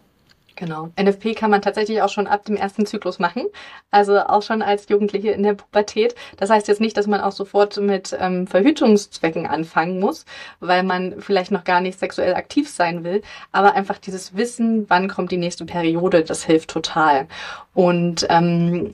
Genau. 0.61 0.89
NFP 0.95 1.33
kann 1.33 1.49
man 1.49 1.63
tatsächlich 1.63 2.03
auch 2.03 2.09
schon 2.09 2.27
ab 2.27 2.45
dem 2.45 2.55
ersten 2.55 2.85
Zyklus 2.85 3.17
machen. 3.17 3.47
Also 3.89 4.19
auch 4.19 4.43
schon 4.43 4.61
als 4.61 4.87
Jugendliche 4.89 5.31
in 5.31 5.41
der 5.41 5.55
Pubertät. 5.55 6.13
Das 6.37 6.51
heißt 6.51 6.67
jetzt 6.67 6.79
nicht, 6.79 6.95
dass 6.95 7.07
man 7.07 7.19
auch 7.19 7.31
sofort 7.31 7.77
mit 7.77 8.15
ähm, 8.19 8.45
Verhütungszwecken 8.45 9.47
anfangen 9.47 9.99
muss, 9.99 10.23
weil 10.59 10.83
man 10.83 11.19
vielleicht 11.19 11.49
noch 11.49 11.63
gar 11.63 11.81
nicht 11.81 11.97
sexuell 11.97 12.35
aktiv 12.35 12.69
sein 12.69 13.03
will. 13.03 13.23
Aber 13.51 13.73
einfach 13.73 13.97
dieses 13.97 14.35
Wissen, 14.35 14.87
wann 14.87 15.07
kommt 15.07 15.31
die 15.31 15.37
nächste 15.37 15.65
Periode, 15.65 16.23
das 16.23 16.43
hilft 16.43 16.69
total. 16.69 17.27
Und 17.73 18.27
ähm, 18.29 18.93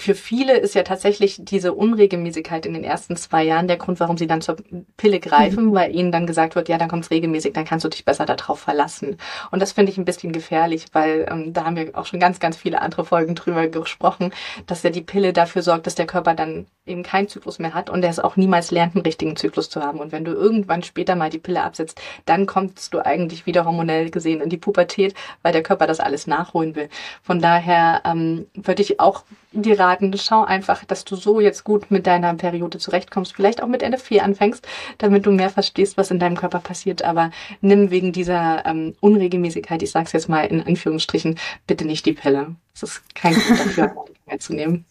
für 0.00 0.14
viele 0.14 0.56
ist 0.56 0.76
ja 0.76 0.84
tatsächlich 0.84 1.38
diese 1.40 1.74
Unregelmäßigkeit 1.74 2.64
in 2.66 2.72
den 2.72 2.84
ersten 2.84 3.16
zwei 3.16 3.42
Jahren 3.42 3.66
der 3.66 3.78
Grund, 3.78 3.98
warum 3.98 4.16
sie 4.16 4.28
dann 4.28 4.40
zur 4.40 4.54
Pille 4.96 5.18
greifen, 5.18 5.66
mhm. 5.66 5.74
weil 5.74 5.92
ihnen 5.94 6.12
dann 6.12 6.24
gesagt 6.24 6.54
wird, 6.54 6.68
ja, 6.68 6.78
dann 6.78 6.88
kommt 6.88 7.04
es 7.04 7.10
regelmäßig, 7.10 7.52
dann 7.52 7.64
kannst 7.64 7.84
du 7.84 7.88
dich 7.88 8.04
besser 8.04 8.24
darauf 8.24 8.60
verlassen. 8.60 9.16
Und 9.50 9.60
das 9.60 9.72
finde 9.72 9.90
ich 9.90 9.98
ein 9.98 10.04
bisschen 10.04 10.30
gefährlich, 10.30 10.86
weil 10.92 11.26
ähm, 11.28 11.52
da 11.52 11.64
haben 11.64 11.74
wir 11.74 11.98
auch 11.98 12.06
schon 12.06 12.20
ganz, 12.20 12.38
ganz 12.38 12.56
viele 12.56 12.80
andere 12.80 13.04
Folgen 13.04 13.34
drüber 13.34 13.66
gesprochen, 13.66 14.32
dass 14.68 14.84
ja 14.84 14.90
die 14.90 15.02
Pille 15.02 15.32
dafür 15.32 15.62
sorgt, 15.62 15.88
dass 15.88 15.96
der 15.96 16.06
Körper 16.06 16.34
dann 16.34 16.66
eben 16.86 17.02
keinen 17.02 17.28
Zyklus 17.28 17.58
mehr 17.58 17.74
hat 17.74 17.90
und 17.90 18.04
er 18.04 18.10
es 18.10 18.20
auch 18.20 18.36
niemals 18.36 18.70
lernt, 18.70 18.94
einen 18.94 19.04
richtigen 19.04 19.34
Zyklus 19.34 19.68
zu 19.68 19.82
haben. 19.82 19.98
Und 19.98 20.12
wenn 20.12 20.24
du 20.24 20.30
irgendwann 20.30 20.84
später 20.84 21.16
mal 21.16 21.28
die 21.28 21.38
Pille 21.38 21.64
absetzt, 21.64 22.00
dann 22.24 22.46
kommst 22.46 22.94
du 22.94 23.04
eigentlich 23.04 23.46
wieder 23.46 23.64
hormonell 23.64 24.10
gesehen 24.10 24.40
in 24.40 24.48
die 24.48 24.58
Pubertät, 24.58 25.14
weil 25.42 25.52
der 25.52 25.64
Körper 25.64 25.88
das 25.88 25.98
alles 25.98 26.28
nachholen 26.28 26.76
will. 26.76 26.88
Von 27.20 27.40
daher 27.40 28.02
ähm, 28.04 28.46
würde 28.54 28.82
ich 28.82 29.00
auch 29.00 29.24
dir 29.52 29.78
raten, 29.78 30.16
schau 30.18 30.44
einfach, 30.44 30.84
dass 30.84 31.04
du 31.04 31.16
so 31.16 31.40
jetzt 31.40 31.64
gut 31.64 31.90
mit 31.90 32.06
deiner 32.06 32.34
Periode 32.34 32.78
zurechtkommst, 32.78 33.34
vielleicht 33.34 33.62
auch 33.62 33.68
mit 33.68 33.82
NF4 33.82 34.20
anfängst, 34.20 34.66
damit 34.98 35.26
du 35.26 35.32
mehr 35.32 35.50
verstehst, 35.50 35.96
was 35.96 36.10
in 36.10 36.18
deinem 36.18 36.36
Körper 36.36 36.60
passiert, 36.60 37.02
aber 37.02 37.30
nimm 37.60 37.90
wegen 37.90 38.12
dieser 38.12 38.66
ähm, 38.66 38.94
Unregelmäßigkeit, 39.00 39.82
ich 39.82 39.90
sag's 39.90 40.12
jetzt 40.12 40.28
mal 40.28 40.46
in 40.46 40.62
Anführungsstrichen, 40.62 41.38
bitte 41.66 41.84
nicht 41.84 42.06
die 42.06 42.12
Pille. 42.12 42.56
Das 42.74 42.82
ist 42.82 43.14
kein 43.14 43.34
Grund 43.34 43.60
dafür, 43.60 43.94
mehr 44.26 44.38
zu 44.38 44.54
nehmen. 44.54 44.84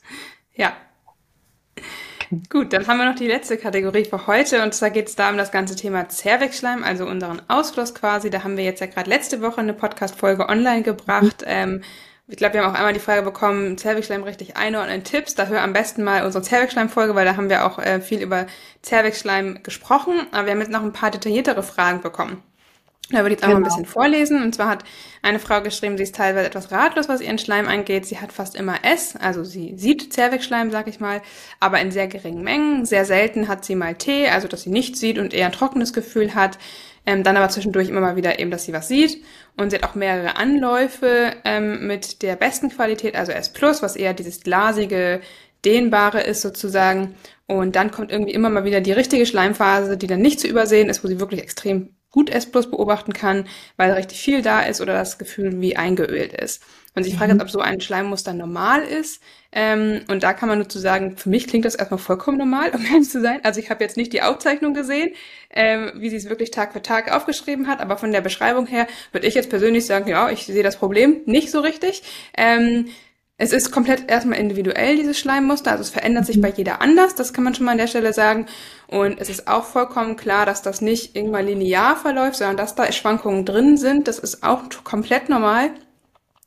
Ja, 0.56 0.74
Gut, 2.50 2.74
dann 2.74 2.88
haben 2.88 2.98
wir 2.98 3.06
noch 3.06 3.16
die 3.16 3.28
letzte 3.28 3.58
Kategorie 3.58 4.04
für 4.04 4.28
heute 4.28 4.62
und 4.62 4.74
zwar 4.74 4.90
geht 4.90 5.08
es 5.08 5.16
da 5.16 5.30
um 5.30 5.38
das 5.38 5.52
ganze 5.52 5.78
Thema 5.78 6.10
Zervixschleim, 6.10 6.84
also 6.84 7.06
unseren 7.06 7.42
Ausfluss 7.48 7.96
quasi. 7.96 8.30
Da 8.30 8.44
haben 8.44 8.58
wir 8.58 8.66
jetzt 8.66 8.82
ja 8.82 8.88
gerade 8.88 9.10
letzte 9.10 9.42
Woche 9.42 9.62
eine 9.62 9.74
Podcast-Folge 9.74 10.50
online 10.50 10.82
gebracht. 10.82 11.42
Mhm. 11.42 11.48
Ähm, 11.48 11.82
ich 12.30 12.36
glaube, 12.36 12.56
wir 12.56 12.64
haben 12.64 12.74
auch 12.74 12.78
einmal 12.78 12.94
die 12.94 13.00
Frage 13.00 13.22
bekommen, 13.22 13.78
Zervixschleim 13.78 14.24
richtig 14.24 14.58
einordnen, 14.58 15.04
Tipps. 15.06 15.36
Da 15.36 15.48
hör 15.48 15.62
am 15.62 15.72
besten 15.72 16.04
mal 16.04 16.26
unsere 16.26 16.44
Zervixschleim-Folge, 16.44 17.16
weil 17.16 17.26
da 17.26 17.38
haben 17.38 17.50
wir 17.50 17.66
auch 17.66 17.80
äh, 17.80 18.02
viel 18.02 18.22
über 18.22 18.48
Zervixschleim 18.82 19.64
gesprochen. 19.64 20.28
Aber 20.32 20.46
wir 20.46 20.52
haben 20.52 20.60
jetzt 20.60 20.72
noch 20.72 20.84
ein 20.84 20.92
paar 20.92 21.10
detailliertere 21.10 21.64
Fragen 21.64 22.02
bekommen. 22.02 22.44
Da 23.10 23.20
würde 23.20 23.30
ich 23.30 23.32
jetzt 23.36 23.44
genau. 23.44 23.56
einmal 23.56 23.72
ein 23.72 23.76
bisschen 23.76 23.86
vorlesen. 23.86 24.44
Und 24.44 24.56
zwar 24.56 24.68
hat 24.68 24.84
eine 25.22 25.40
Frau 25.40 25.62
geschrieben, 25.62 25.96
sie 25.96 26.04
ist 26.04 26.16
teilweise 26.16 26.48
etwas 26.48 26.70
ratlos, 26.72 27.08
was 27.08 27.22
ihren 27.22 27.38
Schleim 27.38 27.70
angeht. 27.70 28.06
Sie 28.06 28.20
hat 28.20 28.34
fast 28.34 28.56
immer 28.56 28.84
S, 28.84 29.16
also 29.16 29.46
sie 29.46 29.78
sieht 29.78 30.12
Zervixschleim, 30.12 30.70
sag 30.70 30.88
ich 30.88 31.00
mal, 31.00 31.22
aber 31.62 31.80
in 31.80 31.92
sehr 31.92 32.08
geringen 32.08 32.44
Mengen. 32.44 32.86
Sehr 32.86 33.06
selten 33.06 33.48
hat 33.48 33.64
sie 33.64 33.76
mal 33.76 33.96
T, 33.96 34.28
also 34.28 34.50
dass 34.50 34.64
sie 34.64 34.70
nicht 34.70 34.98
sieht 34.98 35.18
und 35.18 35.34
eher 35.34 35.46
ein 35.46 35.54
trockenes 35.54 35.94
Gefühl 35.94 36.36
hat. 36.36 36.58
Ähm, 37.08 37.24
dann 37.24 37.38
aber 37.38 37.48
zwischendurch 37.48 37.88
immer 37.88 38.02
mal 38.02 38.18
wieder 38.18 38.38
eben, 38.38 38.52
dass 38.52 38.66
sie 38.66 38.74
was 38.74 38.90
sieht. 38.90 39.24
Und 39.56 39.70
sie 39.70 39.78
hat 39.78 39.86
auch 39.86 39.96
mehrere 39.96 40.36
Anläufe 40.36 41.32
ähm, 41.46 41.88
mit 41.88 42.22
der 42.22 42.36
besten 42.36 42.70
Qualität, 42.70 43.16
also 43.16 43.32
S+, 43.32 43.54
was 43.62 43.96
eher 43.96 44.14
dieses 44.14 44.42
glasige, 44.42 45.22
dehnbare 45.64 46.22
ist 46.22 46.42
sozusagen. 46.42 47.16
Und 47.48 47.78
dann 47.78 47.92
kommt 47.92 48.12
irgendwie 48.12 48.34
immer 48.34 48.50
mal 48.50 48.66
wieder 48.66 48.82
die 48.82 48.92
richtige 48.92 49.26
Schleimphase, 49.26 49.98
die 49.98 50.08
dann 50.08 50.20
nicht 50.20 50.42
zu 50.42 50.48
übersehen 50.48 50.90
ist, 50.90 51.02
wo 51.02 51.08
sie 51.08 51.22
wirklich 51.22 51.42
extrem 51.42 51.96
gut 52.12 52.30
S 52.30 52.46
Plus 52.52 52.70
beobachten 52.70 53.14
kann, 53.14 53.48
weil 53.78 53.92
richtig 53.92 54.20
viel 54.20 54.42
da 54.42 54.62
ist 54.62 54.82
oder 54.82 54.94
das 54.94 55.18
Gefühl 55.18 55.62
wie 55.62 55.78
eingeölt 55.78 56.34
ist. 56.34 56.62
Und 56.94 57.04
sich 57.04 57.16
fragt, 57.16 57.34
mhm. 57.34 57.42
ob 57.42 57.50
so 57.50 57.60
ein 57.60 57.80
Schleimmuster 57.80 58.34
normal 58.34 58.82
ist. 58.82 59.22
Ähm, 59.52 60.02
und 60.10 60.24
da 60.24 60.34
kann 60.34 60.50
man 60.50 60.58
nur 60.58 60.68
zu 60.68 60.80
sagen, 60.80 61.16
für 61.16 61.30
mich 61.30 61.48
klingt 61.48 61.64
das 61.64 61.76
erstmal 61.76 62.00
vollkommen 62.00 62.38
normal, 62.38 62.72
um 62.74 62.84
ehrlich 62.84 63.10
zu 63.10 63.22
sein. 63.22 63.40
Also 63.44 63.60
ich 63.60 63.70
habe 63.70 63.84
jetzt 63.84 63.98
nicht 63.98 64.14
die 64.14 64.24
Aufzeichnung 64.24 64.74
gesehen, 64.74 65.14
ähm, 65.50 65.92
wie 65.96 66.10
sie 66.10 66.18
es 66.18 66.30
wirklich 66.30 66.52
Tag 66.52 66.74
für 66.74 66.82
Tag 66.82 67.14
aufgeschrieben 67.14 67.68
hat, 67.68 67.80
aber 67.82 67.98
von 67.98 68.12
der 68.12 68.22
Beschreibung 68.22 68.68
her 68.68 68.88
würde 69.12 69.28
ich 69.28 69.36
jetzt 69.36 69.50
persönlich 69.50 69.86
sagen, 69.86 70.08
ja, 70.10 70.30
ich 70.30 70.46
sehe 70.46 70.64
das 70.64 70.78
Problem 70.78 71.22
nicht 71.26 71.52
so 71.52 71.60
richtig. 71.60 72.04
Ähm, 72.36 72.88
es 73.40 73.54
ist 73.54 73.72
komplett 73.72 74.10
erstmal 74.10 74.40
individuell, 74.40 74.96
dieses 74.98 75.20
Schleimmuster, 75.20 75.70
also 75.72 75.84
es 75.84 75.92
verändert 75.92 76.26
sich 76.26 76.42
bei 76.42 76.50
jeder 76.50 76.82
anders, 76.82 77.14
das 77.14 77.34
kann 77.34 77.44
man 77.44 77.54
schon 77.54 77.66
mal 77.66 77.74
an 77.74 77.78
der 77.78 77.86
Stelle 77.86 78.12
sagen. 78.12 78.48
Und 78.88 79.22
es 79.22 79.30
ist 79.30 79.48
auch 79.48 79.64
vollkommen 79.64 80.16
klar, 80.16 80.48
dass 80.48 80.64
das 80.64 80.82
nicht 80.82 81.16
irgendwann 81.16 81.46
linear 81.46 81.96
verläuft, 81.98 82.38
sondern 82.38 82.58
dass 82.58 82.74
da 82.74 82.92
Schwankungen 82.92 83.46
drin 83.46 83.78
sind. 83.78 84.08
Das 84.08 84.18
ist 84.18 84.42
auch 84.44 84.64
komplett 84.84 85.30
normal. 85.30 85.70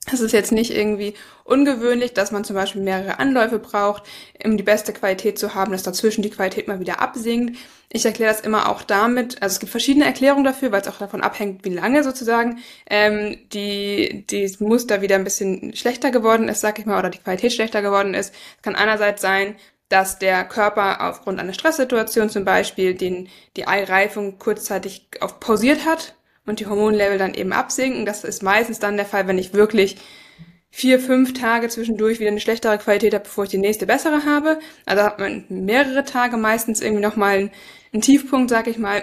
Es 0.07 0.21
ist 0.21 0.33
jetzt 0.33 0.51
nicht 0.51 0.75
irgendwie 0.75 1.15
ungewöhnlich, 1.45 2.15
dass 2.15 2.33
man 2.33 2.43
zum 2.43 2.57
Beispiel 2.57 2.81
mehrere 2.81 3.19
Anläufe 3.19 3.59
braucht, 3.59 4.05
um 4.43 4.57
die 4.57 4.63
beste 4.63 4.93
Qualität 4.93 5.39
zu 5.39 5.55
haben, 5.55 5.73
dass 5.73 5.83
dazwischen 5.83 6.23
die 6.23 6.31
Qualität 6.31 6.69
mal 6.69 6.81
wieder 6.81 7.01
absinkt. 7.01 7.59
Ich 7.91 8.05
erkläre 8.07 8.33
das 8.33 8.41
immer 8.41 8.69
auch 8.69 8.83
damit, 8.83 9.43
also 9.43 9.55
es 9.55 9.61
gibt 9.61 9.71
verschiedene 9.71 10.07
Erklärungen 10.07 10.45
dafür, 10.45 10.73
weil 10.73 10.81
es 10.81 10.89
auch 10.89 10.99
davon 10.99 11.21
abhängt, 11.21 11.65
wie 11.65 11.75
lange 11.75 12.03
sozusagen 12.03 12.61
ähm, 12.89 13.39
die, 13.53 14.25
die 14.31 14.51
Muster 14.61 15.03
wieder 15.03 15.17
ein 15.17 15.25
bisschen 15.25 15.75
schlechter 15.77 16.11
geworden 16.11 16.49
ist, 16.49 16.61
sag 16.61 16.79
ich 16.79 16.87
mal, 16.87 16.99
oder 16.99 17.11
die 17.11 17.19
Qualität 17.19 17.53
schlechter 17.53 17.83
geworden 17.83 18.15
ist. 18.15 18.33
Es 18.57 18.63
kann 18.63 18.77
einerseits 18.77 19.21
sein, 19.21 19.57
dass 19.91 20.19
der 20.19 20.45
Körper 20.45 21.09
aufgrund 21.09 21.41
einer 21.41 21.53
Stresssituation 21.53 22.31
zum 22.31 22.45
Beispiel 22.45 22.95
den, 22.95 23.29
die 23.57 23.67
Eireifung 23.67 24.39
kurzzeitig 24.39 25.09
auf 25.21 25.41
pausiert 25.41 25.85
hat 25.85 26.15
und 26.51 26.61
die 26.61 26.67
Hormonlevel 26.67 27.17
dann 27.17 27.35
eben 27.35 27.53
absinken. 27.53 28.05
Das 28.05 28.25
ist 28.25 28.43
meistens 28.43 28.79
dann 28.79 28.97
der 28.97 29.07
Fall, 29.07 29.27
wenn 29.27 29.39
ich 29.39 29.55
wirklich 29.55 29.97
vier, 30.71 31.01
fünf 31.01 31.33
Tage 31.33 31.69
zwischendurch 31.69 32.21
wieder 32.21 32.31
eine 32.31 32.41
schlechtere 32.41 32.79
Qualität 32.79 33.15
habe, 33.15 33.25
bevor 33.25 33.45
ich 33.45 33.51
die 33.51 33.59
nächste 33.59 33.87
bessere 33.87 34.25
habe. 34.25 34.59
Also 34.87 35.03
hat 35.03 35.19
man 35.19 35.45
mehrere 35.49 36.05
Tage 36.05 36.37
meistens 36.37 36.81
irgendwie 36.81 37.03
nochmal 37.03 37.51
einen 37.93 38.03
Tiefpunkt, 38.03 38.51
sag 38.51 38.67
ich 38.67 38.79
mal. 38.79 39.03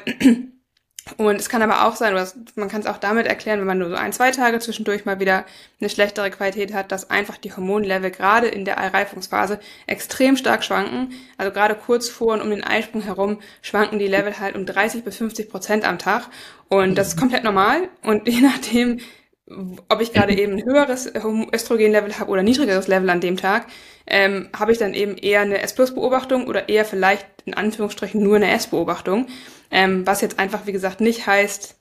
Und 1.15 1.35
es 1.37 1.49
kann 1.49 1.61
aber 1.61 1.85
auch 1.85 1.95
sein, 1.95 2.13
man 2.55 2.69
kann 2.69 2.81
es 2.81 2.87
auch 2.87 2.97
damit 2.97 3.27
erklären, 3.27 3.59
wenn 3.59 3.67
man 3.67 3.77
nur 3.77 3.89
so 3.89 3.95
ein, 3.95 4.11
zwei 4.13 4.31
Tage 4.31 4.59
zwischendurch 4.59 5.05
mal 5.05 5.19
wieder 5.19 5.45
eine 5.79 5.89
schlechtere 5.89 6.29
Qualität 6.29 6.73
hat, 6.73 6.91
dass 6.91 7.09
einfach 7.09 7.37
die 7.37 7.51
Hormonlevel 7.51 8.11
gerade 8.11 8.47
in 8.47 8.65
der 8.65 8.79
Eireifungsphase 8.79 9.59
extrem 9.85 10.35
stark 10.37 10.63
schwanken. 10.63 11.13
Also 11.37 11.51
gerade 11.51 11.75
kurz 11.75 12.09
vor 12.09 12.33
und 12.33 12.41
um 12.41 12.49
den 12.49 12.63
Eisprung 12.63 13.01
herum 13.01 13.39
schwanken 13.61 13.99
die 13.99 14.07
Level 14.07 14.39
halt 14.39 14.55
um 14.55 14.65
30 14.65 15.03
bis 15.03 15.17
50 15.17 15.49
Prozent 15.49 15.87
am 15.87 15.99
Tag. 15.99 16.27
Und 16.69 16.97
das 16.97 17.09
ist 17.09 17.17
komplett 17.17 17.43
normal. 17.43 17.89
Und 18.03 18.27
je 18.27 18.41
nachdem, 18.41 18.99
ob 19.89 20.01
ich 20.01 20.11
gerade 20.11 20.37
eben 20.37 20.53
ein 20.53 20.65
höheres 20.65 21.11
Östrogenlevel 21.13 22.19
habe 22.19 22.31
oder 22.31 22.43
niedrigeres 22.43 22.87
Level 22.87 23.09
an 23.09 23.21
dem 23.21 23.37
Tag, 23.37 23.67
ähm, 24.07 24.49
habe 24.57 24.71
ich 24.71 24.77
dann 24.77 24.93
eben 24.93 25.17
eher 25.17 25.41
eine 25.41 25.61
S-Plus-Beobachtung 25.61 26.47
oder 26.47 26.69
eher 26.69 26.85
vielleicht 26.85 27.27
in 27.45 27.53
Anführungsstrichen 27.53 28.21
nur 28.21 28.37
eine 28.37 28.51
S-Beobachtung. 28.51 29.27
Ähm, 29.69 30.07
was 30.07 30.21
jetzt 30.21 30.39
einfach, 30.39 30.65
wie 30.65 30.71
gesagt, 30.71 31.01
nicht 31.01 31.27
heißt, 31.27 31.75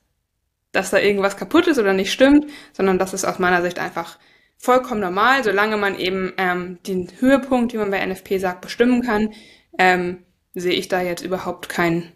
dass 0.71 0.89
da 0.89 0.99
irgendwas 0.99 1.37
kaputt 1.37 1.67
ist 1.67 1.79
oder 1.79 1.93
nicht 1.93 2.11
stimmt, 2.11 2.47
sondern 2.73 2.99
das 2.99 3.13
ist 3.13 3.25
aus 3.25 3.39
meiner 3.39 3.61
Sicht 3.61 3.79
einfach 3.79 4.19
vollkommen 4.57 5.01
normal, 5.01 5.43
solange 5.43 5.77
man 5.77 5.97
eben 5.97 6.33
ähm, 6.37 6.79
den 6.85 7.09
Höhepunkt, 7.19 7.73
wie 7.73 7.77
man 7.77 7.91
bei 7.91 8.05
NFP 8.05 8.39
sagt, 8.39 8.61
bestimmen 8.61 9.01
kann, 9.01 9.33
ähm, 9.77 10.23
sehe 10.53 10.73
ich 10.73 10.87
da 10.87 11.01
jetzt 11.01 11.23
überhaupt 11.23 11.69
kein 11.69 12.11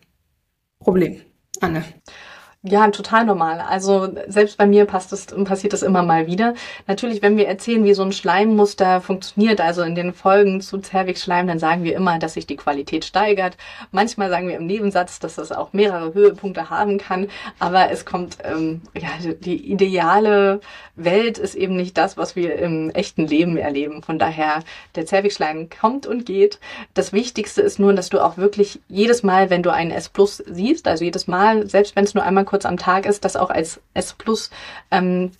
Problem. 0.79 1.21
Anne. 1.61 1.83
Ja, 2.63 2.87
total 2.91 3.25
normal. 3.25 3.59
Also 3.59 4.07
selbst 4.27 4.55
bei 4.55 4.67
mir 4.67 4.85
passt 4.85 5.11
das, 5.11 5.25
passiert 5.25 5.73
das 5.73 5.81
immer 5.81 6.03
mal 6.03 6.27
wieder. 6.27 6.53
Natürlich, 6.85 7.23
wenn 7.23 7.35
wir 7.35 7.47
erzählen, 7.47 7.83
wie 7.83 7.95
so 7.95 8.03
ein 8.03 8.11
Schleimmuster 8.11 9.01
funktioniert, 9.01 9.59
also 9.59 9.81
in 9.81 9.95
den 9.95 10.13
Folgen 10.13 10.61
zu 10.61 10.77
Zervixschleim, 10.77 11.47
dann 11.47 11.57
sagen 11.57 11.83
wir 11.83 11.95
immer, 11.95 12.19
dass 12.19 12.35
sich 12.35 12.45
die 12.45 12.57
Qualität 12.57 13.03
steigert. 13.03 13.57
Manchmal 13.89 14.29
sagen 14.29 14.47
wir 14.47 14.57
im 14.57 14.67
Nebensatz, 14.67 15.17
dass 15.17 15.37
das 15.37 15.51
auch 15.51 15.73
mehrere 15.73 16.13
Höhepunkte 16.13 16.69
haben 16.69 16.99
kann. 16.99 17.29
Aber 17.57 17.89
es 17.89 18.05
kommt, 18.05 18.37
ähm, 18.43 18.83
ja, 18.93 19.09
die 19.39 19.71
ideale 19.71 20.61
Welt 20.95 21.39
ist 21.39 21.55
eben 21.55 21.75
nicht 21.75 21.97
das, 21.97 22.15
was 22.15 22.35
wir 22.35 22.57
im 22.57 22.91
echten 22.91 23.25
Leben 23.25 23.57
erleben. 23.57 24.03
Von 24.03 24.19
daher, 24.19 24.59
der 24.93 25.07
Zervixschleim 25.07 25.69
kommt 25.71 26.05
und 26.05 26.27
geht. 26.27 26.59
Das 26.93 27.11
Wichtigste 27.11 27.63
ist 27.63 27.79
nur, 27.79 27.93
dass 27.93 28.09
du 28.09 28.23
auch 28.23 28.37
wirklich 28.37 28.81
jedes 28.87 29.23
Mal, 29.23 29.49
wenn 29.49 29.63
du 29.63 29.73
einen 29.73 29.89
S 29.89 30.09
Plus 30.09 30.43
siehst, 30.45 30.87
also 30.87 31.03
jedes 31.03 31.25
Mal, 31.25 31.65
selbst 31.67 31.95
wenn 31.95 32.03
es 32.03 32.13
nur 32.13 32.23
einmal 32.23 32.45
kurz 32.51 32.65
am 32.65 32.75
Tag 32.75 33.05
ist, 33.05 33.23
das 33.23 33.37
auch 33.37 33.49
als 33.49 33.79
S 33.93 34.11
plus 34.11 34.51
ähm, 34.91 35.31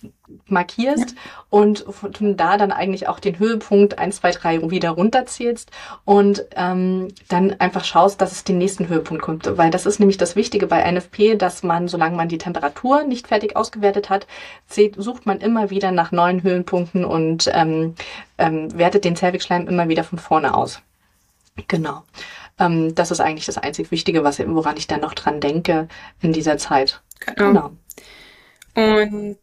markierst 0.46 1.10
ja. 1.10 1.16
und 1.50 1.84
da 2.20 2.56
dann 2.56 2.72
eigentlich 2.72 3.06
auch 3.06 3.20
den 3.20 3.38
Höhepunkt 3.38 3.98
1, 3.98 4.16
2, 4.16 4.30
3 4.30 4.70
wieder 4.70 4.92
runterzählst 4.92 5.70
und 6.06 6.46
ähm, 6.56 7.08
dann 7.28 7.60
einfach 7.60 7.84
schaust, 7.84 8.22
dass 8.22 8.32
es 8.32 8.44
den 8.44 8.56
nächsten 8.56 8.88
Höhepunkt 8.88 9.22
kommt. 9.22 9.58
Weil 9.58 9.70
das 9.70 9.84
ist 9.84 9.98
nämlich 10.00 10.16
das 10.16 10.36
Wichtige 10.36 10.66
bei 10.66 10.90
NFP, 10.90 11.36
dass 11.36 11.62
man, 11.62 11.86
solange 11.86 12.16
man 12.16 12.30
die 12.30 12.38
Temperatur 12.38 13.02
nicht 13.02 13.28
fertig 13.28 13.56
ausgewertet 13.56 14.08
hat, 14.08 14.26
sucht 14.96 15.26
man 15.26 15.38
immer 15.42 15.68
wieder 15.68 15.92
nach 15.92 16.12
neuen 16.12 16.42
Höhenpunkten 16.42 17.04
und 17.04 17.50
ähm, 17.52 17.94
ähm, 18.38 18.76
wertet 18.78 19.04
den 19.04 19.16
Zervixschleim 19.16 19.68
immer 19.68 19.88
wieder 19.88 20.02
von 20.02 20.18
vorne 20.18 20.54
aus. 20.54 20.80
Genau. 21.68 22.04
Ähm, 22.58 22.94
das 22.94 23.10
ist 23.10 23.20
eigentlich 23.20 23.46
das 23.46 23.58
einzig 23.58 23.90
Wichtige, 23.90 24.24
was, 24.24 24.38
woran 24.40 24.76
ich 24.76 24.86
dann 24.86 25.00
noch 25.00 25.14
dran 25.14 25.40
denke 25.40 25.88
in 26.20 26.32
dieser 26.32 26.58
Zeit. 26.58 27.02
Genau. 27.24 27.72
genau. 28.74 28.96
Und 28.96 29.38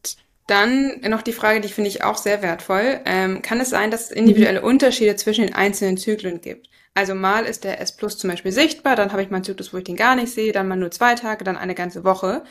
dann 0.47 0.99
noch 1.01 1.21
die 1.21 1.33
Frage, 1.33 1.61
die 1.61 1.69
finde 1.69 1.89
ich 1.89 2.03
auch 2.03 2.17
sehr 2.17 2.41
wertvoll. 2.41 3.01
Ähm, 3.05 3.41
kann 3.41 3.59
es 3.59 3.69
sein, 3.69 3.91
dass 3.91 4.05
es 4.05 4.11
individuelle. 4.11 4.61
Unterschiede 4.61 5.15
zwischen 5.15 5.45
den 5.45 5.53
einzelnen 5.55 5.97
Zyklen 5.97 6.41
gibt? 6.41 6.69
Also 6.95 7.13
mal 7.13 7.45
ist 7.45 7.63
der 7.63 7.79
S 7.79 7.95
Plus 7.95 8.17
zum 8.17 8.29
Beispiel 8.29 8.51
sichtbar, 8.51 8.95
dann 8.95 9.11
habe 9.11 9.21
ich 9.21 9.29
meinen 9.29 9.43
Zyklus, 9.43 9.73
wo 9.73 9.77
ich 9.77 9.83
den 9.83 9.95
gar 9.95 10.15
nicht 10.15 10.33
sehe, 10.33 10.51
dann 10.51 10.67
mal 10.67 10.75
nur 10.75 10.91
zwei 10.91 11.15
Tage, 11.15 11.43
dann 11.43 11.55
eine 11.55 11.75
ganze 11.75 12.03
Woche. 12.03 12.43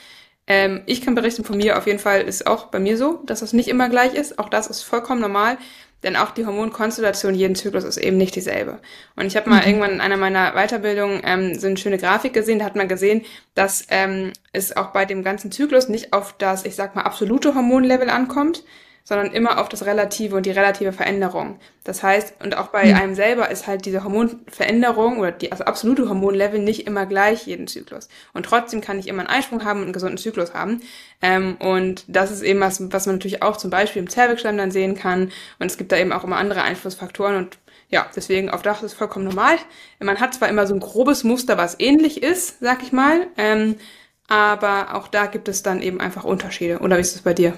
Ähm, 0.46 0.82
ich 0.86 1.02
kann 1.02 1.14
berichten 1.14 1.44
von 1.44 1.56
mir, 1.56 1.76
auf 1.76 1.86
jeden 1.86 1.98
Fall 1.98 2.22
ist 2.22 2.46
auch 2.46 2.66
bei 2.66 2.78
mir 2.78 2.96
so, 2.96 3.20
dass 3.26 3.40
das 3.40 3.52
nicht 3.52 3.68
immer 3.68 3.88
gleich 3.90 4.14
ist. 4.14 4.38
Auch 4.38 4.48
das 4.48 4.68
ist 4.68 4.82
vollkommen 4.82 5.20
normal. 5.20 5.58
Denn 6.02 6.14
auch 6.14 6.30
die 6.30 6.46
Hormonkonstellation 6.46 7.34
jeden 7.34 7.56
Zyklus 7.56 7.84
ist 7.84 7.96
eben 7.96 8.16
nicht 8.16 8.36
dieselbe. 8.36 8.78
Und 9.16 9.26
ich 9.26 9.36
habe 9.36 9.50
mal 9.50 9.62
mhm. 9.62 9.66
irgendwann 9.66 9.92
in 9.92 10.00
einer 10.00 10.16
meiner 10.16 10.52
Weiterbildungen 10.52 11.22
ähm, 11.24 11.58
so 11.58 11.66
eine 11.66 11.76
schöne 11.76 11.98
Grafik 11.98 12.32
gesehen, 12.32 12.60
da 12.60 12.64
hat 12.66 12.76
man 12.76 12.86
gesehen, 12.86 13.24
dass 13.54 13.84
ähm, 13.90 14.32
es 14.52 14.76
auch 14.76 14.92
bei 14.92 15.04
dem 15.04 15.24
ganzen 15.24 15.50
Zyklus 15.50 15.88
nicht 15.88 16.12
auf 16.12 16.34
das, 16.38 16.64
ich 16.64 16.76
sag 16.76 16.94
mal, 16.94 17.02
absolute 17.02 17.54
Hormonlevel 17.54 18.10
ankommt, 18.10 18.62
sondern 19.08 19.32
immer 19.32 19.58
auf 19.58 19.70
das 19.70 19.86
Relative 19.86 20.36
und 20.36 20.44
die 20.44 20.50
relative 20.50 20.92
Veränderung. 20.92 21.58
Das 21.82 22.02
heißt, 22.02 22.34
und 22.44 22.58
auch 22.58 22.68
bei 22.68 22.84
mhm. 22.84 22.94
einem 22.94 23.14
selber 23.14 23.50
ist 23.50 23.66
halt 23.66 23.86
diese 23.86 24.04
Hormonveränderung 24.04 25.18
oder 25.18 25.32
die 25.32 25.50
also 25.50 25.64
absolute 25.64 26.10
Hormonlevel 26.10 26.60
nicht 26.60 26.86
immer 26.86 27.06
gleich 27.06 27.46
jeden 27.46 27.68
Zyklus. 27.68 28.10
Und 28.34 28.44
trotzdem 28.44 28.82
kann 28.82 28.98
ich 28.98 29.08
immer 29.08 29.20
einen 29.20 29.30
Eisprung 29.30 29.64
haben 29.64 29.78
und 29.78 29.84
einen 29.84 29.92
gesunden 29.94 30.18
Zyklus 30.18 30.52
haben. 30.52 30.82
Ähm, 31.22 31.56
und 31.58 32.04
das 32.06 32.30
ist 32.30 32.42
eben 32.42 32.60
was, 32.60 32.82
was 32.92 33.06
man 33.06 33.14
natürlich 33.14 33.42
auch 33.42 33.56
zum 33.56 33.70
Beispiel 33.70 34.02
im 34.02 34.10
Zervixschleim 34.10 34.58
dann 34.58 34.70
sehen 34.70 34.94
kann. 34.94 35.32
Und 35.58 35.70
es 35.70 35.78
gibt 35.78 35.90
da 35.90 35.96
eben 35.96 36.12
auch 36.12 36.24
immer 36.24 36.36
andere 36.36 36.60
Einflussfaktoren 36.60 37.36
und 37.36 37.56
ja, 37.88 38.06
deswegen 38.14 38.50
auf 38.50 38.60
das 38.60 38.82
ist 38.82 38.92
vollkommen 38.92 39.24
normal. 39.24 39.56
Man 40.00 40.20
hat 40.20 40.34
zwar 40.34 40.50
immer 40.50 40.66
so 40.66 40.74
ein 40.74 40.80
grobes 40.80 41.24
Muster, 41.24 41.56
was 41.56 41.80
ähnlich 41.80 42.22
ist, 42.22 42.60
sag 42.60 42.82
ich 42.82 42.92
mal, 42.92 43.26
ähm, 43.38 43.76
aber 44.26 44.94
auch 44.94 45.08
da 45.08 45.24
gibt 45.24 45.48
es 45.48 45.62
dann 45.62 45.80
eben 45.80 45.98
einfach 45.98 46.24
Unterschiede. 46.24 46.80
Oder 46.80 46.98
wie 46.98 47.00
ist 47.00 47.16
es 47.16 47.22
bei 47.22 47.32
dir? 47.32 47.56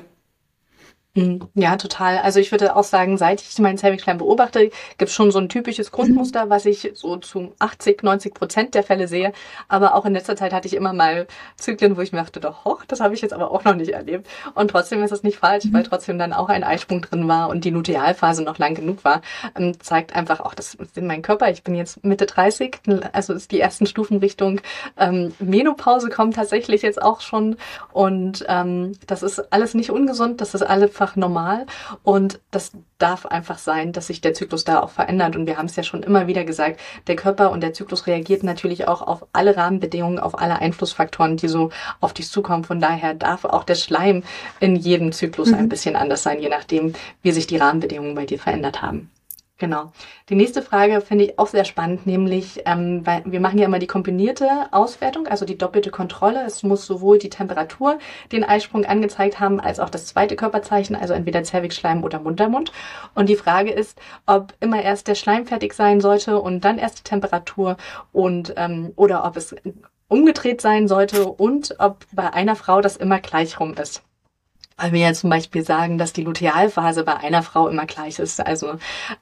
Mhm. 1.15 1.49
Ja, 1.55 1.77
total. 1.77 2.19
Also 2.19 2.39
ich 2.39 2.53
würde 2.53 2.77
auch 2.77 2.85
sagen, 2.85 3.19
seit 3.19 3.41
ich 3.41 3.59
meinen 3.59 3.79
Zervixschleim 3.79 4.19
beobachte, 4.19 4.71
gibt 4.97 5.09
es 5.09 5.13
schon 5.13 5.33
so 5.33 5.41
ein 5.41 5.49
typisches 5.49 5.91
Grundmuster, 5.91 6.51
was 6.51 6.67
ich 6.67 6.93
so 6.95 7.17
zu 7.17 7.53
80, 7.59 8.05
90 8.05 8.33
Prozent 8.33 8.75
der 8.77 8.85
Fälle 8.85 9.09
sehe. 9.09 9.33
Aber 9.67 9.97
auch 9.97 10.05
in 10.05 10.13
letzter 10.13 10.37
Zeit 10.37 10.53
hatte 10.53 10.69
ich 10.69 10.75
immer 10.75 10.93
mal 10.93 11.27
Zyklen, 11.57 11.97
wo 11.97 12.01
ich 12.01 12.13
mir 12.13 12.19
dachte, 12.19 12.39
doch, 12.39 12.65
hoch, 12.65 12.85
das 12.87 13.01
habe 13.01 13.15
ich 13.15 13.23
jetzt 13.23 13.33
aber 13.33 13.51
auch 13.51 13.65
noch 13.65 13.75
nicht 13.75 13.91
erlebt. 13.91 14.29
Und 14.55 14.71
trotzdem 14.71 15.03
ist 15.03 15.11
es 15.11 15.25
nicht 15.25 15.39
falsch, 15.39 15.65
weil 15.73 15.83
trotzdem 15.83 16.17
dann 16.17 16.33
auch 16.33 16.49
ein 16.49 16.63
Eisprung 16.63 17.01
drin 17.01 17.27
war 17.27 17.49
und 17.49 17.65
die 17.65 17.71
Lutealphase 17.71 18.45
noch 18.45 18.59
lang 18.59 18.77
genug 18.77 19.03
war. 19.05 19.21
Ähm, 19.59 19.81
zeigt 19.81 20.15
einfach 20.15 20.39
auch, 20.39 20.55
dass 20.55 20.77
in 20.95 21.09
meinem 21.09 21.23
Körper, 21.23 21.51
ich 21.51 21.65
bin 21.65 21.75
jetzt 21.75 22.05
Mitte 22.05 22.27
30, 22.27 22.79
also 23.13 23.33
ist 23.33 23.51
die 23.51 23.59
ersten 23.59 23.87
Stufen 23.87 24.19
Richtung 24.19 24.61
ähm, 24.97 25.35
Menopause 25.41 26.09
kommen 26.09 26.31
tatsächlich 26.31 26.83
jetzt 26.83 27.03
auch 27.03 27.21
schon. 27.21 27.57
Und 27.93 28.45
ähm, 28.49 28.93
das 29.09 29.25
ist 29.25 29.53
alles 29.53 29.75
nicht 29.75 29.91
ungesund, 29.91 30.41
das 30.41 30.55
ist 30.55 30.63
alles 30.63 31.00
einfach 31.01 31.17
normal 31.17 31.67
und 32.03 32.41
das 32.51 32.73
darf 32.99 33.25
einfach 33.25 33.57
sein, 33.57 33.93
dass 33.93 34.09
sich 34.09 34.21
der 34.21 34.35
Zyklus 34.35 34.65
da 34.65 34.81
auch 34.81 34.91
verändert. 34.91 35.35
Und 35.35 35.47
wir 35.47 35.57
haben 35.57 35.65
es 35.65 35.77
ja 35.77 35.83
schon 35.83 36.03
immer 36.03 36.27
wieder 36.27 36.45
gesagt, 36.45 36.79
der 37.07 37.17
Körper 37.17 37.51
und 37.51 37.63
der 37.63 37.73
Zyklus 37.73 38.07
reagiert 38.07 38.43
natürlich 38.43 38.87
auch 38.87 39.01
auf 39.01 39.27
alle 39.33 39.57
Rahmenbedingungen, 39.57 40.19
auf 40.19 40.39
alle 40.39 40.59
Einflussfaktoren, 40.59 41.39
die 41.39 41.49
so 41.49 41.71
auf 42.01 42.13
dich 42.13 42.29
zukommen. 42.29 42.65
Von 42.65 42.81
daher 42.81 43.15
darf 43.15 43.47
auch 43.47 43.65
der 43.65 43.77
Schleim 43.77 44.23
in 44.61 44.77
jedem 44.77 45.13
Zyklus 45.13 45.49
mhm. 45.49 45.55
ein 45.55 45.69
bisschen 45.71 45.97
anders 45.97 46.23
sein, 46.23 46.41
je 46.41 46.51
nachdem, 46.51 46.93
wie 47.23 47.33
sich 47.33 47.47
die 47.47 47.57
Rahmenbedingungen 47.57 48.15
bei 48.15 48.27
dir 48.27 48.39
verändert 48.39 48.83
haben. 48.83 49.11
Genau. 49.61 49.93
Die 50.31 50.37
nächste 50.37 50.63
Frage 50.63 51.03
finde 51.03 51.27
ich 51.27 51.39
auch 51.39 51.47
sehr 51.47 51.67
spannend, 51.67 52.07
nämlich, 52.07 52.63
ähm, 52.65 53.07
weil 53.07 53.23
wir 53.27 53.41
machen 53.41 53.59
ja 53.59 53.67
immer 53.67 53.79
die 53.79 53.87
kombinierte 53.87 54.49
Auswertung, 54.71 55.27
also 55.27 55.45
die 55.45 55.59
doppelte 55.59 55.91
Kontrolle. 55.91 56.43
Es 56.47 56.63
muss 56.63 56.87
sowohl 56.87 57.19
die 57.19 57.29
Temperatur 57.29 57.99
den 58.33 58.43
Eisprung 58.43 58.87
angezeigt 58.87 59.39
haben, 59.39 59.61
als 59.61 59.79
auch 59.79 59.91
das 59.91 60.07
zweite 60.07 60.35
Körperzeichen, 60.35 60.97
also 60.97 61.13
entweder 61.13 61.43
Zervixschleim 61.43 62.03
oder 62.05 62.21
Mundtermund. 62.21 62.73
Und 63.15 63.29
die 63.29 63.37
Frage 63.37 63.71
ist, 63.71 64.01
ob 64.25 64.55
immer 64.61 64.83
erst 64.83 65.09
der 65.09 65.15
Schleim 65.15 65.45
fertig 65.45 65.75
sein 65.75 66.01
sollte 66.01 66.41
und 66.41 66.65
dann 66.65 66.79
erst 66.79 67.01
die 67.01 67.05
Temperatur 67.11 67.77
und 68.13 68.55
ähm, 68.57 68.95
oder 68.97 69.27
ob 69.27 69.37
es 69.37 69.55
umgedreht 70.09 70.63
sein 70.63 70.89
sollte 70.89 71.27
und 71.27 71.77
ob 71.79 72.07
bei 72.13 72.33
einer 72.33 72.57
Frau 72.57 72.81
das 72.81 72.97
immer 72.97 73.21
gleich 73.21 73.61
rum 73.61 73.75
ist. 73.75 74.03
Weil 74.81 74.93
wir 74.93 75.01
ja 75.01 75.12
zum 75.12 75.31
Beispiel 75.31 75.64
sagen, 75.64 75.99
dass 75.99 76.12
die 76.12 76.22
Lutealphase 76.22 77.05
bei 77.05 77.16
einer 77.16 77.43
Frau 77.43 77.68
immer 77.68 77.87
gleich 77.87 78.18
ist. 78.18 78.45
Also 78.45 78.74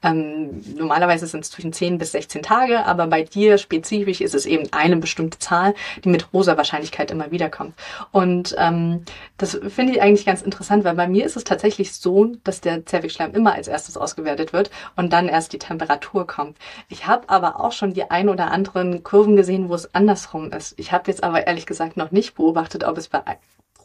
ähm, 0.03 0.63
normalerweise 0.77 1.27
sind 1.27 1.43
es 1.43 1.51
zwischen 1.51 1.73
10 1.73 1.97
bis 1.97 2.13
16 2.13 2.43
Tage, 2.43 2.85
aber 2.85 3.07
bei 3.07 3.23
dir 3.23 3.57
spezifisch 3.57 4.21
ist 4.21 4.35
es 4.35 4.45
eben 4.45 4.71
eine 4.71 4.97
bestimmte 4.97 5.39
Zahl, 5.39 5.73
die 6.03 6.09
mit 6.09 6.31
großer 6.31 6.57
Wahrscheinlichkeit 6.57 7.11
immer 7.11 7.31
wiederkommt. 7.31 7.73
Und 8.11 8.55
ähm, 8.57 9.03
das 9.37 9.59
finde 9.69 9.93
ich 9.93 10.01
eigentlich 10.01 10.25
ganz 10.25 10.41
interessant, 10.41 10.83
weil 10.83 10.95
bei 10.95 11.07
mir 11.07 11.25
ist 11.25 11.35
es 11.35 11.43
tatsächlich 11.43 11.93
so, 11.93 12.31
dass 12.43 12.61
der 12.61 12.85
Zervixschleim 12.85 13.33
immer 13.33 13.53
als 13.53 13.67
erstes 13.67 13.97
ausgewertet 13.97 14.53
wird 14.53 14.71
und 14.95 15.11
dann 15.13 15.27
erst 15.27 15.53
die 15.53 15.59
Temperatur 15.59 16.25
kommt. 16.25 16.57
Ich 16.87 17.07
habe 17.07 17.29
aber 17.29 17.59
auch 17.59 17.71
schon 17.71 17.93
die 17.93 18.09
ein 18.09 18.29
oder 18.29 18.51
anderen 18.51 19.03
Kurven 19.03 19.35
gesehen, 19.35 19.69
wo 19.69 19.75
es 19.75 19.93
andersrum 19.93 20.51
ist. 20.51 20.73
Ich 20.77 20.91
habe 20.91 21.11
jetzt 21.11 21.23
aber 21.23 21.47
ehrlich 21.47 21.65
gesagt 21.65 21.97
noch 21.97 22.11
nicht 22.11 22.35
beobachtet, 22.35 22.83
ob 22.83 22.97
es 22.97 23.07
bei 23.09 23.19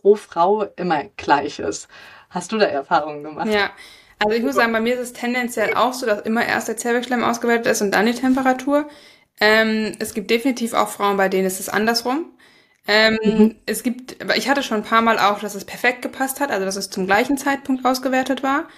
pro 0.05 0.17
Frau 0.17 0.65
immer 0.77 1.05
gleich 1.17 1.59
ist. 1.59 1.89
Hast 2.29 2.53
du 2.53 2.59
da 2.59 2.67
Erfahrungen 2.67 3.25
gemacht? 3.25 3.49
Ja. 3.49 3.71
Also 4.19 4.37
ich 4.37 4.43
muss 4.43 4.55
sagen, 4.55 4.73
bei 4.73 4.81
mir 4.81 4.95
ist 4.95 5.01
es 5.01 5.13
tendenziell 5.15 5.75
auch 5.75 5.95
so, 5.95 6.05
dass 6.05 6.21
immer 6.21 6.45
erst 6.45 6.69
der 6.69 6.77
Zervixschleim 6.77 7.25
ausgewertet 7.25 7.67
ist 7.67 7.81
und 7.81 7.91
dann 7.93 8.05
die 8.05 8.15
Temperatur. 8.15 8.87
Ähm, 9.41 9.93
es 9.99 10.13
gibt 10.13 10.31
definitiv 10.31 10.75
auch 10.75 10.89
Frauen, 10.89 11.17
bei 11.17 11.31
denen 11.31 11.47
ist 11.47 11.59
es 11.59 11.71
andersrum. 11.71 12.27
Ähm, 12.87 13.19
mhm. 13.25 13.55
Es 13.65 13.83
gibt, 13.83 14.23
ich 14.37 14.49
hatte 14.49 14.63
schon 14.63 14.79
ein 14.79 14.85
paar 14.85 15.01
Mal 15.01 15.19
auch, 15.19 15.41
dass 15.41 15.55
es 15.55 15.65
perfekt 15.65 16.03
gepasst 16.03 16.39
hat, 16.39 16.51
also 16.51 16.67
dass 16.67 16.77
es 16.77 16.91
zum 16.91 17.07
gleichen 17.07 17.39
Zeitpunkt 17.39 17.85
ausgewertet 17.87 18.43
war. 18.43 18.69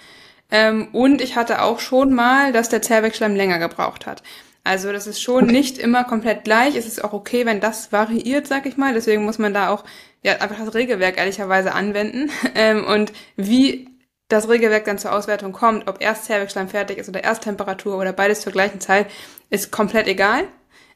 Ähm, 0.49 0.87
und 0.93 1.21
ich 1.21 1.35
hatte 1.35 1.61
auch 1.61 1.81
schon 1.81 2.13
mal, 2.13 2.53
dass 2.53 2.69
der 2.69 2.81
Zervixschleim 2.81 3.35
länger 3.35 3.59
gebraucht 3.59 4.05
hat. 4.05 4.23
Also 4.67 4.91
das 4.91 5.07
ist 5.07 5.21
schon 5.21 5.45
okay. 5.45 5.53
nicht 5.53 5.77
immer 5.77 6.03
komplett 6.03 6.43
gleich. 6.43 6.75
Es 6.75 6.85
ist 6.85 7.01
auch 7.01 7.13
okay, 7.13 7.45
wenn 7.45 7.61
das 7.61 7.93
variiert, 7.93 8.47
sag 8.47 8.65
ich 8.65 8.75
mal. 8.75 8.93
Deswegen 8.93 9.23
muss 9.23 9.37
man 9.37 9.53
da 9.53 9.69
auch 9.69 9.85
ja 10.23 10.33
einfach 10.41 10.57
das 10.57 10.75
Regelwerk 10.75 11.17
ehrlicherweise 11.17 11.73
anwenden. 11.73 12.29
Ähm, 12.55 12.85
und 12.85 13.13
wie 13.35 13.87
das 14.29 14.49
Regelwerk 14.49 14.85
dann 14.85 14.97
zur 14.97 15.13
Auswertung 15.13 15.53
kommt, 15.53 15.87
ob 15.87 16.01
erst 16.01 16.25
Zervixschleim 16.25 16.67
fertig 16.69 16.97
ist 16.97 17.07
oder 17.07 17.23
erst 17.23 17.43
Temperatur 17.43 17.97
oder 17.97 18.11
beides 18.13 18.41
zur 18.41 18.51
gleichen 18.51 18.81
Zeit, 18.81 19.07
ist 19.49 19.71
komplett 19.71 20.07
egal. 20.07 20.45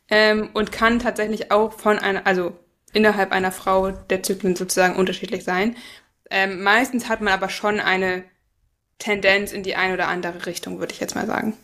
Ähm, 0.10 0.50
und 0.54 0.72
kann 0.72 1.00
tatsächlich 1.00 1.52
auch 1.52 1.72
von 1.72 1.98
einer, 2.00 2.28
also 2.28 2.54
innerhalb 2.94 3.32
einer 3.32 3.52
Frau 3.52 3.92
der 3.92 4.24
Zyklen 4.24 4.56
sozusagen 4.56 4.98
unterschiedlich 4.98 5.44
sein. 5.46 5.78
Ähm, 6.30 6.62
meistens 6.64 7.08
hat 7.08 7.22
man 7.22 7.34
aber 7.34 7.48
schon 7.50 7.80
eine 7.80 8.24
Tendenz 8.98 9.54
in 9.54 9.64
die 9.64 9.76
eine 9.76 9.94
oder 9.94 10.08
andere 10.10 10.46
Richtung, 10.46 10.80
würde 10.80 10.94
ich 10.94 11.00
jetzt 11.00 11.16
mal 11.16 11.28
sagen. 11.28 11.56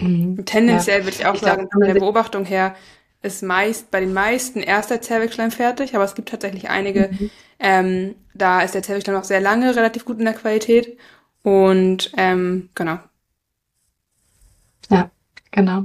Mhm. 0.00 0.44
Tendenziell 0.44 1.00
ja. 1.00 1.04
würde 1.04 1.16
ich 1.16 1.26
auch 1.26 1.34
ich 1.34 1.40
sagen, 1.40 1.68
von 1.70 1.82
der 1.82 1.94
Beobachtung 1.94 2.44
her 2.44 2.74
ist 3.22 3.42
meist 3.42 3.90
bei 3.90 4.00
den 4.00 4.12
meisten 4.12 4.60
erst 4.60 4.90
der 4.90 5.02
Zervixschleim 5.02 5.50
fertig, 5.50 5.94
aber 5.94 6.04
es 6.04 6.14
gibt 6.14 6.30
tatsächlich 6.30 6.70
einige, 6.70 7.10
mhm. 7.12 7.30
ähm, 7.58 8.14
da 8.34 8.62
ist 8.62 8.74
der 8.74 8.82
Zervixschleim 8.82 9.16
noch 9.16 9.24
sehr 9.24 9.40
lange 9.40 9.76
relativ 9.76 10.04
gut 10.04 10.18
in 10.18 10.24
der 10.24 10.34
Qualität 10.34 10.96
und 11.42 12.12
ähm, 12.16 12.70
genau. 12.74 12.98
Ja, 14.90 15.10
genau. 15.50 15.84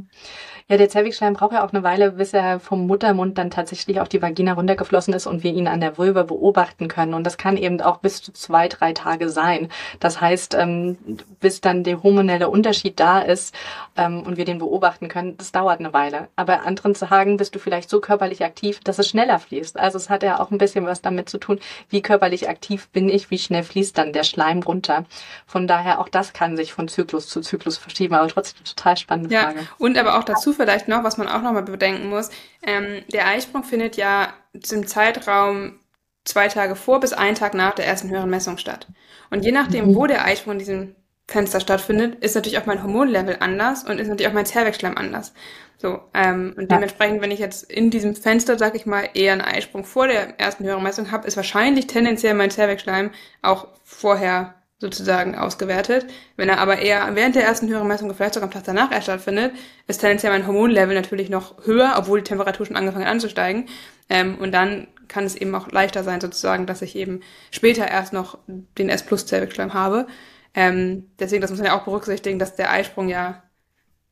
Ja, 0.67 0.77
der 0.77 0.89
Zervixschleim 0.89 1.33
braucht 1.33 1.53
ja 1.53 1.63
auch 1.63 1.73
eine 1.73 1.83
Weile, 1.83 2.13
bis 2.13 2.33
er 2.33 2.59
vom 2.59 2.87
Muttermund 2.87 3.37
dann 3.37 3.51
tatsächlich 3.51 3.99
auf 3.99 4.09
die 4.09 4.23
Vagina 4.23 4.53
runtergeflossen 4.53 5.13
ist 5.13 5.27
und 5.27 5.43
wir 5.43 5.53
ihn 5.53 5.67
an 5.67 5.79
der 5.79 5.99
Vulva 5.99 6.23
beobachten 6.23 6.87
können. 6.87 7.13
Und 7.13 7.23
das 7.23 7.37
kann 7.37 7.55
eben 7.55 7.79
auch 7.81 7.97
bis 7.97 8.23
zu 8.23 8.33
zwei, 8.33 8.67
drei 8.67 8.91
Tage 8.91 9.29
sein. 9.29 9.69
Das 9.99 10.21
heißt, 10.21 10.55
ähm, 10.55 10.97
bis 11.39 11.61
dann 11.61 11.83
der 11.83 12.01
hormonelle 12.01 12.49
Unterschied 12.49 12.99
da 12.99 13.19
ist 13.19 13.53
ähm, 13.95 14.23
und 14.23 14.37
wir 14.37 14.45
den 14.45 14.57
beobachten 14.57 15.07
können, 15.07 15.37
das 15.37 15.51
dauert 15.51 15.79
eine 15.79 15.93
Weile. 15.93 16.29
Aber 16.35 16.63
anderen 16.63 16.95
Tagen 16.95 17.37
bist 17.37 17.53
du 17.53 17.59
vielleicht 17.59 17.91
so 17.91 17.99
körperlich 18.01 18.43
aktiv, 18.43 18.79
dass 18.83 18.97
es 18.97 19.07
schneller 19.07 19.37
fließt. 19.37 19.77
Also 19.77 19.99
es 19.99 20.09
hat 20.09 20.23
ja 20.23 20.39
auch 20.39 20.49
ein 20.49 20.57
bisschen 20.57 20.87
was 20.87 21.03
damit 21.03 21.29
zu 21.29 21.37
tun, 21.37 21.59
wie 21.89 22.01
körperlich 22.01 22.49
aktiv 22.49 22.89
bin 22.89 23.07
ich, 23.07 23.29
wie 23.29 23.37
schnell 23.37 23.61
fließt 23.61 23.95
dann 23.99 24.13
der 24.13 24.23
Schleim 24.23 24.63
runter. 24.63 25.05
Von 25.45 25.67
daher 25.67 25.99
auch 25.99 26.09
das 26.09 26.33
kann 26.33 26.57
sich 26.57 26.73
von 26.73 26.87
Zyklus 26.87 27.27
zu 27.27 27.41
Zyklus 27.41 27.77
verschieben, 27.77 28.15
aber 28.15 28.29
trotzdem 28.29 28.65
total 28.65 28.97
spannende 28.97 29.31
ja, 29.31 29.43
Frage. 29.43 29.59
Und 29.77 29.99
aber 29.99 30.17
auch 30.17 30.23
dazu 30.23 30.54
vielleicht 30.55 30.87
noch, 30.87 31.03
was 31.03 31.17
man 31.17 31.27
auch 31.27 31.41
noch 31.41 31.53
mal 31.53 31.63
bedenken 31.63 32.09
muss. 32.09 32.29
Ähm, 32.63 33.03
der 33.11 33.27
Eisprung 33.27 33.63
findet 33.63 33.97
ja 33.97 34.33
zum 34.61 34.87
Zeitraum 34.87 35.79
zwei 36.23 36.47
Tage 36.47 36.75
vor 36.75 36.99
bis 36.99 37.13
einen 37.13 37.35
Tag 37.35 37.53
nach 37.53 37.75
der 37.75 37.85
ersten 37.85 38.09
höheren 38.09 38.29
Messung 38.29 38.57
statt. 38.57 38.87
Und 39.29 39.45
je 39.45 39.51
nachdem, 39.51 39.89
mhm. 39.89 39.95
wo 39.95 40.07
der 40.07 40.25
Eisprung 40.25 40.53
in 40.53 40.59
diesem 40.59 40.95
Fenster 41.27 41.59
stattfindet, 41.59 42.23
ist 42.23 42.35
natürlich 42.35 42.59
auch 42.59 42.65
mein 42.65 42.83
Hormonlevel 42.83 43.37
anders 43.39 43.83
und 43.83 43.99
ist 43.99 44.07
natürlich 44.07 44.27
auch 44.29 44.33
mein 44.33 44.45
Zervixschleim 44.45 44.97
anders. 44.97 45.33
So, 45.77 45.99
ähm, 46.13 46.53
und 46.55 46.71
ja. 46.71 46.77
dementsprechend, 46.77 47.21
wenn 47.21 47.31
ich 47.31 47.39
jetzt 47.39 47.63
in 47.69 47.89
diesem 47.89 48.15
Fenster, 48.15 48.57
sag 48.57 48.75
ich 48.75 48.85
mal, 48.85 49.09
eher 49.13 49.33
einen 49.33 49.41
Eisprung 49.41 49.83
vor 49.83 50.07
der 50.07 50.39
ersten 50.39 50.63
höheren 50.63 50.83
Messung 50.83 51.11
habe, 51.11 51.27
ist 51.27 51.35
wahrscheinlich 51.35 51.87
tendenziell 51.87 52.33
mein 52.33 52.51
Zervixschleim 52.51 53.11
auch 53.41 53.67
vorher 53.83 54.55
sozusagen 54.79 55.35
ausgewertet. 55.35 56.05
Wenn 56.35 56.49
er 56.49 56.59
aber 56.59 56.79
eher 56.79 57.15
während 57.15 57.35
der 57.35 57.43
ersten 57.43 57.69
höheren 57.69 57.87
Messung, 57.87 58.13
vielleicht 58.13 58.33
sogar 58.33 58.47
am 58.47 58.53
Tag 58.53 58.63
danach 58.65 58.91
erst 58.91 59.05
stattfindet, 59.05 59.53
ist 59.87 60.01
tendenziell 60.01 60.33
mein 60.33 60.45
Hormonlevel 60.45 60.95
natürlich 60.95 61.29
noch 61.29 61.65
höher, 61.65 61.95
obwohl 61.97 62.19
die 62.19 62.25
Temperatur 62.25 62.65
schon 62.65 62.75
angefangen 62.75 63.05
hat 63.05 63.11
anzusteigen. 63.11 63.65
Ähm, 64.09 64.37
und 64.39 64.51
dann 64.51 64.87
kann 65.07 65.23
es 65.23 65.35
eben 65.35 65.55
auch 65.55 65.71
leichter 65.71 66.03
sein, 66.03 66.19
sozusagen, 66.19 66.65
dass 66.65 66.81
ich 66.81 66.95
eben 66.95 67.21
später 67.51 67.87
erst 67.87 68.13
noch 68.13 68.37
den 68.47 68.89
S-Plus-Zervixschleim 68.89 69.73
habe. 69.73 70.07
Ähm, 70.53 71.09
deswegen, 71.19 71.41
das 71.41 71.51
muss 71.51 71.59
man 71.59 71.67
ja 71.67 71.79
auch 71.79 71.85
berücksichtigen, 71.85 72.39
dass 72.39 72.55
der 72.55 72.71
Eisprung 72.71 73.07
ja 73.07 73.43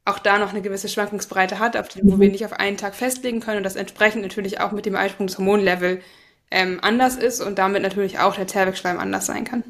auch 0.05 0.19
da 0.19 0.37
noch 0.37 0.51
eine 0.51 0.61
gewisse 0.61 0.89
Schwankungsbreite 0.89 1.59
hat, 1.59 1.77
auf 1.77 1.87
die, 1.87 2.01
wo 2.03 2.19
wir 2.19 2.27
mhm. 2.27 2.33
nicht 2.33 2.45
auf 2.45 2.53
einen 2.53 2.77
Tag 2.77 2.95
festlegen 2.95 3.39
können 3.39 3.57
und 3.57 3.63
das 3.63 3.75
entsprechend 3.75 4.21
natürlich 4.21 4.59
auch 4.59 4.71
mit 4.71 4.85
dem 4.85 4.95
Eisprung 4.95 5.27
das 5.27 5.37
Hormonlevel 5.37 6.01
ähm, 6.51 6.79
anders 6.81 7.15
ist 7.15 7.41
und 7.41 7.57
damit 7.57 7.81
natürlich 7.81 8.19
auch 8.19 8.35
der 8.35 8.47
Zervixschleim 8.47 8.99
anders 8.99 9.25
sein 9.25 9.45
kann. 9.45 9.63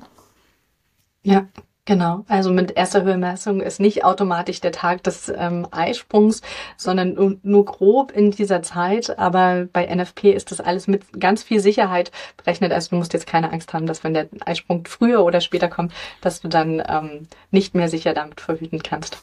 Ja, 1.23 1.47
genau. 1.85 2.25
Also 2.27 2.51
mit 2.51 2.71
erster 2.71 3.03
Höhenmessung 3.03 3.61
ist 3.61 3.79
nicht 3.79 4.03
automatisch 4.03 4.61
der 4.61 4.71
Tag 4.71 5.03
des 5.03 5.31
ähm, 5.35 5.67
Eisprungs, 5.71 6.41
sondern 6.77 7.13
nur, 7.13 7.37
nur 7.43 7.65
grob 7.65 8.11
in 8.11 8.31
dieser 8.31 8.61
Zeit. 8.61 9.17
Aber 9.17 9.67
bei 9.71 9.85
NFP 9.85 10.31
ist 10.31 10.51
das 10.51 10.59
alles 10.61 10.87
mit 10.87 11.19
ganz 11.19 11.43
viel 11.43 11.59
Sicherheit 11.59 12.11
berechnet. 12.37 12.71
Also 12.71 12.91
du 12.91 12.97
musst 12.97 13.13
jetzt 13.13 13.27
keine 13.27 13.51
Angst 13.51 13.73
haben, 13.73 13.85
dass 13.85 14.03
wenn 14.03 14.13
der 14.13 14.27
Eisprung 14.45 14.85
früher 14.85 15.23
oder 15.23 15.41
später 15.41 15.69
kommt, 15.69 15.93
dass 16.21 16.41
du 16.41 16.47
dann 16.47 16.83
ähm, 16.87 17.27
nicht 17.51 17.73
mehr 17.73 17.89
sicher 17.89 18.13
damit 18.13 18.41
verhüten 18.41 18.83
kannst. 18.83 19.17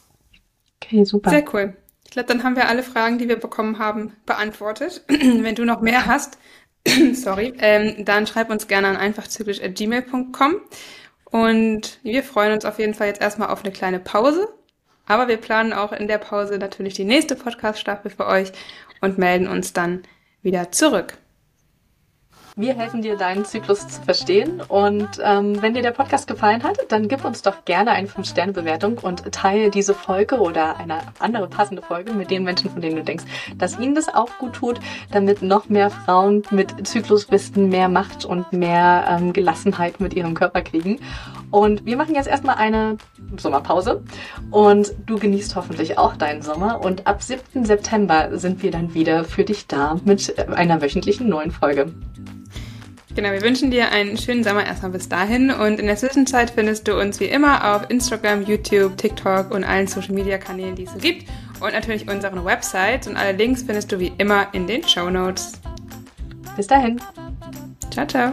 Okay, 0.82 1.04
super. 1.04 1.30
Sehr 1.30 1.44
cool. 1.52 1.76
Ich 2.10 2.14
glaube, 2.14 2.26
dann 2.26 2.42
haben 2.42 2.56
wir 2.56 2.68
alle 2.68 2.82
Fragen, 2.82 3.18
die 3.18 3.28
wir 3.28 3.38
bekommen 3.38 3.78
haben, 3.78 4.14
beantwortet. 4.26 5.04
wenn 5.08 5.54
du 5.54 5.64
noch 5.64 5.80
mehr 5.80 6.06
hast, 6.06 6.38
sorry, 7.12 7.52
ähm, 7.58 8.04
dann 8.04 8.26
schreib 8.26 8.50
uns 8.50 8.66
gerne 8.66 8.88
an 8.88 8.96
einfachzyklisch.gmail.com. 8.96 10.56
Und 11.30 12.00
wir 12.02 12.22
freuen 12.22 12.52
uns 12.52 12.64
auf 12.64 12.78
jeden 12.78 12.94
Fall 12.94 13.06
jetzt 13.06 13.20
erstmal 13.20 13.48
auf 13.48 13.64
eine 13.64 13.72
kleine 13.72 14.00
Pause. 14.00 14.48
Aber 15.06 15.28
wir 15.28 15.38
planen 15.38 15.72
auch 15.72 15.92
in 15.92 16.08
der 16.08 16.18
Pause 16.18 16.58
natürlich 16.58 16.94
die 16.94 17.04
nächste 17.04 17.34
Podcast-Staffel 17.34 18.10
für 18.10 18.26
euch 18.26 18.52
und 19.00 19.18
melden 19.18 19.48
uns 19.48 19.72
dann 19.72 20.02
wieder 20.42 20.70
zurück. 20.70 21.18
Wir 22.60 22.74
helfen 22.74 23.00
dir, 23.00 23.16
deinen 23.16 23.46
Zyklus 23.46 23.88
zu 23.88 24.02
verstehen. 24.02 24.60
Und 24.68 25.08
ähm, 25.24 25.62
wenn 25.62 25.72
dir 25.72 25.80
der 25.80 25.92
Podcast 25.92 26.26
gefallen 26.26 26.62
hat, 26.62 26.76
dann 26.90 27.08
gib 27.08 27.24
uns 27.24 27.40
doch 27.40 27.64
gerne 27.64 27.92
eine 27.92 28.06
5-Sterne-Bewertung 28.06 28.98
und 28.98 29.32
teile 29.32 29.70
diese 29.70 29.94
Folge 29.94 30.38
oder 30.38 30.76
eine 30.76 30.98
andere 31.20 31.48
passende 31.48 31.80
Folge 31.80 32.12
mit 32.12 32.30
den 32.30 32.44
Menschen, 32.44 32.68
von 32.68 32.82
denen 32.82 32.96
du 32.96 33.02
denkst, 33.02 33.24
dass 33.56 33.78
ihnen 33.78 33.94
das 33.94 34.14
auch 34.14 34.28
gut 34.36 34.52
tut, 34.52 34.78
damit 35.10 35.40
noch 35.40 35.70
mehr 35.70 35.88
Frauen 35.88 36.42
mit 36.50 36.86
Zykluswissen 36.86 37.70
mehr 37.70 37.88
Macht 37.88 38.26
und 38.26 38.52
mehr 38.52 39.06
ähm, 39.08 39.32
Gelassenheit 39.32 39.98
mit 39.98 40.12
ihrem 40.12 40.34
Körper 40.34 40.60
kriegen. 40.60 40.98
Und 41.50 41.86
wir 41.86 41.96
machen 41.96 42.14
jetzt 42.14 42.28
erstmal 42.28 42.56
eine 42.56 42.98
Sommerpause 43.38 44.02
und 44.50 44.92
du 45.06 45.18
genießt 45.18 45.56
hoffentlich 45.56 45.96
auch 45.96 46.14
deinen 46.14 46.42
Sommer. 46.42 46.84
Und 46.84 47.06
ab 47.06 47.22
7. 47.22 47.64
September 47.64 48.38
sind 48.38 48.62
wir 48.62 48.70
dann 48.70 48.92
wieder 48.92 49.24
für 49.24 49.44
dich 49.44 49.66
da 49.66 49.96
mit 50.04 50.38
einer 50.50 50.82
wöchentlichen 50.82 51.26
neuen 51.26 51.52
Folge. 51.52 51.90
Genau, 53.20 53.32
wir 53.32 53.42
wünschen 53.42 53.70
dir 53.70 53.92
einen 53.92 54.16
schönen 54.16 54.42
Sommer 54.42 54.64
erstmal 54.64 54.92
bis 54.92 55.06
dahin 55.06 55.50
und 55.50 55.78
in 55.78 55.84
der 55.84 55.96
Zwischenzeit 55.96 56.48
findest 56.48 56.88
du 56.88 56.98
uns 56.98 57.20
wie 57.20 57.26
immer 57.26 57.76
auf 57.76 57.90
Instagram, 57.90 58.46
YouTube, 58.46 58.96
TikTok 58.96 59.50
und 59.50 59.62
allen 59.62 59.86
Social 59.86 60.14
Media 60.14 60.38
Kanälen, 60.38 60.74
die 60.74 60.84
es 60.84 60.92
so 60.92 60.98
gibt 60.98 61.28
und 61.60 61.74
natürlich 61.74 62.08
unsere 62.08 62.42
Website 62.42 63.06
und 63.06 63.18
alle 63.18 63.32
Links 63.32 63.62
findest 63.62 63.92
du 63.92 63.98
wie 63.98 64.10
immer 64.16 64.46
in 64.54 64.66
den 64.66 64.88
Show 64.88 65.10
Notes. 65.10 65.60
Bis 66.56 66.66
dahin. 66.66 66.98
Ciao, 67.90 68.06
ciao. 68.06 68.32